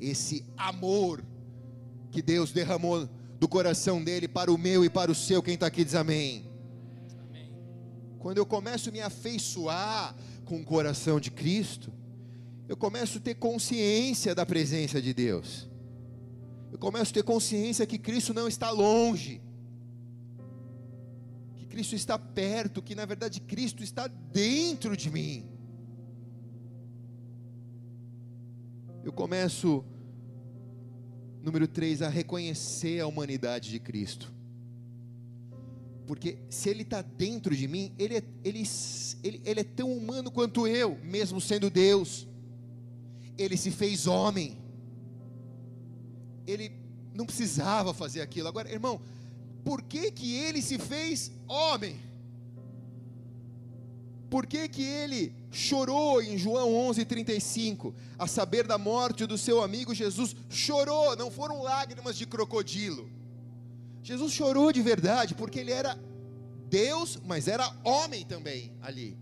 esse 0.00 0.44
amor 0.56 1.22
que 2.10 2.22
Deus 2.22 2.52
derramou 2.52 3.08
do 3.38 3.48
coração 3.48 4.02
dele 4.02 4.26
para 4.26 4.52
o 4.52 4.58
meu 4.58 4.84
e 4.84 4.90
para 4.90 5.10
o 5.10 5.14
seu. 5.14 5.42
Quem 5.42 5.54
está 5.54 5.66
aqui 5.66 5.84
diz 5.84 5.94
amém. 5.94 6.44
amém. 7.28 7.52
Quando 8.18 8.38
eu 8.38 8.46
começo 8.46 8.88
a 8.88 8.92
me 8.92 9.00
afeiçoar 9.00 10.14
com 10.50 10.60
o 10.60 10.64
coração 10.64 11.20
de 11.20 11.30
Cristo, 11.30 11.92
eu 12.66 12.76
começo 12.76 13.18
a 13.18 13.20
ter 13.20 13.36
consciência 13.36 14.34
da 14.34 14.44
presença 14.44 15.00
de 15.00 15.14
Deus. 15.14 15.70
Eu 16.72 16.76
começo 16.76 17.12
a 17.12 17.14
ter 17.14 17.22
consciência 17.22 17.86
que 17.86 17.96
Cristo 17.96 18.34
não 18.34 18.48
está 18.48 18.68
longe. 18.72 19.40
Que 21.54 21.66
Cristo 21.66 21.94
está 21.94 22.18
perto, 22.18 22.82
que 22.82 22.96
na 22.96 23.06
verdade 23.06 23.40
Cristo 23.40 23.84
está 23.84 24.08
dentro 24.08 24.96
de 24.96 25.08
mim. 25.08 25.48
Eu 29.04 29.12
começo, 29.12 29.84
número 31.44 31.68
3, 31.68 32.02
a 32.02 32.08
reconhecer 32.08 32.98
a 32.98 33.06
humanidade 33.06 33.70
de 33.70 33.78
Cristo 33.78 34.39
porque 36.10 36.38
se 36.48 36.68
ele 36.68 36.82
está 36.82 37.02
dentro 37.02 37.54
de 37.54 37.68
mim, 37.68 37.94
ele 37.96 38.16
é, 38.16 38.22
ele, 38.42 38.68
ele, 39.22 39.40
ele 39.44 39.60
é 39.60 39.62
tão 39.62 39.92
humano 39.92 40.28
quanto 40.28 40.66
eu, 40.66 40.98
mesmo 41.04 41.40
sendo 41.40 41.70
Deus. 41.70 42.26
Ele 43.38 43.56
se 43.56 43.70
fez 43.70 44.08
homem. 44.08 44.58
Ele 46.48 46.72
não 47.14 47.24
precisava 47.24 47.94
fazer 47.94 48.22
aquilo. 48.22 48.48
Agora, 48.48 48.68
irmão, 48.68 49.00
por 49.64 49.82
que 49.82 50.10
que 50.10 50.34
ele 50.34 50.60
se 50.60 50.80
fez 50.80 51.30
homem? 51.46 51.96
Por 54.28 54.48
que 54.48 54.68
que 54.68 54.82
ele 54.82 55.32
chorou 55.52 56.20
em 56.20 56.36
João 56.36 56.72
11:35, 56.90 57.94
a 58.18 58.26
saber 58.26 58.66
da 58.66 58.76
morte 58.76 59.26
do 59.26 59.38
seu 59.38 59.62
amigo 59.62 59.94
Jesus? 59.94 60.34
Chorou, 60.48 61.14
não 61.14 61.30
foram 61.30 61.62
lágrimas 61.62 62.18
de 62.18 62.26
crocodilo 62.26 63.19
Jesus 64.02 64.32
chorou 64.32 64.72
de 64.72 64.82
verdade, 64.82 65.34
porque 65.34 65.58
ele 65.58 65.72
era 65.72 65.98
Deus, 66.68 67.18
mas 67.24 67.48
era 67.48 67.70
homem 67.84 68.24
também 68.24 68.72
ali. 68.80 69.18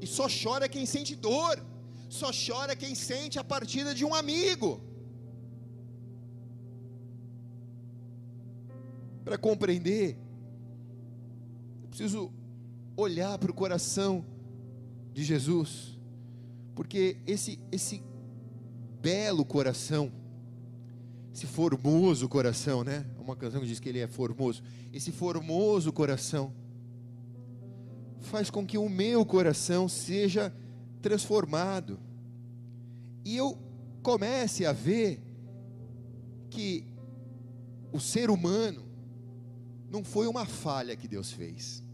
E 0.00 0.06
só 0.06 0.26
chora 0.28 0.68
quem 0.68 0.84
sente 0.84 1.14
dor, 1.16 1.64
só 2.08 2.30
chora 2.30 2.76
quem 2.76 2.94
sente 2.94 3.38
a 3.38 3.44
partida 3.44 3.94
de 3.94 4.04
um 4.04 4.14
amigo. 4.14 4.80
Para 9.24 9.38
compreender, 9.38 10.18
eu 11.82 11.88
preciso 11.88 12.32
olhar 12.96 13.38
para 13.38 13.50
o 13.50 13.54
coração 13.54 14.24
de 15.12 15.24
Jesus, 15.24 15.98
porque 16.74 17.16
esse, 17.26 17.58
esse 17.72 18.02
belo 19.00 19.44
coração, 19.44 20.12
esse 21.36 21.46
formoso 21.46 22.30
coração, 22.30 22.82
né? 22.82 23.04
Uma 23.18 23.36
canção 23.36 23.60
que 23.60 23.66
diz 23.66 23.78
que 23.78 23.90
ele 23.90 23.98
é 23.98 24.06
formoso. 24.06 24.62
Esse 24.90 25.12
formoso 25.12 25.92
coração 25.92 26.50
faz 28.20 28.48
com 28.48 28.66
que 28.66 28.78
o 28.78 28.88
meu 28.88 29.22
coração 29.26 29.86
seja 29.86 30.50
transformado. 31.02 32.00
E 33.22 33.36
eu 33.36 33.58
comece 34.02 34.64
a 34.64 34.72
ver 34.72 35.20
que 36.48 36.86
o 37.92 38.00
ser 38.00 38.30
humano 38.30 38.86
não 39.90 40.02
foi 40.02 40.26
uma 40.26 40.46
falha 40.46 40.96
que 40.96 41.06
Deus 41.06 41.32
fez. 41.32 41.84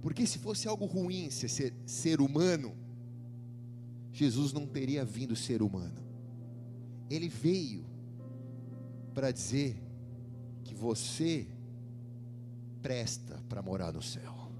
Porque 0.00 0.24
se 0.24 0.38
fosse 0.38 0.68
algo 0.68 0.86
ruim 0.86 1.28
ser, 1.30 1.74
ser 1.84 2.20
humano, 2.20 2.76
Jesus 4.12 4.52
não 4.52 4.68
teria 4.68 5.04
vindo 5.04 5.34
ser 5.34 5.62
humano 5.62 6.01
ele 7.14 7.28
veio 7.28 7.84
para 9.14 9.30
dizer 9.30 9.76
que 10.64 10.74
você 10.74 11.46
presta 12.80 13.40
para 13.48 13.62
morar 13.62 13.92
no 13.92 14.02
céu, 14.02 14.50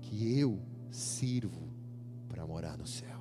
que 0.00 0.38
eu 0.38 0.60
sirvo 0.90 1.68
para 2.28 2.46
morar 2.46 2.76
no 2.76 2.86
céu. 2.86 3.20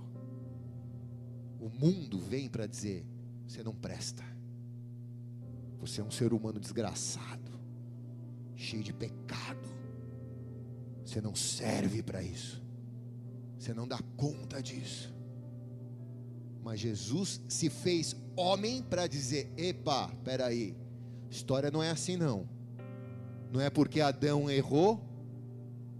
O 1.60 1.70
mundo 1.70 2.20
vem 2.20 2.48
para 2.48 2.66
dizer: 2.66 3.06
você 3.48 3.62
não 3.64 3.74
presta, 3.74 4.24
Você 5.80 6.02
é 6.02 6.04
um 6.04 6.12
ser 6.12 6.34
humano 6.34 6.60
desgraçado, 6.60 7.52
cheio 8.56 8.84
de 8.84 8.94
pecado. 8.94 9.76
Você 11.06 11.22
não 11.22 11.36
serve 11.36 12.02
para 12.02 12.24
isso. 12.24 12.64
Você 13.60 13.74
não 13.74 13.88
dá 13.88 14.00
conta 14.18 14.62
disso. 14.62 15.15
Mas 16.66 16.80
Jesus 16.80 17.40
se 17.48 17.70
fez 17.70 18.16
homem 18.36 18.82
para 18.82 19.06
dizer: 19.06 19.54
epa, 19.56 20.10
peraí, 20.24 20.76
história 21.30 21.70
não 21.70 21.84
é 21.84 21.92
assim 21.92 22.18
não. 22.18 22.50
Não 23.54 23.62
é 23.62 23.70
porque 23.70 24.02
Adão 24.02 24.50
errou 24.50 25.00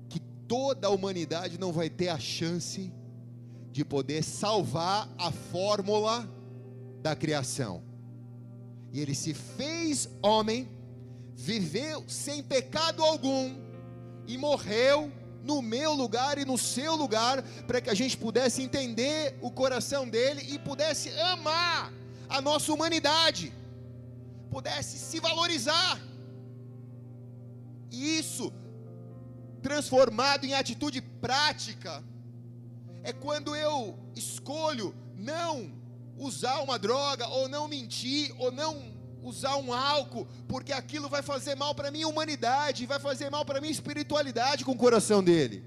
que 0.10 0.20
toda 0.48 0.88
a 0.88 0.90
humanidade 0.90 1.60
não 1.60 1.72
vai 1.72 1.88
ter 1.88 2.10
a 2.10 2.18
chance 2.18 2.92
de 3.72 3.86
poder 3.86 4.24
salvar 4.24 5.08
a 5.20 5.32
fórmula 5.32 6.28
da 7.00 7.16
criação. 7.16 7.84
E 8.92 9.00
ele 9.00 9.14
se 9.14 9.36
fez 9.36 10.10
homem, 10.20 10.68
viveu 11.36 12.04
sem 12.08 12.42
pecado 12.42 13.04
algum 13.04 13.54
e 14.26 14.36
morreu 14.36 15.12
no 15.46 15.62
meu 15.62 15.94
lugar 15.94 16.38
e 16.40 16.46
no 16.46 16.58
seu 16.58 16.96
lugar, 16.96 17.44
para 17.68 17.80
que 17.80 17.90
a 17.90 17.94
gente 17.94 18.18
pudesse 18.18 18.64
entender 18.64 19.38
o 19.42 19.52
coração 19.52 20.10
dele 20.10 20.42
e 20.50 20.58
pudesse 20.58 21.10
amar 21.34 21.94
a 22.28 22.42
nossa 22.42 22.74
humanidade, 22.74 23.54
pudesse 24.50 24.98
se 24.98 25.20
valorizar. 25.20 26.02
E 27.92 28.18
isso, 28.18 28.52
transformado 29.62 30.46
em 30.46 30.56
atitude 30.56 31.00
prática, 31.00 32.04
é 33.04 33.14
quando 33.14 33.56
eu 33.56 33.98
escolho 34.16 34.96
não 35.16 35.72
usar 36.18 36.60
uma 36.62 36.80
droga, 36.80 37.28
ou 37.28 37.48
não 37.48 37.68
mentir, 37.68 38.34
ou 38.40 38.52
não 38.52 38.95
usar 39.30 39.58
um 39.58 39.74
álcool, 39.74 40.28
porque 40.48 40.72
aquilo 40.72 41.10
vai 41.10 41.22
fazer 41.22 41.56
mal 41.56 41.74
para 41.74 41.92
minha 41.92 42.08
humanidade, 42.08 42.86
vai 42.86 43.00
fazer 43.00 43.30
mal 43.30 43.46
para 43.46 43.60
minha 43.60 43.72
espiritualidade 43.72 44.64
com 44.64 44.72
o 44.72 44.78
coração 44.78 45.24
dele. 45.24 45.64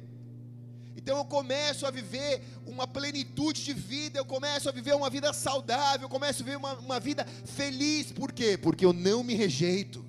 Então 0.97 1.17
eu 1.19 1.25
começo 1.25 1.87
a 1.87 1.91
viver 1.91 2.43
uma 2.67 2.87
plenitude 2.87 3.65
de 3.65 3.73
vida, 3.73 4.19
eu 4.19 4.25
começo 4.25 4.69
a 4.69 4.73
viver 4.73 4.95
uma 4.95 5.09
vida 5.09 5.33
saudável, 5.33 6.03
eu 6.03 6.09
começo 6.09 6.43
a 6.43 6.45
viver 6.45 6.57
uma, 6.57 6.75
uma 6.75 7.01
vida 7.01 7.25
feliz, 7.45 8.13
por 8.13 8.33
quê? 8.33 8.59
Porque 8.59 8.85
eu 8.85 8.93
não 8.93 9.23
me 9.23 9.35
rejeito, 9.35 10.05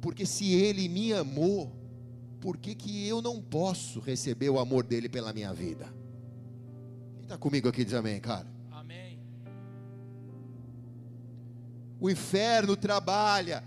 porque 0.00 0.24
se 0.24 0.52
ele 0.52 0.88
me 0.88 1.12
amou, 1.12 1.72
por 2.40 2.56
que, 2.56 2.74
que 2.74 3.08
eu 3.08 3.20
não 3.20 3.42
posso 3.42 3.98
receber 4.00 4.48
o 4.50 4.58
amor 4.58 4.84
dele 4.84 5.08
pela 5.08 5.32
minha 5.32 5.52
vida? 5.52 5.86
Quem 7.16 7.24
está 7.24 7.36
comigo 7.36 7.68
aqui 7.68 7.84
diz 7.84 7.94
amém, 7.94 8.20
cara? 8.20 8.57
O 12.00 12.08
inferno 12.08 12.76
trabalha 12.76 13.62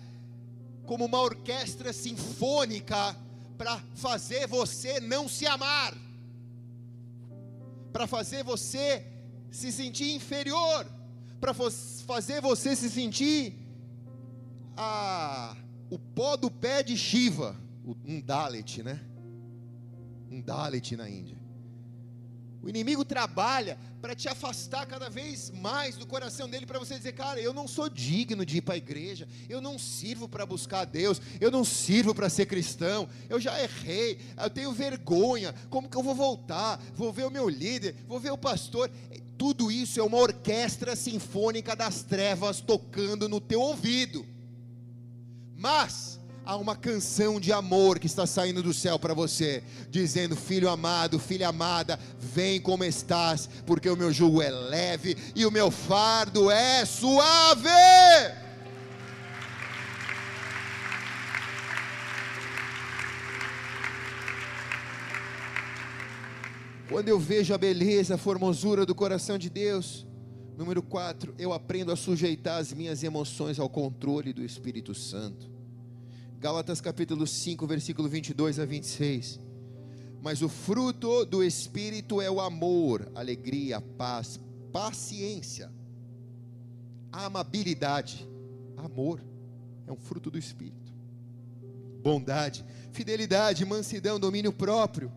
como 0.86 1.06
uma 1.06 1.20
orquestra 1.20 1.92
sinfônica 1.94 3.16
para 3.58 3.80
fazer 3.96 4.48
você 4.48 5.00
não 5.00 5.28
se 5.28 5.46
amar, 5.46 5.94
para 7.92 8.08
fazer 8.08 8.44
você 8.44 9.06
se 9.52 9.72
sentir 9.72 10.14
inferior, 10.14 10.86
para 11.40 11.54
fazer 11.54 12.42
você 12.42 12.76
se 12.76 12.90
sentir 12.90 13.58
a, 14.78 15.56
o 15.90 16.00
pó 16.00 16.38
do 16.38 16.50
pé 16.50 16.82
de 16.82 16.98
Shiva, 16.98 17.56
um 18.06 18.22
Dalit, 18.22 18.82
né? 18.82 19.00
Um 20.30 20.42
Dalit 20.42 20.96
na 20.96 21.10
Índia. 21.10 21.41
O 22.64 22.70
inimigo 22.70 23.04
trabalha 23.04 23.78
para 24.02 24.16
te 24.16 24.30
afastar 24.30 24.86
cada 24.86 25.10
vez 25.10 25.50
mais 25.50 25.98
do 25.98 26.06
coração 26.06 26.48
dele, 26.48 26.66
para 26.66 26.78
você 26.78 26.96
dizer, 26.96 27.14
cara, 27.14 27.42
eu 27.42 27.54
não 27.54 27.68
sou 27.68 27.90
digno 27.90 28.46
de 28.46 28.58
ir 28.58 28.62
para 28.62 28.76
a 28.76 28.78
igreja, 28.78 29.28
eu 29.50 29.60
não 29.60 29.80
sirvo 29.80 30.30
para 30.30 30.46
buscar 30.46 30.82
a 30.82 30.86
Deus, 30.86 31.20
eu 31.40 31.50
não 31.50 31.66
sirvo 31.66 32.14
para 32.14 32.30
ser 32.30 32.46
cristão, 32.46 33.10
eu 33.30 33.40
já 33.40 33.62
errei, 33.62 34.20
eu 34.38 34.50
tenho 34.50 34.72
vergonha, 34.72 35.56
como 35.70 35.90
que 35.90 35.98
eu 35.98 36.04
vou 36.04 36.14
voltar? 36.14 36.80
Vou 36.94 37.12
ver 37.12 37.26
o 37.26 37.32
meu 37.32 37.50
líder, 37.50 37.96
vou 38.08 38.20
ver 38.20 38.32
o 38.32 38.38
pastor. 38.38 38.92
Tudo 39.38 39.72
isso 39.72 40.00
é 40.00 40.04
uma 40.04 40.18
orquestra 40.18 40.96
sinfônica 40.96 41.76
das 41.76 42.04
trevas 42.04 42.62
tocando 42.62 43.28
no 43.28 43.42
teu 43.42 43.60
ouvido. 43.60 44.24
Mas, 45.58 46.20
há 46.46 46.56
uma 46.58 46.76
canção 46.76 47.40
de 47.40 47.52
amor 47.52 48.00
que 48.00 48.08
está 48.08 48.26
saindo 48.26 48.64
do 48.64 48.74
céu 48.74 48.98
para 48.98 49.14
você, 49.14 49.64
dizendo: 49.90 50.36
Filho 50.36 50.70
amado, 50.70 51.20
filha 51.20 51.48
amada, 51.48 52.00
vem 52.20 52.60
como 52.60 52.84
estás, 52.84 53.50
porque 53.66 53.90
o 53.90 53.98
meu 53.98 54.12
jugo 54.12 54.42
é 54.42 54.50
leve 54.50 55.16
e 55.36 55.46
o 55.46 55.52
meu 55.52 55.70
fardo 55.70 56.50
é 56.50 56.86
suave. 56.86 57.70
Quando 66.90 67.08
eu 67.08 67.18
vejo 67.18 67.54
a 67.54 67.58
beleza, 67.58 68.16
a 68.16 68.18
formosura 68.18 68.86
do 68.86 68.94
coração 68.94 69.38
de 69.38 69.50
Deus, 69.50 70.06
número 70.58 70.84
4, 70.84 71.34
eu 71.38 71.54
aprendo 71.54 71.90
a 71.90 71.96
sujeitar 71.96 72.60
as 72.60 72.74
minhas 72.74 73.02
emoções 73.02 73.60
ao 73.60 73.70
controle 73.70 74.34
do 74.34 74.44
Espírito 74.44 74.94
Santo. 74.94 75.51
Gálatas 76.42 76.82
capítulo 76.82 77.28
5, 77.28 77.68
versículo 77.68 78.10
22 78.10 78.58
a 78.58 78.66
26. 78.66 79.40
Mas 80.24 80.42
o 80.42 80.50
fruto 80.50 81.24
do 81.24 81.44
Espírito 81.44 82.20
é 82.20 82.32
o 82.32 82.42
amor, 82.42 83.12
alegria, 83.14 83.80
paz, 83.80 84.40
paciência, 84.74 85.72
amabilidade, 87.12 88.28
amor, 88.76 89.24
é 89.86 89.92
um 89.92 89.96
fruto 89.96 90.32
do 90.32 90.40
Espírito, 90.40 90.92
bondade, 92.02 92.66
fidelidade, 92.92 93.64
mansidão, 93.64 94.20
domínio 94.20 94.52
próprio. 94.52 95.12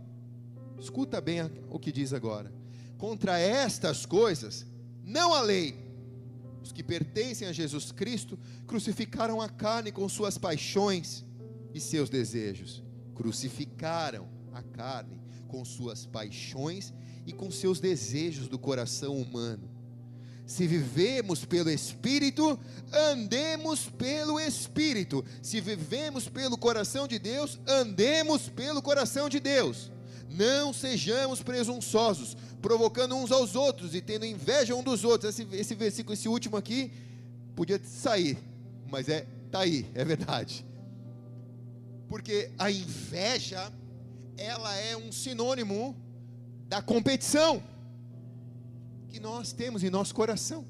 Escuta 0.79 1.23
bem 1.23 1.51
o 1.71 1.79
que 1.79 1.91
diz 1.91 2.13
agora. 2.13 2.53
Contra 2.99 3.39
estas 3.39 4.05
coisas, 4.05 4.67
não 5.03 5.33
há 5.33 5.41
lei 5.41 5.84
os 6.65 6.73
que 6.73 6.83
pertencem 6.83 7.47
a 7.47 7.53
Jesus 7.53 7.93
Cristo 7.93 8.39
crucificaram 8.67 9.41
a 9.41 9.51
carne 9.51 9.93
com 9.93 10.09
suas 10.09 10.39
paixões 10.39 11.23
e 11.75 11.79
seus 11.79 12.09
desejos. 12.09 12.83
Crucificaram 13.15 14.27
a 14.51 14.63
carne 14.63 15.21
com 15.47 15.63
suas 15.63 16.07
paixões 16.07 16.95
e 17.27 17.33
com 17.33 17.51
seus 17.51 17.81
desejos 17.81 18.49
do 18.49 18.59
coração 18.59 19.15
humano. 19.17 19.69
Se 20.47 20.67
vivemos 20.67 21.45
pelo 21.45 21.71
Espírito, 21.71 22.59
andemos 23.13 23.91
pelo 23.91 24.41
Espírito. 24.41 25.23
Se 25.43 25.61
vivemos 25.61 26.29
pelo 26.29 26.57
coração 26.57 27.07
de 27.07 27.19
Deus, 27.19 27.61
andemos 27.67 28.49
pelo 28.49 28.81
coração 28.81 29.29
de 29.29 29.39
Deus. 29.39 29.93
Não 30.37 30.73
sejamos 30.73 31.43
presunçosos, 31.43 32.37
provocando 32.61 33.15
uns 33.15 33.31
aos 33.31 33.55
outros 33.55 33.95
e 33.95 34.01
tendo 34.01 34.27
inveja 34.27 34.75
um 34.75 34.83
dos 34.83 35.05
outros. 35.05 35.39
Esse, 35.39 35.49
esse 35.55 35.75
versículo, 35.75 36.15
esse 36.15 36.29
último 36.29 36.57
aqui, 36.57 36.93
podia 37.55 37.81
sair, 37.85 38.37
mas 38.91 39.09
é 39.09 39.27
tá 39.51 39.61
aí, 39.61 39.89
é 39.95 40.05
verdade. 40.05 40.67
Porque 42.09 42.51
a 42.59 42.71
inveja, 42.71 43.73
ela 44.37 44.75
é 44.75 44.97
um 44.97 45.13
sinônimo 45.13 45.97
da 46.69 46.83
competição 46.83 47.63
que 49.09 49.21
nós 49.21 49.53
temos 49.53 49.85
em 49.85 49.91
nosso 49.91 50.13
coração. 50.13 50.67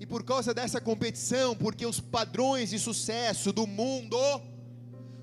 E 0.00 0.06
por 0.06 0.24
causa 0.24 0.52
dessa 0.52 0.80
competição, 0.80 1.54
porque 1.54 1.86
os 1.86 2.00
padrões 2.00 2.70
de 2.70 2.78
sucesso 2.80 3.52
do 3.52 3.66
mundo 3.66 4.18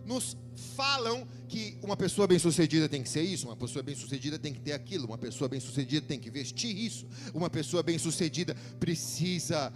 nos 0.06 0.38
falam 0.76 1.28
que 1.46 1.78
uma 1.82 1.96
pessoa 1.96 2.28
bem-sucedida 2.28 2.90
tem 2.90 3.02
que 3.02 3.10
ser 3.10 3.22
isso, 3.22 3.48
uma 3.48 3.56
pessoa 3.56 3.84
bem-sucedida 3.84 4.38
tem 4.38 4.54
que 4.54 4.60
ter 4.60 4.74
aquilo, 4.74 5.06
uma 5.06 5.18
pessoa 5.18 5.48
bem-sucedida 5.48 6.06
tem 6.06 6.20
que 6.20 6.30
vestir 6.30 6.76
isso, 6.76 7.08
uma 7.34 7.50
pessoa 7.50 7.84
bem-sucedida 7.84 8.56
precisa 8.80 9.72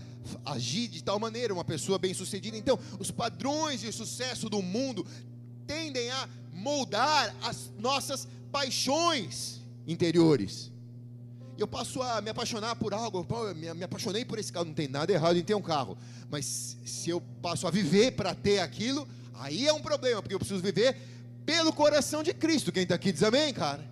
agir 0.45 0.87
de 0.87 1.03
tal 1.03 1.19
maneira, 1.19 1.53
uma 1.53 1.63
pessoa 1.63 1.97
bem-sucedida. 1.97 2.57
Então, 2.57 2.79
os 2.99 3.11
padrões 3.11 3.81
de 3.81 3.91
sucesso 3.91 4.49
do 4.49 4.61
mundo 4.61 5.05
tendem 5.65 6.09
a 6.09 6.27
moldar 6.51 7.35
as 7.41 7.71
nossas 7.77 8.27
paixões 8.51 9.61
interiores. 9.87 10.71
Eu 11.57 11.67
passo 11.67 12.01
a 12.01 12.21
me 12.21 12.29
apaixonar 12.29 12.75
por 12.75 12.93
algo, 12.93 13.25
eu 13.45 13.75
me 13.75 13.83
apaixonei 13.83 14.23
por 14.23 14.39
esse 14.39 14.51
carro, 14.51 14.65
não 14.65 14.73
tem 14.73 14.87
nada 14.87 15.11
errado 15.11 15.37
em 15.37 15.43
ter 15.43 15.55
um 15.55 15.61
carro, 15.61 15.97
mas 16.29 16.77
se 16.85 17.09
eu 17.09 17.21
passo 17.41 17.67
a 17.67 17.71
viver 17.71 18.13
para 18.13 18.33
ter 18.33 18.59
aquilo, 18.59 19.07
aí 19.33 19.67
é 19.67 19.73
um 19.73 19.81
problema, 19.81 20.21
porque 20.21 20.33
eu 20.33 20.39
preciso 20.39 20.61
viver 20.61 20.97
pelo 21.49 21.73
coração 21.73 22.21
de 22.21 22.31
Cristo. 22.31 22.71
Quem 22.71 22.83
está 22.83 22.93
aqui 22.93 23.11
diz 23.11 23.23
amém, 23.23 23.51
cara. 23.51 23.83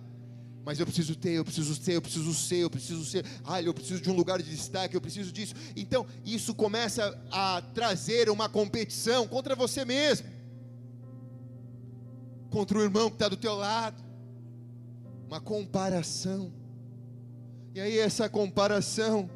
Mas 0.64 0.78
eu 0.78 0.86
preciso 0.86 1.16
ter, 1.16 1.32
eu 1.32 1.44
preciso 1.44 1.74
ser, 1.74 1.94
eu 1.94 2.00
preciso 2.00 2.32
ser, 2.32 2.58
eu 2.58 2.70
preciso 2.70 3.04
ser. 3.04 3.26
Ai, 3.44 3.66
eu 3.66 3.74
preciso 3.74 4.00
de 4.00 4.08
um 4.08 4.14
lugar 4.14 4.40
de 4.40 4.48
destaque, 4.48 4.94
eu 4.94 5.00
preciso 5.00 5.32
disso. 5.32 5.54
Então, 5.74 6.06
isso 6.24 6.54
começa 6.54 7.20
a 7.32 7.60
trazer 7.74 8.30
uma 8.30 8.48
competição 8.48 9.26
contra 9.26 9.56
você 9.56 9.84
mesmo, 9.84 10.28
contra 12.48 12.78
o 12.78 12.82
irmão 12.82 13.08
que 13.08 13.16
está 13.16 13.28
do 13.28 13.36
teu 13.36 13.56
lado, 13.56 14.00
uma 15.26 15.40
comparação. 15.40 16.52
E 17.74 17.80
aí 17.80 17.98
essa 17.98 18.28
comparação 18.28 19.28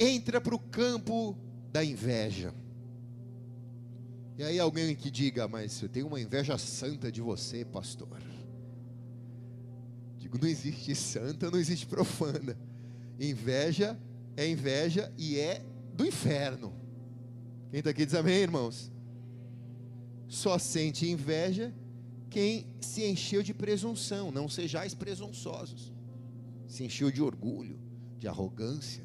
entra 0.00 0.40
para 0.40 0.56
o 0.56 0.58
campo 0.58 1.38
da 1.70 1.84
inveja. 1.84 2.52
E 4.38 4.44
aí 4.44 4.60
alguém 4.60 4.94
que 4.94 5.10
diga, 5.10 5.48
mas 5.48 5.82
eu 5.82 5.88
tenho 5.88 6.06
uma 6.06 6.20
inveja 6.20 6.56
santa 6.56 7.10
de 7.10 7.20
você, 7.20 7.64
pastor. 7.64 8.22
Digo, 10.16 10.38
não 10.40 10.46
existe 10.48 10.94
santa, 10.94 11.50
não 11.50 11.58
existe 11.58 11.84
profana. 11.86 12.56
Inveja 13.18 13.98
é 14.36 14.48
inveja 14.48 15.12
e 15.18 15.40
é 15.40 15.60
do 15.92 16.06
inferno. 16.06 16.72
Quem 17.72 17.80
está 17.80 17.90
aqui 17.90 18.06
diz 18.06 18.14
amém, 18.14 18.36
irmãos? 18.36 18.92
Só 20.28 20.56
sente 20.56 21.10
inveja 21.10 21.74
quem 22.30 22.64
se 22.80 23.04
encheu 23.04 23.42
de 23.42 23.52
presunção. 23.52 24.30
Não 24.30 24.48
sejais 24.48 24.94
presunçosos. 24.94 25.92
Se 26.68 26.84
encheu 26.84 27.10
de 27.10 27.20
orgulho, 27.20 27.76
de 28.18 28.28
arrogância, 28.28 29.04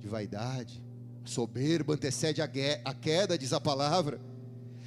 de 0.00 0.08
vaidade. 0.08 0.82
Soberba 1.26 1.94
antecede 1.94 2.40
a 2.40 2.94
queda, 2.94 3.38
diz 3.38 3.52
a 3.52 3.60
palavra. 3.60 4.20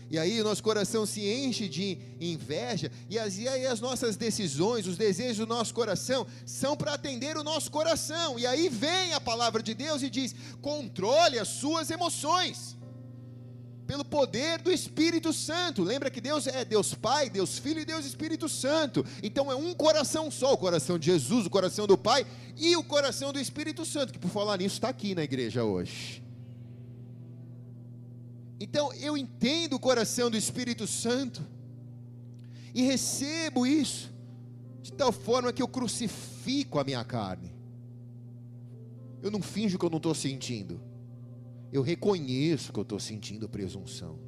E 0.09 0.17
aí 0.17 0.41
o 0.41 0.43
nosso 0.43 0.63
coração 0.63 1.05
se 1.05 1.21
enche 1.21 1.69
de 1.69 1.97
inveja, 2.19 2.91
e, 3.07 3.19
as, 3.19 3.37
e 3.37 3.47
aí 3.47 3.67
as 3.67 3.79
nossas 3.79 4.17
decisões, 4.17 4.87
os 4.87 4.97
desejos 4.97 5.37
do 5.37 5.45
nosso 5.45 5.71
coração 5.73 6.25
são 6.45 6.75
para 6.75 6.95
atender 6.95 7.37
o 7.37 7.43
nosso 7.43 7.69
coração. 7.69 8.39
E 8.39 8.47
aí 8.47 8.69
vem 8.69 9.13
a 9.13 9.21
palavra 9.21 9.61
de 9.61 9.75
Deus 9.75 10.01
e 10.01 10.09
diz: 10.09 10.33
controle 10.61 11.37
as 11.37 11.47
suas 11.47 11.91
emoções 11.91 12.75
pelo 13.85 14.03
poder 14.03 14.61
do 14.61 14.71
Espírito 14.71 15.31
Santo. 15.31 15.83
Lembra 15.83 16.09
que 16.09 16.21
Deus 16.21 16.47
é 16.47 16.65
Deus 16.65 16.95
Pai, 16.95 17.29
Deus 17.29 17.59
Filho 17.59 17.79
e 17.79 17.85
Deus 17.85 18.05
Espírito 18.05 18.49
Santo. 18.49 19.05
Então 19.21 19.51
é 19.51 19.55
um 19.55 19.73
coração 19.75 20.31
só, 20.31 20.53
o 20.53 20.57
coração 20.57 20.97
de 20.97 21.05
Jesus, 21.07 21.45
o 21.45 21.49
coração 21.51 21.85
do 21.85 21.97
Pai 21.97 22.25
e 22.57 22.75
o 22.75 22.83
coração 22.83 23.31
do 23.31 23.39
Espírito 23.39 23.85
Santo, 23.85 24.13
que 24.13 24.19
por 24.19 24.31
falar 24.31 24.57
nisso 24.57 24.75
está 24.75 24.89
aqui 24.89 25.13
na 25.13 25.23
igreja 25.23 25.63
hoje. 25.63 26.28
Então 28.59 28.93
eu 28.93 29.17
entendo 29.17 29.75
o 29.75 29.79
coração 29.79 30.29
do 30.29 30.37
Espírito 30.37 30.85
Santo 30.85 31.41
e 32.73 32.81
recebo 32.81 33.65
isso 33.65 34.13
de 34.81 34.91
tal 34.91 35.11
forma 35.11 35.53
que 35.53 35.61
eu 35.61 35.67
crucifico 35.67 36.79
a 36.79 36.83
minha 36.83 37.03
carne. 37.03 37.53
Eu 39.21 39.31
não 39.31 39.41
finjo 39.41 39.77
que 39.77 39.85
eu 39.85 39.89
não 39.89 39.97
estou 39.97 40.15
sentindo 40.15 40.81
eu 41.71 41.81
reconheço 41.81 42.73
que 42.73 42.79
eu 42.79 42.83
estou 42.83 42.99
sentindo 42.99 43.47
presunção. 43.47 44.19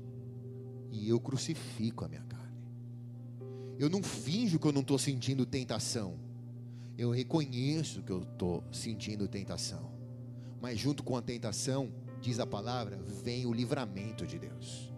E 0.91 1.09
eu 1.09 1.19
crucifico 1.19 2.05
a 2.05 2.07
minha 2.07 2.21
carne. 2.21 2.57
Eu 3.79 3.89
não 3.89 4.03
finjo 4.03 4.59
que 4.59 4.67
eu 4.67 4.71
não 4.71 4.81
estou 4.81 4.99
sentindo 4.99 5.45
tentação. 5.45 6.19
Eu 6.97 7.09
reconheço 7.09 8.03
que 8.03 8.11
eu 8.11 8.21
estou 8.21 8.63
sentindo 8.71 9.27
tentação. 9.27 9.91
Mas 10.61 10.77
junto 10.77 11.01
com 11.01 11.17
a 11.17 11.21
tentação, 11.21 11.91
diz 12.21 12.39
a 12.39 12.45
palavra, 12.45 12.97
vem 13.23 13.45
o 13.45 13.53
livramento 13.53 14.25
de 14.25 14.39
Deus. 14.39 14.93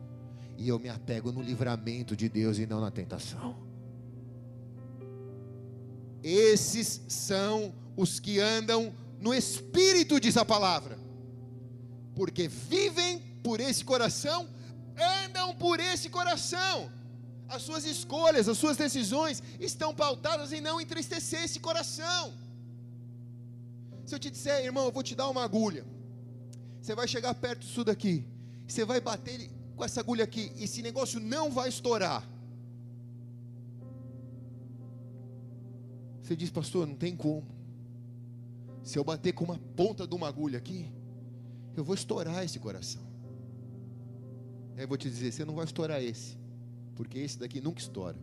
E 0.57 0.67
eu 0.67 0.77
me 0.77 0.89
apego 0.89 1.31
no 1.31 1.41
livramento 1.41 2.15
de 2.15 2.29
Deus 2.29 2.57
e 2.59 2.67
não 2.67 2.79
na 2.79 2.91
tentação. 2.91 3.55
Esses 6.21 7.01
são 7.07 7.73
os 7.97 8.19
que 8.19 8.39
andam 8.39 8.93
no 9.19 9.33
Espírito, 9.33 10.19
diz 10.19 10.37
a 10.37 10.45
palavra 10.45 11.03
porque 12.15 12.47
vivem 12.47 13.19
por 13.43 13.59
esse 13.59 13.83
coração, 13.83 14.47
andam 15.23 15.55
por 15.55 15.79
esse 15.79 16.09
coração. 16.09 16.91
As 17.47 17.61
suas 17.61 17.85
escolhas, 17.85 18.47
as 18.47 18.57
suas 18.57 18.77
decisões 18.77 19.43
estão 19.59 19.93
pautadas 19.93 20.51
em 20.53 20.61
não 20.61 20.79
entristecer 20.79 21.43
esse 21.43 21.59
coração. 21.59 22.33
Se 24.05 24.15
eu 24.15 24.19
te 24.19 24.29
disser, 24.29 24.63
irmão, 24.63 24.85
eu 24.85 24.91
vou 24.91 25.03
te 25.03 25.15
dar 25.15 25.29
uma 25.29 25.43
agulha, 25.43 25.85
você 26.83 26.93
vai 26.93 27.07
chegar 27.07 27.33
perto 27.33 27.61
disso 27.61 27.81
daqui, 27.81 28.25
você 28.67 28.83
vai 28.83 28.99
bater 28.99 29.49
com 29.73 29.85
essa 29.85 30.01
agulha 30.01 30.25
aqui, 30.25 30.51
e 30.57 30.65
esse 30.65 30.81
negócio 30.81 31.17
não 31.17 31.49
vai 31.49 31.69
estourar. 31.69 32.29
Você 36.21 36.35
diz, 36.35 36.49
pastor, 36.49 36.85
não 36.85 36.95
tem 36.95 37.15
como. 37.15 37.47
Se 38.83 38.99
eu 38.99 39.03
bater 39.03 39.31
com 39.31 39.45
uma 39.45 39.57
ponta 39.57 40.05
de 40.05 40.13
uma 40.13 40.27
agulha 40.27 40.57
aqui, 40.57 40.91
eu 41.73 41.85
vou 41.85 41.95
estourar 41.95 42.43
esse 42.43 42.59
coração. 42.59 43.01
Aí 44.75 44.83
eu 44.83 44.87
vou 44.87 44.97
te 44.97 45.09
dizer, 45.09 45.31
você 45.31 45.45
não 45.45 45.55
vai 45.55 45.63
estourar 45.63 46.03
esse, 46.03 46.37
porque 46.97 47.17
esse 47.17 47.39
daqui 47.39 47.61
nunca 47.61 47.79
estoura. 47.79 48.17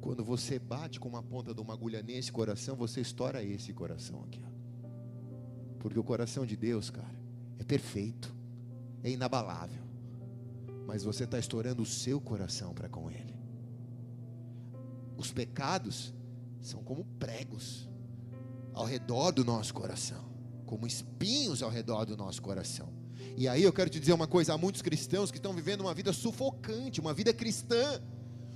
Quando 0.00 0.24
você 0.24 0.60
bate 0.60 1.00
com 1.00 1.08
uma 1.08 1.22
ponta 1.22 1.52
de 1.52 1.60
uma 1.60 1.74
agulha 1.74 2.00
nesse 2.00 2.30
coração, 2.30 2.76
você 2.76 3.00
estoura 3.00 3.42
esse 3.42 3.72
coração 3.72 4.22
aqui. 4.22 4.40
Ó. 4.46 5.78
Porque 5.80 5.98
o 5.98 6.04
coração 6.04 6.46
de 6.46 6.56
Deus, 6.56 6.90
cara, 6.90 7.17
é 7.58 7.64
perfeito, 7.64 8.34
é 9.02 9.10
inabalável. 9.10 9.82
Mas 10.86 11.02
você 11.02 11.24
está 11.24 11.38
estourando 11.38 11.82
o 11.82 11.86
seu 11.86 12.20
coração 12.20 12.72
para 12.72 12.88
com 12.88 13.10
Ele. 13.10 13.34
Os 15.16 15.30
pecados 15.30 16.14
são 16.60 16.82
como 16.82 17.04
pregos 17.18 17.88
ao 18.72 18.86
redor 18.86 19.32
do 19.32 19.44
nosso 19.44 19.74
coração 19.74 20.28
como 20.68 20.86
espinhos 20.86 21.62
ao 21.62 21.70
redor 21.70 22.04
do 22.04 22.16
nosso 22.16 22.42
coração. 22.42 22.92
E 23.36 23.48
aí 23.48 23.62
eu 23.62 23.72
quero 23.72 23.88
te 23.88 23.98
dizer 23.98 24.12
uma 24.12 24.26
coisa: 24.26 24.52
há 24.52 24.58
muitos 24.58 24.82
cristãos 24.82 25.30
que 25.30 25.38
estão 25.38 25.54
vivendo 25.54 25.80
uma 25.80 25.94
vida 25.94 26.12
sufocante, 26.12 27.00
uma 27.00 27.14
vida 27.14 27.32
cristã 27.32 28.00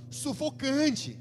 sufocante. 0.09 1.19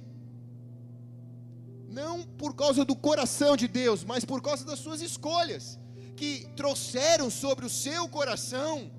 Não 1.88 2.22
por 2.22 2.54
causa 2.54 2.84
do 2.84 2.94
coração 2.94 3.56
de 3.56 3.66
Deus, 3.66 4.04
mas 4.04 4.24
por 4.24 4.40
causa 4.42 4.64
das 4.64 4.78
suas 4.78 5.00
escolhas, 5.00 5.78
que 6.16 6.46
trouxeram 6.56 7.30
sobre 7.30 7.64
o 7.66 7.70
seu 7.70 8.08
coração 8.08 8.90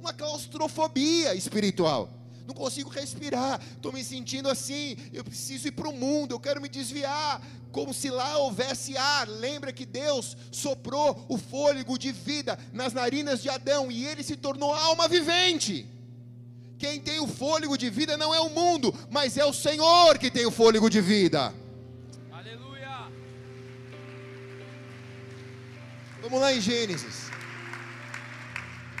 uma 0.00 0.12
claustrofobia 0.12 1.34
espiritual 1.34 2.16
não 2.46 2.54
consigo 2.54 2.88
respirar, 2.88 3.60
estou 3.74 3.92
me 3.92 4.04
sentindo 4.04 4.48
assim, 4.48 4.96
eu 5.12 5.24
preciso 5.24 5.66
ir 5.68 5.72
para 5.72 5.88
o 5.88 5.92
mundo, 5.92 6.32
eu 6.32 6.40
quero 6.40 6.60
me 6.60 6.68
desviar, 6.68 7.42
como 7.72 7.92
se 7.92 8.08
lá 8.08 8.38
houvesse 8.38 8.96
ar. 8.96 9.28
Lembra 9.28 9.72
que 9.72 9.84
Deus 9.84 10.36
soprou 10.52 11.26
o 11.28 11.36
fôlego 11.36 11.98
de 11.98 12.12
vida 12.12 12.58
nas 12.72 12.92
narinas 12.92 13.42
de 13.42 13.48
Adão 13.48 13.90
e 13.90 14.06
ele 14.06 14.22
se 14.22 14.36
tornou 14.36 14.72
alma 14.72 15.08
vivente. 15.08 15.86
Quem 16.78 17.00
tem 17.00 17.18
o 17.20 17.26
fôlego 17.26 17.76
de 17.76 17.90
vida 17.90 18.16
não 18.16 18.34
é 18.34 18.40
o 18.40 18.50
mundo, 18.50 18.94
mas 19.10 19.36
é 19.36 19.44
o 19.44 19.52
Senhor 19.52 20.18
que 20.18 20.30
tem 20.30 20.46
o 20.46 20.50
fôlego 20.50 20.88
de 20.88 21.00
vida. 21.00 21.52
Vamos 26.26 26.40
lá 26.40 26.52
em 26.52 26.60
Gênesis. 26.60 27.30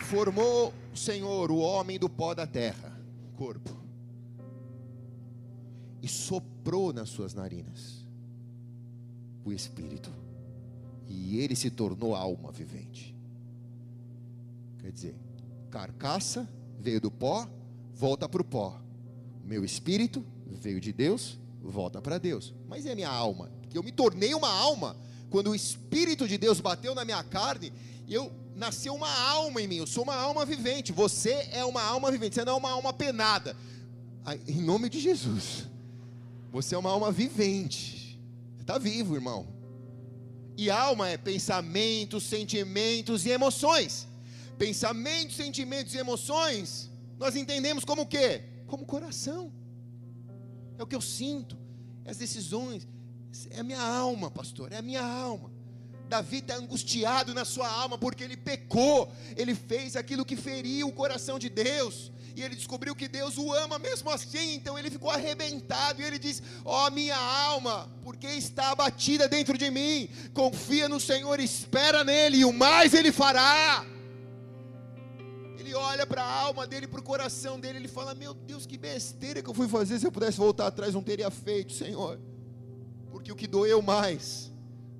Formou 0.04 0.72
o 0.92 0.96
Senhor 0.96 1.50
o 1.50 1.58
homem 1.58 1.98
do 1.98 2.08
pó 2.08 2.32
da 2.32 2.46
terra 2.46 2.96
corpo 3.34 3.76
e 6.00 6.06
soprou 6.06 6.92
nas 6.92 7.08
suas 7.08 7.34
narinas 7.34 8.06
o 9.44 9.52
Espírito, 9.52 10.08
e 11.08 11.40
ele 11.40 11.56
se 11.56 11.68
tornou 11.68 12.14
alma 12.14 12.52
vivente. 12.52 13.12
Quer 14.78 14.92
dizer, 14.92 15.16
carcaça 15.68 16.48
veio 16.78 17.00
do 17.00 17.10
pó, 17.10 17.48
volta 17.92 18.28
para 18.28 18.40
o 18.40 18.44
pó. 18.44 18.80
Meu 19.44 19.64
espírito 19.64 20.24
veio 20.46 20.80
de 20.80 20.92
Deus, 20.92 21.40
volta 21.60 22.00
para 22.00 22.18
Deus. 22.18 22.54
Mas 22.68 22.86
é 22.86 22.94
minha 22.94 23.10
alma, 23.10 23.50
que 23.68 23.76
eu 23.76 23.82
me 23.82 23.90
tornei 23.90 24.32
uma 24.32 24.48
alma 24.48 24.96
quando 25.30 25.50
o 25.50 25.54
Espírito 25.54 26.26
de 26.26 26.38
Deus 26.38 26.60
bateu 26.60 26.94
na 26.94 27.04
minha 27.04 27.22
carne, 27.22 27.72
eu 28.08 28.32
nasceu 28.54 28.94
uma 28.94 29.10
alma 29.28 29.60
em 29.60 29.68
mim, 29.68 29.76
eu 29.76 29.86
sou 29.86 30.04
uma 30.04 30.14
alma 30.14 30.44
vivente. 30.44 30.92
Você 30.92 31.48
é 31.52 31.64
uma 31.64 31.82
alma 31.82 32.10
vivente, 32.10 32.34
você 32.34 32.44
não 32.44 32.54
é 32.54 32.56
uma 32.56 32.70
alma 32.70 32.92
penada. 32.92 33.56
Em 34.48 34.62
nome 34.62 34.88
de 34.88 34.98
Jesus, 34.98 35.66
você 36.50 36.74
é 36.74 36.78
uma 36.78 36.90
alma 36.90 37.12
vivente. 37.12 38.18
Você 38.56 38.62
está 38.62 38.78
vivo, 38.78 39.14
irmão. 39.14 39.46
E 40.56 40.70
alma 40.70 41.08
é 41.08 41.18
pensamentos, 41.18 42.24
sentimentos 42.24 43.26
e 43.26 43.30
emoções. 43.30 44.08
Pensamentos, 44.58 45.36
sentimentos 45.36 45.92
e 45.94 45.98
emoções, 45.98 46.90
nós 47.18 47.36
entendemos 47.36 47.84
como 47.84 48.02
o 48.02 48.06
quê? 48.06 48.42
Como 48.66 48.86
coração. 48.86 49.52
É 50.78 50.82
o 50.82 50.86
que 50.86 50.96
eu 50.96 51.00
sinto, 51.00 51.58
as 52.06 52.16
decisões, 52.16 52.86
é 53.50 53.60
a 53.60 53.62
minha 53.62 53.80
alma, 53.80 54.30
pastor, 54.30 54.72
é 54.72 54.76
a 54.76 54.82
minha 54.82 55.04
alma. 55.04 55.50
Davi 56.08 56.38
está 56.38 56.56
angustiado 56.56 57.34
na 57.34 57.44
sua 57.44 57.68
alma 57.68 57.98
porque 57.98 58.22
ele 58.22 58.36
pecou, 58.36 59.12
ele 59.36 59.54
fez 59.54 59.96
aquilo 59.96 60.24
que 60.24 60.36
feriu 60.36 60.88
o 60.88 60.92
coração 60.92 61.38
de 61.38 61.48
Deus, 61.48 62.12
e 62.36 62.42
ele 62.42 62.54
descobriu 62.54 62.94
que 62.94 63.08
Deus 63.08 63.38
o 63.38 63.52
ama 63.52 63.78
mesmo 63.78 64.10
assim, 64.10 64.54
então 64.54 64.78
ele 64.78 64.90
ficou 64.90 65.10
arrebentado 65.10 66.00
e 66.00 66.04
ele 66.04 66.18
diz: 66.18 66.42
Ó 66.64 66.86
oh, 66.86 66.90
minha 66.90 67.16
alma, 67.16 67.90
porque 68.02 68.26
está 68.26 68.70
abatida 68.72 69.26
dentro 69.26 69.56
de 69.56 69.70
mim, 69.70 70.08
confia 70.34 70.88
no 70.88 71.00
Senhor, 71.00 71.40
espera 71.40 72.04
nele, 72.04 72.38
e 72.38 72.44
o 72.44 72.52
mais 72.52 72.92
ele 72.92 73.10
fará. 73.10 73.84
Ele 75.58 75.74
olha 75.74 76.06
para 76.06 76.22
a 76.22 76.40
alma 76.42 76.66
dele, 76.66 76.86
para 76.86 77.00
o 77.00 77.02
coração 77.02 77.58
dele, 77.58 77.78
ele 77.78 77.88
fala: 77.88 78.14
Meu 78.14 78.34
Deus, 78.34 78.66
que 78.66 78.76
besteira 78.76 79.42
que 79.42 79.48
eu 79.48 79.54
fui 79.54 79.66
fazer, 79.66 79.98
se 79.98 80.06
eu 80.06 80.12
pudesse 80.12 80.36
voltar 80.36 80.66
atrás, 80.66 80.92
não 80.92 81.02
teria 81.02 81.30
feito, 81.30 81.72
Senhor, 81.72 82.20
porque 83.26 83.32
o 83.32 83.36
que 83.36 83.46
doeu 83.48 83.82
mais 83.82 84.52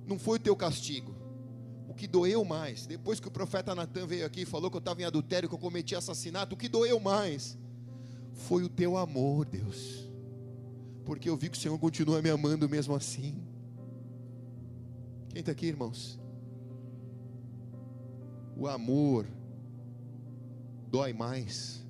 não 0.05 0.19
foi 0.19 0.37
o 0.37 0.41
teu 0.41 0.53
castigo. 0.53 1.15
O 1.87 1.93
que 1.93 2.05
doeu 2.05 2.43
mais, 2.43 2.85
depois 2.85 3.21
que 3.21 3.27
o 3.29 3.31
profeta 3.31 3.73
Natan 3.73 4.05
veio 4.05 4.25
aqui 4.25 4.41
e 4.41 4.45
falou 4.45 4.69
que 4.69 4.75
eu 4.75 4.79
estava 4.79 5.01
em 5.01 5.05
adultério, 5.05 5.47
que 5.47 5.55
eu 5.55 5.59
cometi 5.59 5.95
assassinato, 5.95 6.53
o 6.53 6.57
que 6.57 6.67
doeu 6.67 6.99
mais 6.99 7.57
foi 8.33 8.63
o 8.63 8.69
teu 8.69 8.97
amor, 8.97 9.45
Deus, 9.45 10.09
porque 11.05 11.29
eu 11.29 11.37
vi 11.37 11.49
que 11.49 11.57
o 11.57 11.61
Senhor 11.61 11.79
continua 11.79 12.21
me 12.21 12.29
amando 12.29 12.67
mesmo 12.67 12.93
assim. 12.93 13.41
Quem 15.29 15.39
está 15.39 15.53
aqui, 15.53 15.67
irmãos? 15.67 16.19
O 18.57 18.67
amor 18.67 19.25
dói 20.91 21.13
mais 21.13 21.86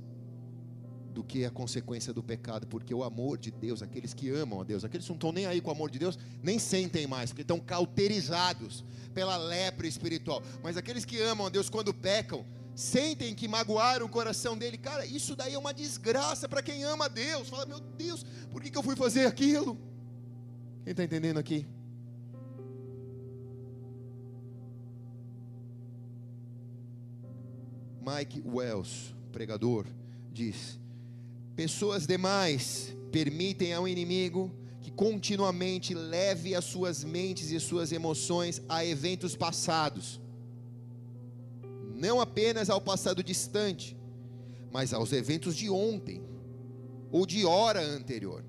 do 1.17 1.23
que 1.23 1.43
a 1.45 1.49
consequência 1.49 2.13
do 2.13 2.21
pecado, 2.21 2.67
porque 2.67 2.93
o 2.93 3.03
amor 3.03 3.39
de 3.39 3.49
Deus, 3.49 3.81
aqueles 3.81 4.13
que 4.13 4.29
amam 4.29 4.61
a 4.61 4.63
Deus, 4.63 4.85
aqueles 4.85 5.03
que 5.03 5.09
não 5.09 5.15
estão 5.15 5.31
nem 5.31 5.47
aí 5.47 5.59
com 5.59 5.69
o 5.69 5.73
amor 5.73 5.89
de 5.89 5.97
Deus, 5.97 6.15
nem 6.43 6.59
sentem 6.59 7.07
mais, 7.07 7.31
porque 7.31 7.41
estão 7.41 7.59
cauterizados 7.59 8.85
pela 9.15 9.35
lepra 9.35 9.87
espiritual. 9.87 10.43
Mas 10.61 10.77
aqueles 10.77 11.05
que 11.05 11.19
amam 11.19 11.47
a 11.47 11.49
Deus, 11.49 11.71
quando 11.71 11.91
pecam, 11.91 12.45
sentem 12.75 13.33
que 13.33 13.47
magoaram 13.47 14.05
o 14.05 14.09
coração 14.09 14.55
dele. 14.55 14.77
Cara, 14.77 15.07
isso 15.07 15.35
daí 15.35 15.55
é 15.55 15.57
uma 15.57 15.73
desgraça 15.73 16.47
para 16.47 16.61
quem 16.61 16.83
ama 16.83 17.05
a 17.05 17.07
Deus. 17.07 17.49
Fala, 17.49 17.65
meu 17.65 17.79
Deus, 17.79 18.23
por 18.51 18.61
que, 18.61 18.69
que 18.69 18.77
eu 18.77 18.83
fui 18.83 18.95
fazer 18.95 19.25
aquilo? 19.25 19.75
Quem 20.83 20.91
está 20.91 21.03
entendendo 21.03 21.39
aqui? 21.39 21.65
Mike 28.05 28.43
Wells, 28.45 29.15
pregador, 29.31 29.87
diz: 30.31 30.79
Pessoas 31.57 32.05
demais 32.05 32.95
permitem 33.11 33.73
ao 33.73 33.87
inimigo 33.87 34.51
que 34.79 34.91
continuamente 34.91 35.91
leve 35.91 36.53
as 36.53 36.63
suas 36.63 37.03
mentes 37.03 37.49
e 37.49 37.59
suas 37.59 37.91
emoções 37.91 38.61
a 38.69 38.85
eventos 38.85 39.35
passados, 39.35 40.21
não 41.95 42.21
apenas 42.21 42.69
ao 42.69 42.79
passado 42.79 43.23
distante, 43.23 43.97
mas 44.71 44.93
aos 44.93 45.11
eventos 45.11 45.55
de 45.55 45.67
ontem 45.67 46.21
ou 47.11 47.25
de 47.25 47.43
hora 47.43 47.81
anterior. 47.81 48.45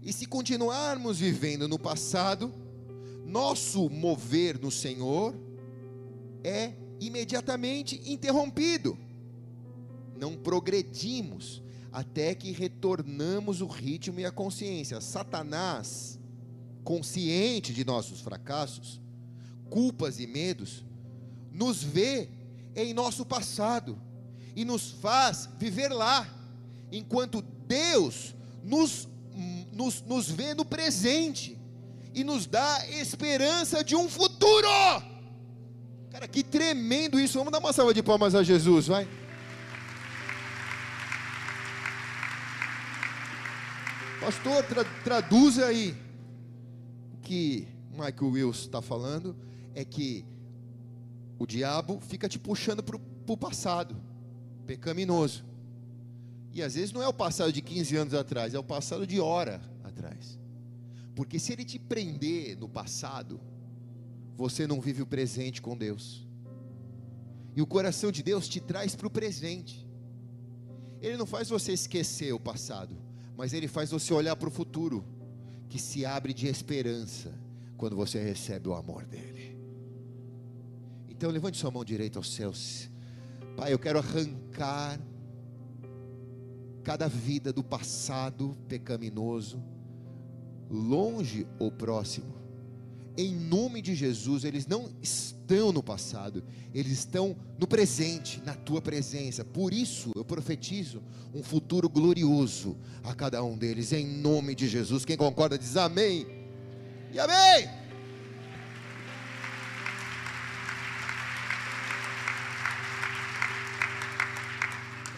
E 0.00 0.12
se 0.12 0.24
continuarmos 0.24 1.18
vivendo 1.18 1.66
no 1.66 1.80
passado, 1.80 2.54
nosso 3.26 3.90
mover 3.90 4.56
no 4.56 4.70
Senhor 4.70 5.34
é 6.44 6.74
imediatamente 7.00 8.00
interrompido. 8.06 8.96
Não 10.16 10.36
progredimos 10.36 11.60
até 11.98 12.32
que 12.32 12.52
retornamos 12.52 13.60
o 13.60 13.66
ritmo 13.66 14.20
e 14.20 14.24
a 14.24 14.30
consciência. 14.30 15.00
Satanás, 15.00 16.16
consciente 16.84 17.74
de 17.74 17.84
nossos 17.84 18.20
fracassos, 18.20 19.00
culpas 19.68 20.20
e 20.20 20.26
medos, 20.28 20.84
nos 21.52 21.82
vê 21.82 22.28
em 22.76 22.94
nosso 22.94 23.26
passado 23.26 23.98
e 24.54 24.64
nos 24.64 24.92
faz 24.92 25.48
viver 25.58 25.88
lá, 25.88 26.32
enquanto 26.92 27.42
Deus 27.66 28.32
nos, 28.62 29.08
nos, 29.72 30.00
nos 30.02 30.30
vê 30.30 30.54
no 30.54 30.64
presente 30.64 31.58
e 32.14 32.22
nos 32.22 32.46
dá 32.46 32.88
esperança 32.90 33.82
de 33.82 33.96
um 33.96 34.08
futuro. 34.08 34.68
Cara, 36.12 36.28
que 36.28 36.44
tremendo 36.44 37.18
isso! 37.18 37.38
Vamos 37.38 37.50
dar 37.50 37.58
uma 37.58 37.72
salva 37.72 37.92
de 37.92 38.04
palmas 38.04 38.36
a 38.36 38.44
Jesus, 38.44 38.86
vai. 38.86 39.17
Pastor, 44.28 44.62
tra 44.62 44.84
traduz 45.02 45.58
aí. 45.58 45.96
O 47.14 47.16
que 47.22 47.66
Michael 47.92 48.32
Wills 48.32 48.58
está 48.58 48.82
falando 48.82 49.34
é 49.74 49.86
que 49.86 50.22
o 51.38 51.46
diabo 51.46 51.98
fica 51.98 52.28
te 52.28 52.38
puxando 52.38 52.82
para 52.82 52.98
o 53.26 53.36
passado, 53.38 53.96
pecaminoso. 54.66 55.46
E 56.52 56.62
às 56.62 56.74
vezes 56.74 56.92
não 56.92 57.02
é 57.02 57.08
o 57.08 57.12
passado 57.14 57.50
de 57.50 57.62
15 57.62 57.96
anos 57.96 58.12
atrás, 58.12 58.52
é 58.52 58.58
o 58.58 58.62
passado 58.62 59.06
de 59.06 59.18
hora 59.18 59.62
atrás. 59.82 60.38
Porque 61.14 61.38
se 61.38 61.54
ele 61.54 61.64
te 61.64 61.78
prender 61.78 62.54
no 62.58 62.68
passado, 62.68 63.40
você 64.36 64.66
não 64.66 64.78
vive 64.78 65.00
o 65.00 65.06
presente 65.06 65.62
com 65.62 65.74
Deus. 65.74 66.28
E 67.56 67.62
o 67.62 67.66
coração 67.66 68.12
de 68.12 68.22
Deus 68.22 68.46
te 68.46 68.60
traz 68.60 68.94
para 68.94 69.06
o 69.06 69.10
presente. 69.10 69.88
Ele 71.00 71.16
não 71.16 71.24
faz 71.24 71.48
você 71.48 71.72
esquecer 71.72 72.34
o 72.34 72.38
passado 72.38 73.07
mas 73.38 73.52
ele 73.52 73.68
faz 73.68 73.92
você 73.92 74.12
olhar 74.12 74.34
para 74.34 74.48
o 74.48 74.50
futuro, 74.50 75.04
que 75.68 75.78
se 75.78 76.04
abre 76.04 76.34
de 76.34 76.48
esperança 76.48 77.32
quando 77.76 77.94
você 77.94 78.20
recebe 78.20 78.68
o 78.68 78.74
amor 78.74 79.06
dele. 79.06 79.56
Então 81.08 81.30
levante 81.30 81.56
sua 81.56 81.70
mão 81.70 81.84
direita 81.84 82.18
aos 82.18 82.34
céus. 82.34 82.90
Pai, 83.56 83.72
eu 83.72 83.78
quero 83.78 84.00
arrancar 84.00 84.98
cada 86.82 87.06
vida 87.06 87.52
do 87.52 87.62
passado 87.62 88.56
pecaminoso, 88.66 89.62
longe 90.68 91.46
ou 91.60 91.70
próximo. 91.70 92.34
Em 93.20 93.34
nome 93.34 93.82
de 93.82 93.96
Jesus, 93.96 94.44
eles 94.44 94.64
não 94.64 94.92
estão 95.02 95.72
no 95.72 95.82
passado, 95.82 96.44
eles 96.72 96.92
estão 96.92 97.36
no 97.58 97.66
presente, 97.66 98.40
na 98.46 98.54
tua 98.54 98.80
presença. 98.80 99.44
Por 99.44 99.74
isso 99.74 100.12
eu 100.14 100.24
profetizo 100.24 101.02
um 101.34 101.42
futuro 101.42 101.88
glorioso 101.88 102.76
a 103.02 103.12
cada 103.16 103.42
um 103.42 103.58
deles, 103.58 103.92
em 103.92 104.06
nome 104.06 104.54
de 104.54 104.68
Jesus. 104.68 105.04
Quem 105.04 105.16
concorda 105.16 105.58
diz 105.58 105.76
amém. 105.76 106.28
E 107.12 107.18
amém. 107.18 107.68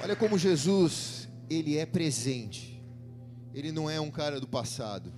Olha 0.03 0.17
como 0.17 0.39
Jesus, 0.39 1.29
ele 1.51 1.77
é 1.77 1.85
presente. 1.85 2.83
Ele 3.53 3.71
não 3.71 3.91
é 3.91 4.01
um 4.01 4.11
cara 4.11 4.41
do 4.41 4.49
passado. 4.49 5.13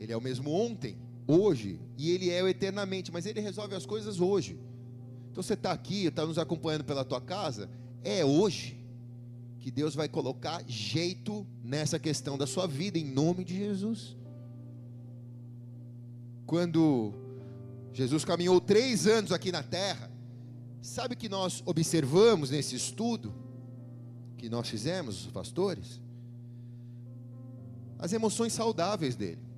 Ele 0.00 0.12
é 0.12 0.16
o 0.16 0.20
mesmo 0.20 0.50
ontem, 0.50 0.98
hoje 1.26 1.80
e 1.96 2.10
Ele 2.10 2.30
é 2.30 2.42
o 2.42 2.48
eternamente, 2.48 3.12
mas 3.12 3.26
Ele 3.26 3.40
resolve 3.40 3.74
as 3.74 3.86
coisas 3.86 4.20
hoje. 4.20 4.58
Então 5.30 5.42
você 5.42 5.54
está 5.54 5.72
aqui, 5.72 6.06
está 6.06 6.26
nos 6.26 6.38
acompanhando 6.38 6.84
pela 6.84 7.04
tua 7.04 7.20
casa, 7.20 7.70
é 8.04 8.24
hoje 8.24 8.78
que 9.58 9.70
Deus 9.70 9.94
vai 9.94 10.08
colocar 10.08 10.62
jeito 10.66 11.46
nessa 11.62 11.98
questão 11.98 12.36
da 12.36 12.46
sua 12.46 12.66
vida, 12.66 12.98
em 12.98 13.04
nome 13.04 13.44
de 13.44 13.56
Jesus. 13.56 14.16
Quando 16.44 17.14
Jesus 17.92 18.24
caminhou 18.24 18.60
três 18.60 19.06
anos 19.06 19.32
aqui 19.32 19.52
na 19.52 19.62
terra, 19.62 20.10
sabe 20.82 21.14
que 21.14 21.28
nós 21.28 21.62
observamos 21.64 22.50
nesse 22.50 22.74
estudo 22.74 23.32
que 24.36 24.48
nós 24.48 24.68
fizemos, 24.68 25.26
os 25.26 25.30
pastores? 25.30 26.00
As 27.98 28.12
emoções 28.12 28.52
saudáveis 28.52 29.14
dele. 29.14 29.51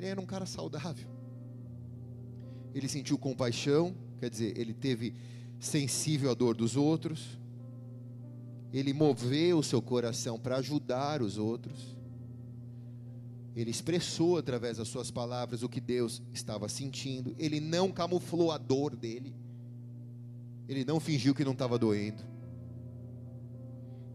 Ele 0.00 0.06
era 0.08 0.18
um 0.18 0.24
cara 0.24 0.46
saudável. 0.46 1.06
Ele 2.74 2.88
sentiu 2.88 3.18
compaixão, 3.18 3.94
quer 4.18 4.30
dizer, 4.30 4.56
ele 4.56 4.72
teve 4.72 5.14
sensível 5.58 6.30
à 6.30 6.34
dor 6.34 6.56
dos 6.56 6.74
outros. 6.74 7.38
Ele 8.72 8.94
moveu 8.94 9.58
o 9.58 9.62
seu 9.62 9.82
coração 9.82 10.38
para 10.38 10.56
ajudar 10.56 11.20
os 11.20 11.36
outros. 11.36 11.94
Ele 13.54 13.70
expressou 13.70 14.38
através 14.38 14.78
das 14.78 14.88
suas 14.88 15.10
palavras 15.10 15.62
o 15.62 15.68
que 15.68 15.82
Deus 15.82 16.22
estava 16.32 16.66
sentindo. 16.66 17.34
Ele 17.38 17.60
não 17.60 17.92
camuflou 17.92 18.52
a 18.52 18.56
dor 18.56 18.96
dele. 18.96 19.34
Ele 20.66 20.82
não 20.82 20.98
fingiu 20.98 21.34
que 21.34 21.44
não 21.44 21.52
estava 21.52 21.78
doendo. 21.78 22.22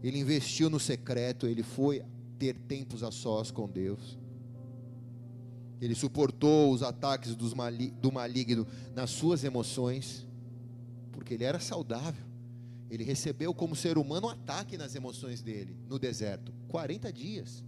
Ele 0.02 0.18
investiu 0.18 0.68
no 0.68 0.80
secreto. 0.80 1.46
Ele 1.46 1.62
foi 1.62 2.02
ter 2.40 2.58
tempos 2.58 3.04
a 3.04 3.12
sós 3.12 3.52
com 3.52 3.68
Deus. 3.68 4.18
Ele 5.80 5.94
suportou 5.94 6.72
os 6.72 6.82
ataques 6.82 7.34
do 7.34 8.12
maligno 8.12 8.66
nas 8.94 9.10
suas 9.10 9.44
emoções, 9.44 10.26
porque 11.12 11.34
ele 11.34 11.44
era 11.44 11.60
saudável. 11.60 12.24
Ele 12.90 13.04
recebeu 13.04 13.52
como 13.52 13.76
ser 13.76 13.98
humano 13.98 14.28
um 14.28 14.30
ataque 14.30 14.76
nas 14.76 14.94
emoções 14.94 15.42
dele 15.42 15.76
no 15.88 15.98
deserto 15.98 16.52
40 16.68 17.12
dias. 17.12 17.64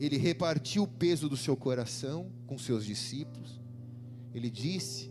Ele 0.00 0.16
repartiu 0.16 0.84
o 0.84 0.88
peso 0.88 1.28
do 1.28 1.36
seu 1.36 1.56
coração 1.56 2.30
com 2.46 2.58
seus 2.58 2.84
discípulos. 2.84 3.60
Ele 4.32 4.50
disse 4.50 5.10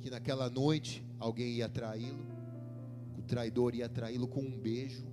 que 0.00 0.08
naquela 0.08 0.48
noite 0.48 1.04
alguém 1.18 1.54
ia 1.54 1.68
traí-lo, 1.68 2.24
o 3.18 3.22
traidor 3.22 3.74
ia 3.74 3.88
traí-lo 3.88 4.26
com 4.26 4.40
um 4.40 4.58
beijo, 4.58 5.04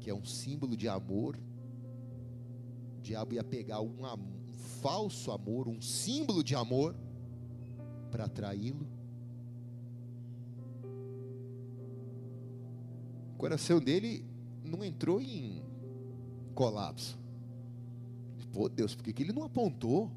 que 0.00 0.08
é 0.08 0.14
um 0.14 0.24
símbolo 0.24 0.76
de 0.76 0.88
amor 0.88 1.38
diabo 3.04 3.34
ia 3.34 3.44
pegar 3.44 3.82
um, 3.82 4.02
um 4.02 4.52
falso 4.80 5.30
amor, 5.30 5.68
um 5.68 5.80
símbolo 5.80 6.42
de 6.42 6.54
amor, 6.54 6.96
para 8.10 8.24
atraí-lo. 8.24 8.86
O 13.34 13.36
coração 13.36 13.78
dele 13.78 14.24
não 14.64 14.82
entrou 14.82 15.20
em 15.20 15.62
colapso. 16.54 17.18
Pô, 18.52 18.68
Deus, 18.68 18.94
por 18.94 19.04
que, 19.04 19.12
que 19.12 19.22
ele 19.22 19.32
não 19.32 19.42
apontou? 19.42 20.10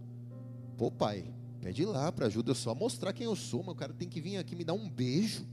Pô, 0.77 0.89
pai, 0.89 1.33
pede 1.59 1.83
lá 1.83 2.11
para 2.11 2.27
ajuda, 2.27 2.53
só 2.53 2.73
mostrar 2.73 3.11
quem 3.11 3.25
eu 3.25 3.35
sou, 3.35 3.63
mas 3.63 3.73
o 3.73 3.77
cara 3.77 3.93
tem 3.93 4.07
que 4.07 4.21
vir 4.21 4.37
aqui 4.37 4.55
me 4.55 4.63
dar 4.63 4.73
um 4.73 4.87
beijo. 4.87 5.45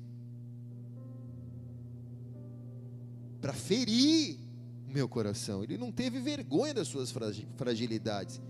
Para 3.41 3.53
ferir 3.53 4.44
meu 4.95 5.09
coração. 5.09 5.65
Ele 5.65 5.77
não 5.77 5.91
teve 5.91 6.21
vergonha 6.21 6.73
das 6.73 6.87
suas 6.87 7.13
fragilidades. 7.57 8.41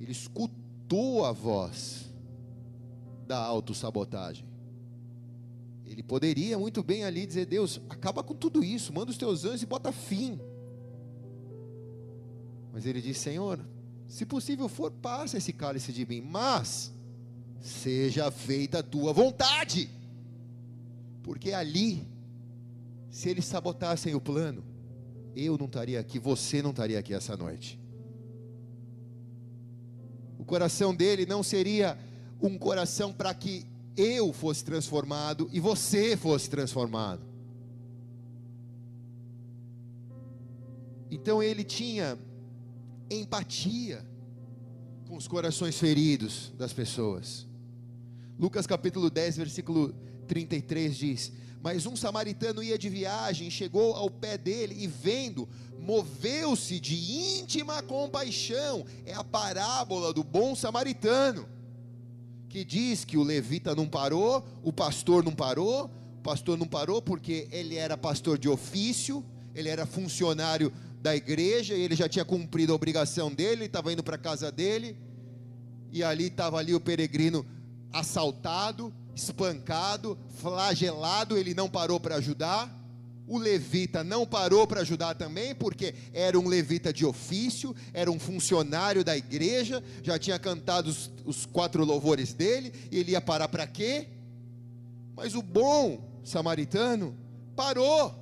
Ele 0.00 0.12
escutou 0.12 1.24
a 1.24 1.32
voz 1.32 2.12
da 3.26 3.38
autossabotagem. 3.38 4.46
Ele 5.84 6.02
poderia 6.02 6.58
muito 6.58 6.82
bem 6.82 7.04
ali 7.04 7.26
dizer: 7.26 7.46
Deus, 7.46 7.80
acaba 7.88 8.22
com 8.22 8.34
tudo 8.34 8.62
isso, 8.64 8.92
manda 8.92 9.10
os 9.10 9.18
teus 9.18 9.44
anjos 9.44 9.62
e 9.62 9.66
bota 9.66 9.90
fim. 9.90 10.40
Mas 12.72 12.86
ele 12.86 13.02
disse: 13.02 13.20
Senhor, 13.20 13.60
se 14.06 14.24
possível 14.24 14.68
for, 14.68 14.90
passa 14.90 15.36
esse 15.36 15.52
cálice 15.52 15.92
de 15.92 16.06
mim, 16.06 16.20
mas 16.20 16.92
seja 17.60 18.30
feita 18.30 18.78
a 18.78 18.82
tua 18.82 19.12
vontade. 19.12 19.90
Porque 21.22 21.52
ali, 21.52 22.06
se 23.14 23.28
eles 23.28 23.44
sabotassem 23.44 24.12
o 24.12 24.20
plano, 24.20 24.64
eu 25.36 25.56
não 25.56 25.66
estaria 25.66 26.00
aqui, 26.00 26.18
você 26.18 26.60
não 26.60 26.70
estaria 26.70 26.98
aqui 26.98 27.14
essa 27.14 27.36
noite. 27.36 27.78
O 30.36 30.44
coração 30.44 30.92
dele 30.92 31.24
não 31.24 31.40
seria 31.40 31.96
um 32.42 32.58
coração 32.58 33.12
para 33.12 33.32
que 33.32 33.64
eu 33.96 34.32
fosse 34.32 34.64
transformado 34.64 35.48
e 35.52 35.60
você 35.60 36.16
fosse 36.16 36.50
transformado. 36.50 37.24
Então 41.08 41.40
ele 41.40 41.62
tinha 41.62 42.18
empatia 43.08 44.04
com 45.06 45.16
os 45.16 45.28
corações 45.28 45.78
feridos 45.78 46.52
das 46.58 46.72
pessoas. 46.72 47.46
Lucas 48.36 48.66
capítulo 48.66 49.08
10, 49.08 49.36
versículo 49.36 49.94
33 50.26 50.96
diz: 50.96 51.43
Mas 51.64 51.86
um 51.86 51.96
samaritano 51.96 52.62
ia 52.62 52.76
de 52.76 52.90
viagem, 52.90 53.48
chegou 53.48 53.94
ao 53.94 54.10
pé 54.10 54.36
dele 54.36 54.76
e 54.78 54.86
vendo, 54.86 55.48
moveu-se 55.80 56.78
de 56.78 56.94
íntima 56.94 57.82
compaixão. 57.82 58.84
É 59.06 59.14
a 59.14 59.24
parábola 59.24 60.12
do 60.12 60.22
bom 60.22 60.54
samaritano, 60.54 61.48
que 62.50 62.66
diz 62.66 63.02
que 63.02 63.16
o 63.16 63.22
levita 63.22 63.74
não 63.74 63.88
parou, 63.88 64.46
o 64.62 64.70
pastor 64.70 65.24
não 65.24 65.34
parou, 65.34 65.90
o 66.18 66.22
pastor 66.22 66.58
não 66.58 66.66
parou 66.66 67.00
porque 67.00 67.48
ele 67.50 67.76
era 67.76 67.96
pastor 67.96 68.36
de 68.36 68.46
ofício, 68.46 69.24
ele 69.54 69.70
era 69.70 69.86
funcionário 69.86 70.70
da 71.00 71.16
igreja, 71.16 71.74
e 71.74 71.80
ele 71.80 71.96
já 71.96 72.06
tinha 72.06 72.26
cumprido 72.26 72.74
a 72.74 72.76
obrigação 72.76 73.32
dele, 73.32 73.64
estava 73.64 73.90
indo 73.90 74.02
para 74.02 74.16
a 74.16 74.18
casa 74.18 74.52
dele, 74.52 74.98
e 75.90 76.04
ali 76.04 76.26
estava 76.26 76.58
ali 76.58 76.74
o 76.74 76.80
peregrino 76.80 77.46
assaltado, 77.90 78.92
espancado, 79.14 80.18
flagelado, 80.40 81.36
ele 81.36 81.54
não 81.54 81.68
parou 81.68 82.00
para 82.00 82.16
ajudar. 82.16 82.82
O 83.26 83.38
levita 83.38 84.04
não 84.04 84.26
parou 84.26 84.66
para 84.66 84.82
ajudar 84.82 85.14
também, 85.14 85.54
porque 85.54 85.94
era 86.12 86.38
um 86.38 86.46
levita 86.46 86.92
de 86.92 87.06
ofício, 87.06 87.74
era 87.94 88.10
um 88.10 88.18
funcionário 88.18 89.02
da 89.02 89.16
igreja, 89.16 89.82
já 90.02 90.18
tinha 90.18 90.38
cantado 90.38 90.90
os, 90.90 91.10
os 91.24 91.46
quatro 91.46 91.84
louvores 91.84 92.34
dele, 92.34 92.72
e 92.90 92.98
ele 92.98 93.12
ia 93.12 93.20
parar 93.22 93.48
para 93.48 93.66
quê? 93.66 94.08
Mas 95.16 95.34
o 95.34 95.40
bom 95.40 96.20
samaritano 96.22 97.16
parou 97.56 98.14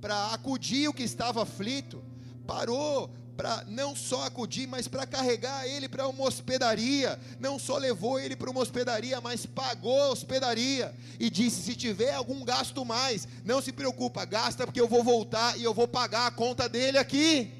para 0.00 0.32
acudir 0.32 0.88
o 0.88 0.94
que 0.94 1.02
estava 1.02 1.42
aflito, 1.42 2.00
parou 2.46 3.10
para 3.38 3.62
não 3.68 3.94
só 3.94 4.24
acudir, 4.24 4.66
mas 4.66 4.88
para 4.88 5.06
carregar 5.06 5.64
ele 5.64 5.88
para 5.88 6.08
uma 6.08 6.24
hospedaria. 6.24 7.16
Não 7.38 7.56
só 7.56 7.78
levou 7.78 8.18
ele 8.18 8.34
para 8.34 8.50
uma 8.50 8.60
hospedaria, 8.60 9.20
mas 9.20 9.46
pagou 9.46 10.02
a 10.02 10.08
hospedaria. 10.08 10.92
E 11.20 11.30
disse: 11.30 11.62
se 11.62 11.76
tiver 11.76 12.12
algum 12.12 12.44
gasto 12.44 12.84
mais, 12.84 13.28
não 13.44 13.62
se 13.62 13.70
preocupa, 13.70 14.24
gasta 14.24 14.66
porque 14.66 14.80
eu 14.80 14.88
vou 14.88 15.04
voltar 15.04 15.56
e 15.56 15.62
eu 15.62 15.72
vou 15.72 15.86
pagar 15.86 16.26
a 16.26 16.32
conta 16.32 16.68
dele 16.68 16.98
aqui. 16.98 17.57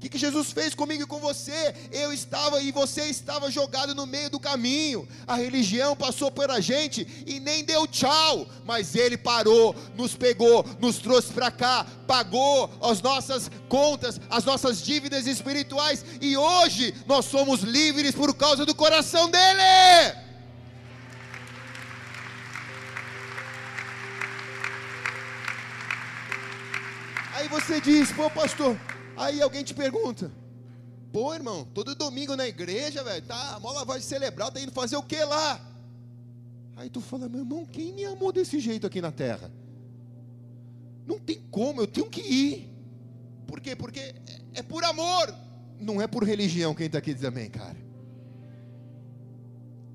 O 0.00 0.02
que, 0.02 0.08
que 0.08 0.16
Jesus 0.16 0.50
fez 0.50 0.74
comigo 0.74 1.02
e 1.02 1.06
com 1.06 1.18
você? 1.18 1.74
Eu 1.92 2.10
estava 2.10 2.62
e 2.62 2.72
você 2.72 3.02
estava 3.02 3.50
jogado 3.50 3.94
no 3.94 4.06
meio 4.06 4.30
do 4.30 4.40
caminho. 4.40 5.06
A 5.26 5.34
religião 5.34 5.94
passou 5.94 6.30
por 6.30 6.50
a 6.50 6.58
gente 6.58 7.06
e 7.26 7.38
nem 7.38 7.62
deu 7.62 7.86
tchau, 7.86 8.46
mas 8.64 8.94
Ele 8.94 9.18
parou, 9.18 9.76
nos 9.94 10.16
pegou, 10.16 10.64
nos 10.80 10.96
trouxe 10.96 11.34
para 11.34 11.50
cá, 11.50 11.86
pagou 12.06 12.70
as 12.80 13.02
nossas 13.02 13.50
contas, 13.68 14.18
as 14.30 14.42
nossas 14.42 14.80
dívidas 14.80 15.26
espirituais 15.26 16.02
e 16.18 16.34
hoje 16.34 16.94
nós 17.06 17.26
somos 17.26 17.60
livres 17.60 18.14
por 18.14 18.34
causa 18.34 18.64
do 18.64 18.74
coração 18.74 19.30
dele. 19.30 19.60
Aí 27.34 27.48
você 27.48 27.82
diz, 27.82 28.10
pô, 28.12 28.30
pastor, 28.30 28.78
Aí 29.16 29.40
alguém 29.42 29.62
te 29.62 29.74
pergunta: 29.74 30.30
Pô, 31.12 31.34
irmão, 31.34 31.66
todo 31.74 31.94
domingo 31.94 32.36
na 32.36 32.46
igreja, 32.46 33.02
velho, 33.02 33.24
tá, 33.26 33.56
a 33.56 33.60
mó 33.60 33.72
lavagem 33.72 34.02
cerebral, 34.02 34.50
tá 34.50 34.60
indo 34.60 34.72
fazer 34.72 34.96
o 34.96 35.02
que 35.02 35.22
lá? 35.24 35.60
Aí 36.76 36.88
tu 36.88 37.00
fala: 37.00 37.28
Meu 37.28 37.40
irmão, 37.40 37.66
quem 37.66 37.92
me 37.92 38.04
amou 38.04 38.32
desse 38.32 38.60
jeito 38.60 38.86
aqui 38.86 39.00
na 39.00 39.12
terra? 39.12 39.50
Não 41.06 41.18
tem 41.18 41.40
como, 41.50 41.80
eu 41.80 41.86
tenho 41.86 42.08
que 42.08 42.20
ir. 42.20 42.70
Por 43.46 43.60
quê? 43.60 43.74
Porque 43.74 43.98
é, 43.98 44.14
é 44.54 44.62
por 44.62 44.84
amor, 44.84 45.34
não 45.80 46.00
é 46.00 46.06
por 46.06 46.22
religião. 46.22 46.74
Quem 46.74 46.86
está 46.86 46.98
aqui 46.98 47.12
diz 47.12 47.24
amém, 47.24 47.50
cara. 47.50 47.76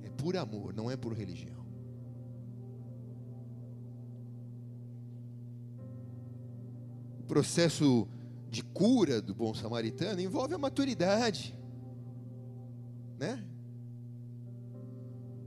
É 0.03 0.09
por 0.09 0.35
amor, 0.35 0.73
não 0.73 0.91
é 0.91 0.97
por 0.97 1.13
religião. 1.13 1.55
O 7.19 7.23
processo 7.23 8.07
de 8.55 8.63
cura 8.63 9.21
do 9.21 9.35
bom 9.35 9.53
samaritano 9.53 10.21
envolve 10.21 10.53
a 10.53 10.57
maturidade, 10.57 11.53
né? 13.19 13.43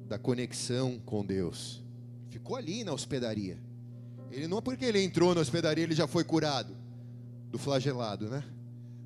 Da 0.07 0.19
conexão 0.19 0.99
com 0.99 1.25
Deus. 1.25 1.83
Ficou 2.29 2.55
ali 2.55 2.85
na 2.85 2.93
hospedaria. 2.93 3.59
Ele 4.31 4.47
não 4.47 4.59
é 4.59 4.61
porque 4.61 4.85
ele 4.85 5.03
entrou 5.03 5.35
na 5.35 5.41
hospedaria 5.41 5.85
ele 5.85 5.95
já 5.95 6.07
foi 6.07 6.23
curado 6.23 6.77
do 7.51 7.59
flagelado, 7.59 8.29
né? 8.29 8.45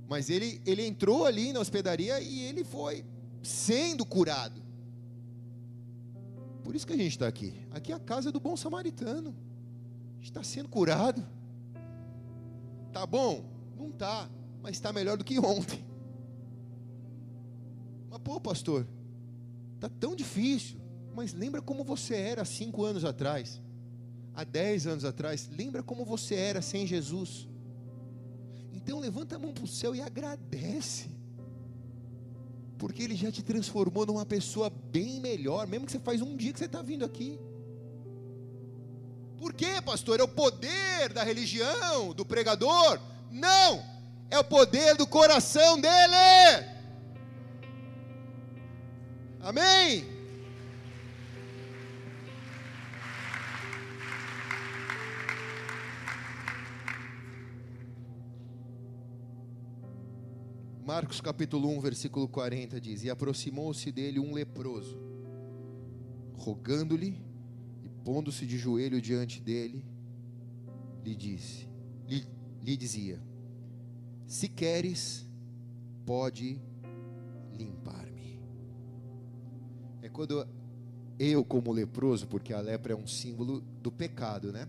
Mas 0.09 0.29
ele, 0.29 0.61
ele 0.67 0.85
entrou 0.85 1.25
ali 1.25 1.53
na 1.53 1.61
hospedaria 1.61 2.21
e 2.21 2.41
ele 2.41 2.65
foi 2.65 3.05
sendo 3.41 4.05
curado. 4.05 4.61
Por 6.65 6.75
isso 6.75 6.85
que 6.85 6.93
a 6.93 6.97
gente 6.97 7.13
está 7.13 7.29
aqui. 7.29 7.55
Aqui 7.71 7.93
é 7.93 7.95
a 7.95 8.01
casa 8.01 8.33
do 8.33 8.41
bom 8.41 8.57
samaritano. 8.57 9.33
Está 10.21 10.43
sendo 10.43 10.69
curado. 10.69 11.25
Tá 12.93 13.07
bom? 13.07 13.53
Não 13.83 13.91
está, 13.91 14.31
mas 14.63 14.77
está 14.77 14.93
melhor 14.93 15.17
do 15.17 15.25
que 15.25 15.41
ontem. 15.41 15.85
Mas 18.09 18.21
pô, 18.21 18.41
pastor, 18.41 18.87
está 19.75 19.89
tão 19.89 20.15
difícil. 20.15 20.81
Mas 21.13 21.35
lembra 21.35 21.61
como 21.61 21.83
você 21.83 22.15
era 22.15 22.43
há 22.43 22.45
cinco 22.45 22.85
anos 22.85 23.05
atrás, 23.05 23.61
há 24.35 24.45
dez 24.45 24.87
anos 24.87 25.05
atrás. 25.05 25.51
Lembra 25.51 25.83
como 25.83 26.05
você 26.05 26.37
era 26.37 26.63
sem 26.63 26.87
Jesus. 26.87 27.49
Então 28.73 29.01
levanta 29.01 29.35
a 29.35 29.39
mão 29.39 29.53
para 29.53 29.65
o 29.65 29.69
céu 29.69 29.95
e 29.95 30.01
agradece. 30.01 31.11
Porque 32.79 33.03
Ele 33.03 33.17
já 33.17 33.31
te 33.33 33.43
transformou 33.43 34.07
numa 34.07 34.25
pessoa 34.25 34.71
bem 34.71 35.21
melhor, 35.21 35.67
mesmo 35.67 35.87
que 35.87 35.93
você 35.93 35.99
faz 35.99 36.23
um 36.23 36.37
dia 36.37 36.53
que 36.53 36.59
você 36.59 36.67
está 36.67 36.83
vindo 36.83 37.05
aqui. 37.05 37.39
Por 39.37 39.53
quê, 39.53 39.83
pastor? 39.85 40.21
É 40.21 40.23
o 40.23 40.29
poder 40.29 41.13
da 41.13 41.25
religião, 41.25 42.15
do 42.15 42.25
pregador? 42.25 43.01
Não, 43.33 43.83
é 44.31 44.39
o 44.39 44.45
poder 44.45 44.95
do 44.95 45.07
coração 45.07 45.81
dele. 45.81 46.69
Amém? 49.41 50.05
Marcos 60.85 61.23
capítulo 61.23 61.71
1, 61.71 61.81
versículo 61.81 62.29
40 62.29 62.79
diz: 62.79 63.03
E 63.03 63.09
aproximou-se 63.09 63.91
dele 63.91 64.21
um 64.21 64.35
leproso, 64.35 65.01
rogando-lhe 66.35 67.19
e 67.83 67.89
pondo-se 68.05 68.45
de 68.45 68.59
joelho 68.59 69.01
diante 69.01 69.41
dele, 69.41 69.87
lhe 71.03 71.17
disse: 71.17 71.67
lhe 72.07 72.27
lhe 72.63 72.77
dizia: 72.77 73.21
Se 74.27 74.49
queres, 74.49 75.27
pode 76.07 76.61
limpar-me. 77.53 78.41
É 80.01 80.09
quando 80.09 80.47
eu, 81.19 81.45
como 81.45 81.73
leproso, 81.73 82.27
porque 82.27 82.53
a 82.53 82.61
lepra 82.61 82.93
é 82.93 82.97
um 82.97 83.07
símbolo 83.07 83.61
do 83.83 83.91
pecado, 83.91 84.53
né? 84.53 84.69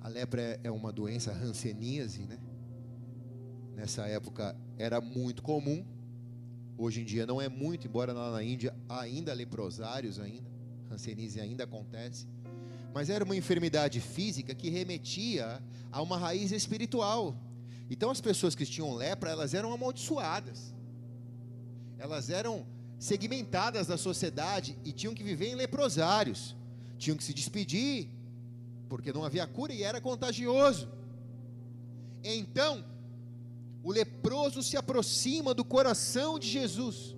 A 0.00 0.08
lepra 0.08 0.60
é 0.62 0.70
uma 0.70 0.92
doença 0.92 1.32
ranceníase, 1.32 2.26
né? 2.26 2.38
Nessa 3.74 4.06
época 4.06 4.56
era 4.76 5.00
muito 5.00 5.42
comum 5.42 5.84
Hoje 6.78 7.00
em 7.00 7.04
dia 7.04 7.26
não 7.26 7.40
é 7.40 7.48
muito, 7.48 7.88
embora 7.88 8.12
lá 8.12 8.30
na 8.30 8.40
Índia 8.40 8.72
ainda 8.88 9.34
leprosários 9.34 10.20
ainda, 10.20 10.48
hanseníase 10.88 11.40
ainda 11.40 11.64
acontece. 11.64 12.28
Mas 12.94 13.10
era 13.10 13.24
uma 13.24 13.34
enfermidade 13.34 14.00
física 14.00 14.54
que 14.54 14.70
remetia 14.70 15.60
a 15.90 16.02
uma 16.02 16.18
raiz 16.18 16.52
espiritual. 16.52 17.36
Então 17.90 18.10
as 18.10 18.20
pessoas 18.20 18.54
que 18.54 18.66
tinham 18.66 18.94
lepra, 18.94 19.30
elas 19.30 19.54
eram 19.54 19.72
amaldiçoadas. 19.72 20.74
Elas 21.98 22.30
eram 22.30 22.66
segmentadas 22.98 23.86
da 23.86 23.96
sociedade 23.96 24.76
e 24.84 24.92
tinham 24.92 25.14
que 25.14 25.22
viver 25.22 25.48
em 25.48 25.54
leprosários. 25.54 26.54
Tinham 26.98 27.16
que 27.16 27.24
se 27.24 27.32
despedir, 27.32 28.08
porque 28.88 29.12
não 29.12 29.24
havia 29.24 29.46
cura 29.46 29.72
e 29.72 29.82
era 29.82 30.00
contagioso. 30.00 30.88
Então, 32.22 32.84
o 33.82 33.92
leproso 33.92 34.62
se 34.62 34.76
aproxima 34.76 35.54
do 35.54 35.64
coração 35.64 36.38
de 36.38 36.48
Jesus. 36.48 37.16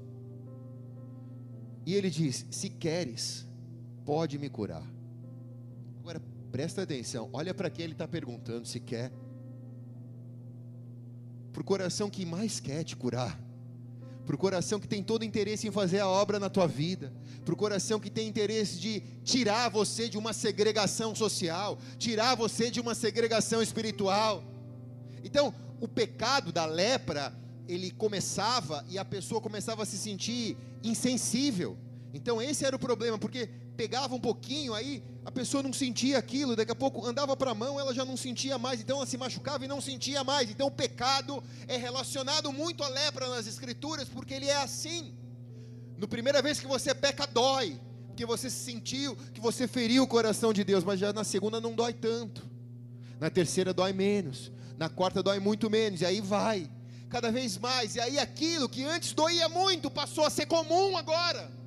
E 1.87 1.95
ele 1.95 2.11
diz: 2.11 2.47
Se 2.51 2.69
queres, 2.69 3.47
pode 4.05 4.39
me 4.39 4.49
curar. 4.49 4.87
Agora, 6.01 6.23
presta 6.51 6.83
atenção, 6.83 7.29
olha 7.33 7.55
para 7.55 7.71
quem 7.71 7.85
ele 7.85 7.93
está 7.93 8.09
perguntando 8.09 8.67
se 8.67 8.81
quer. 8.81 9.13
Para 11.53 11.63
o 11.63 11.65
coração 11.65 12.09
que 12.09 12.25
mais 12.25 12.61
quer 12.61 12.85
te 12.85 12.97
curar 12.97 13.39
para 14.31 14.37
o 14.37 14.39
coração 14.39 14.79
que 14.79 14.87
tem 14.87 15.03
todo 15.03 15.25
interesse 15.25 15.67
em 15.67 15.73
fazer 15.73 15.99
a 15.99 16.07
obra 16.07 16.39
na 16.39 16.49
tua 16.49 16.69
vida, 16.69 17.13
para 17.45 17.53
o 17.53 17.57
coração 17.57 17.99
que 17.99 18.09
tem 18.09 18.29
interesse 18.29 18.79
de 18.79 19.03
tirar 19.25 19.69
você 19.69 20.09
de 20.09 20.17
uma 20.17 20.33
segregação 20.33 21.17
social, 21.17 21.77
tirar 21.99 22.37
você 22.37 22.71
de 22.71 22.79
uma 22.79 22.95
segregação 22.95 23.61
espiritual. 23.61 24.45
Então, 25.25 25.53
o 25.81 25.89
pecado 25.89 26.53
da 26.53 26.65
lepra, 26.65 27.35
ele 27.67 27.91
começava 27.91 28.85
e 28.89 28.99
a 28.99 29.05
pessoa 29.05 29.41
começava 29.41 29.83
a 29.83 29.85
se 29.85 29.99
sentir 29.99 30.57
insensível. 30.85 31.77
Então, 32.13 32.43
esse 32.43 32.65
era 32.65 32.75
o 32.75 32.79
problema, 32.79 33.19
porque 33.19 33.49
pegava 33.77 34.15
um 34.15 34.21
pouquinho, 34.21 34.75
aí 34.75 35.03
a 35.25 35.31
pessoa 35.31 35.63
não 35.63 35.73
sentia 35.73 36.19
aquilo, 36.19 36.57
daqui 36.57 36.73
a 36.73 36.75
pouco 36.75 37.07
andava 37.07 37.37
para 37.37 37.53
a 37.53 37.55
mão, 37.55 37.79
ela 37.79 37.95
já 37.95 38.05
não 38.05 38.17
sentia 38.17 38.59
mais, 38.59 38.81
então 38.81 38.99
ela 38.99 39.07
se 39.07 39.17
machucava 39.17 39.65
e 39.65 39.69
não 39.69 39.81
sentia 39.81 40.25
mais. 40.25 40.51
Então 40.51 40.67
o 40.67 40.71
pecado 40.71 41.43
é 41.69 41.77
relacionado 41.77 42.53
muito 42.53 42.83
à 42.83 42.89
lepra 42.89 43.29
nas 43.29 43.47
escrituras, 43.47 44.09
porque 44.09 44.35
ele 44.35 44.47
é 44.47 44.57
assim. 44.57 45.15
No 45.97 46.09
primeira 46.09 46.43
vez 46.43 46.59
que 46.59 46.67
você 46.67 46.95
peca 46.95 47.27
dói, 47.27 47.81
porque 48.09 48.27
você 48.27 48.51
sentiu 48.51 49.17
que 49.33 49.41
você 49.41 49.69
feriu 49.69 50.03
o 50.03 50.07
coração 50.07 50.53
de 50.53 50.65
Deus, 50.65 50.83
mas 50.83 50.99
já 50.99 51.13
na 51.13 51.25
segunda 51.25 51.61
não 51.61 51.75
dói 51.75 51.93
tanto. 51.93 52.49
Na 53.21 53.31
terceira 53.31 53.73
dói 53.73 53.93
menos, 53.93 54.51
na 54.77 54.89
quarta 54.89 55.23
dói 55.23 55.39
muito 55.39 55.71
menos, 55.71 56.01
e 56.01 56.07
aí 56.07 56.21
vai. 56.21 56.69
Cada 57.09 57.31
vez 57.31 57.57
mais, 57.57 57.95
e 57.97 58.01
aí 58.01 58.19
aquilo 58.19 58.69
que 58.69 58.85
antes 58.85 59.13
doía 59.13 59.49
muito 59.49 59.91
passou 59.91 60.25
a 60.25 60.31
ser 60.31 60.47
comum 60.47 60.97
agora 60.97 61.60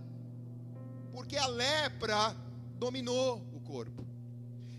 porque 1.14 1.38
a 1.38 1.46
lepra 1.46 2.36
dominou 2.80 3.38
o 3.54 3.60
corpo. 3.60 4.04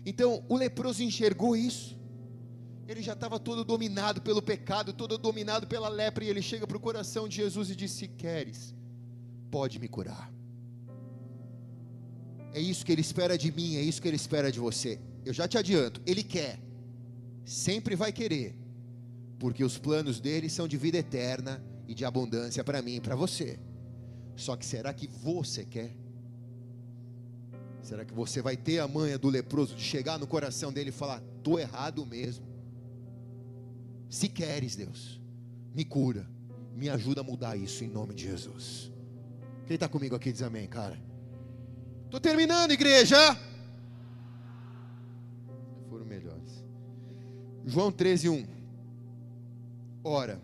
Então 0.05 0.43
o 0.49 0.57
leproso 0.57 1.01
enxergou 1.01 1.55
isso. 1.55 1.97
Ele 2.87 3.01
já 3.01 3.13
estava 3.13 3.39
todo 3.39 3.63
dominado 3.63 4.21
pelo 4.21 4.41
pecado, 4.41 4.93
todo 4.93 5.17
dominado 5.17 5.65
pela 5.65 5.89
lepra, 5.89 6.23
e 6.23 6.27
ele 6.27 6.41
chega 6.41 6.67
para 6.67 6.77
o 6.77 6.79
coração 6.79 7.27
de 7.27 7.37
Jesus 7.37 7.71
e 7.71 7.75
diz: 7.75 7.91
Se 7.91 8.07
queres, 8.07 8.75
pode 9.49 9.79
me 9.79 9.87
curar. 9.87 10.31
É 12.53 12.59
isso 12.59 12.85
que 12.85 12.91
ele 12.91 13.01
espera 13.01 13.37
de 13.37 13.51
mim, 13.51 13.77
é 13.77 13.81
isso 13.81 14.01
que 14.01 14.07
ele 14.07 14.15
espera 14.15 14.51
de 14.51 14.59
você. 14.59 14.99
Eu 15.25 15.33
já 15.33 15.47
te 15.47 15.57
adianto, 15.57 15.99
ele 16.05 16.23
quer, 16.23 16.59
sempre 17.43 17.95
vai 17.95 18.11
querer, 18.13 18.55
porque 19.39 19.63
os 19.63 19.77
planos 19.77 20.19
dele 20.19 20.49
são 20.49 20.67
de 20.67 20.77
vida 20.77 20.97
eterna 20.97 21.63
e 21.87 21.95
de 21.95 22.05
abundância 22.05 22.63
para 22.63 22.81
mim 22.81 22.95
e 22.95 23.01
para 23.01 23.15
você. 23.15 23.59
Só 24.35 24.55
que 24.55 24.65
será 24.65 24.93
que 24.93 25.07
você 25.07 25.65
quer? 25.65 26.04
Será 27.85 28.03
que 28.03 28.15
você 28.15 28.41
vai 28.41 28.57
ter 28.57 28.79
a 28.79 28.87
manha 28.87 29.15
do 29.15 29.29
leproso 29.29 29.75
de 29.75 29.83
chegar 29.83 30.17
no 30.17 30.25
coração 30.25 30.73
dele 30.73 30.89
e 30.89 30.91
falar: 30.91 31.21
estou 31.37 31.59
errado 31.59 32.03
mesmo? 32.03 32.43
Se 34.09 34.27
queres, 34.27 34.75
Deus, 34.75 35.21
me 35.71 35.85
cura, 35.85 36.27
me 36.73 36.89
ajuda 36.89 37.21
a 37.21 37.23
mudar 37.23 37.55
isso 37.55 37.83
em 37.83 37.87
nome 37.87 38.15
de 38.15 38.23
Jesus. 38.23 38.91
Quem 39.67 39.75
está 39.75 39.87
comigo 39.87 40.15
aqui 40.15 40.31
diz 40.31 40.41
amém, 40.41 40.67
cara. 40.67 40.99
Estou 42.05 42.19
terminando, 42.19 42.71
igreja. 42.71 43.17
Foram 45.87 46.05
melhores. 46.05 46.63
João 47.67 47.91
13, 47.91 48.29
1. 48.29 48.47
Ora, 50.03 50.41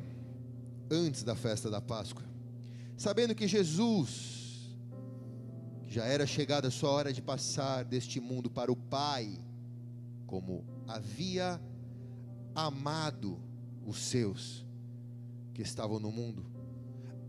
antes 0.91 1.23
da 1.23 1.35
festa 1.35 1.71
da 1.71 1.81
Páscoa, 1.81 2.23
sabendo 2.95 3.33
que 3.33 3.47
Jesus 3.47 4.40
já 5.91 6.05
era 6.05 6.25
chegada 6.25 6.69
a 6.69 6.71
sua 6.71 6.89
hora 6.89 7.11
de 7.11 7.21
passar 7.21 7.83
deste 7.83 8.21
mundo 8.21 8.49
para 8.49 8.71
o 8.71 8.77
Pai, 8.77 9.37
como 10.25 10.63
havia 10.87 11.61
amado 12.55 13.37
os 13.85 13.97
seus 13.97 14.65
que 15.53 15.61
estavam 15.61 15.99
no 15.99 16.09
mundo, 16.09 16.45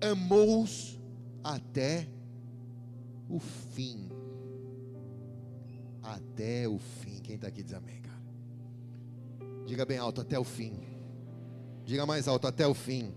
amou-os 0.01 0.97
até 1.43 2.09
o 3.29 3.41
fim. 3.41 4.09
Até 6.01 6.69
o 6.69 6.79
fim. 6.79 7.19
Quem 7.21 7.35
está 7.35 7.49
aqui 7.49 7.65
diz 7.65 7.75
amém, 7.75 8.01
cara. 8.01 8.23
Diga 9.67 9.85
bem 9.85 9.99
alto, 9.99 10.21
até 10.21 10.39
o 10.39 10.45
fim. 10.45 10.79
Diga 11.85 12.07
mais 12.07 12.29
alto, 12.29 12.47
até 12.47 12.65
o 12.65 12.75
fim. 12.75 13.13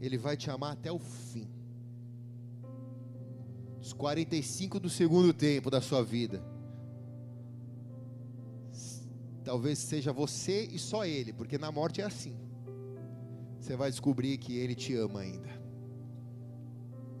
Ele 0.00 0.16
vai 0.16 0.38
te 0.38 0.50
amar 0.50 0.72
até 0.72 0.90
o 0.90 0.98
fim 0.98 1.57
os 3.88 3.92
45 3.94 4.78
do 4.78 4.90
segundo 4.90 5.32
tempo 5.32 5.70
da 5.70 5.80
sua 5.80 6.04
vida. 6.04 6.42
Talvez 9.42 9.78
seja 9.78 10.12
você 10.12 10.68
e 10.70 10.78
só 10.78 11.06
Ele, 11.06 11.32
porque 11.32 11.56
na 11.56 11.72
morte 11.72 12.02
é 12.02 12.04
assim. 12.04 12.36
Você 13.58 13.76
vai 13.76 13.90
descobrir 13.90 14.36
que 14.36 14.58
Ele 14.58 14.74
te 14.74 14.94
ama 14.94 15.20
ainda. 15.20 15.48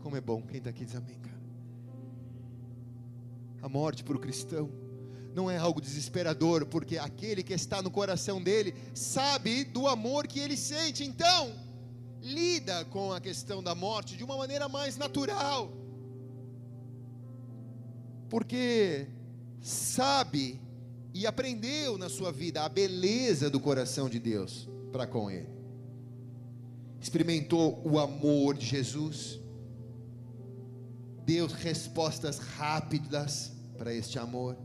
Como 0.02 0.14
é 0.14 0.20
bom, 0.20 0.42
quem 0.42 0.58
está 0.58 0.68
aqui 0.68 0.84
diz 0.84 0.94
amém, 0.94 1.18
cara. 1.18 1.40
A 3.62 3.68
morte 3.68 4.04
para 4.04 4.16
o 4.16 4.20
cristão 4.20 4.70
não 5.34 5.50
é 5.50 5.56
algo 5.56 5.80
desesperador, 5.80 6.66
porque 6.66 6.98
aquele 6.98 7.42
que 7.42 7.54
está 7.54 7.80
no 7.80 7.90
coração 7.90 8.42
dele 8.42 8.74
sabe 8.92 9.64
do 9.64 9.88
amor 9.88 10.26
que 10.26 10.38
ele 10.38 10.56
sente, 10.56 11.02
então 11.02 11.50
lida 12.20 12.84
com 12.86 13.10
a 13.10 13.20
questão 13.22 13.62
da 13.62 13.74
morte 13.74 14.18
de 14.18 14.24
uma 14.24 14.36
maneira 14.36 14.68
mais 14.68 14.98
natural 14.98 15.77
porque 18.28 19.06
sabe 19.60 20.60
e 21.14 21.26
aprendeu 21.26 21.98
na 21.98 22.08
sua 22.08 22.30
vida 22.30 22.62
a 22.62 22.68
beleza 22.68 23.50
do 23.50 23.58
coração 23.58 24.08
de 24.08 24.18
Deus 24.18 24.68
para 24.92 25.06
com 25.06 25.30
Ele. 25.30 25.48
Experimentou 27.00 27.80
o 27.84 27.98
amor 27.98 28.56
de 28.56 28.66
Jesus, 28.66 29.40
deu 31.24 31.46
respostas 31.46 32.38
rápidas 32.38 33.52
para 33.76 33.94
este 33.94 34.18
amor, 34.18 34.56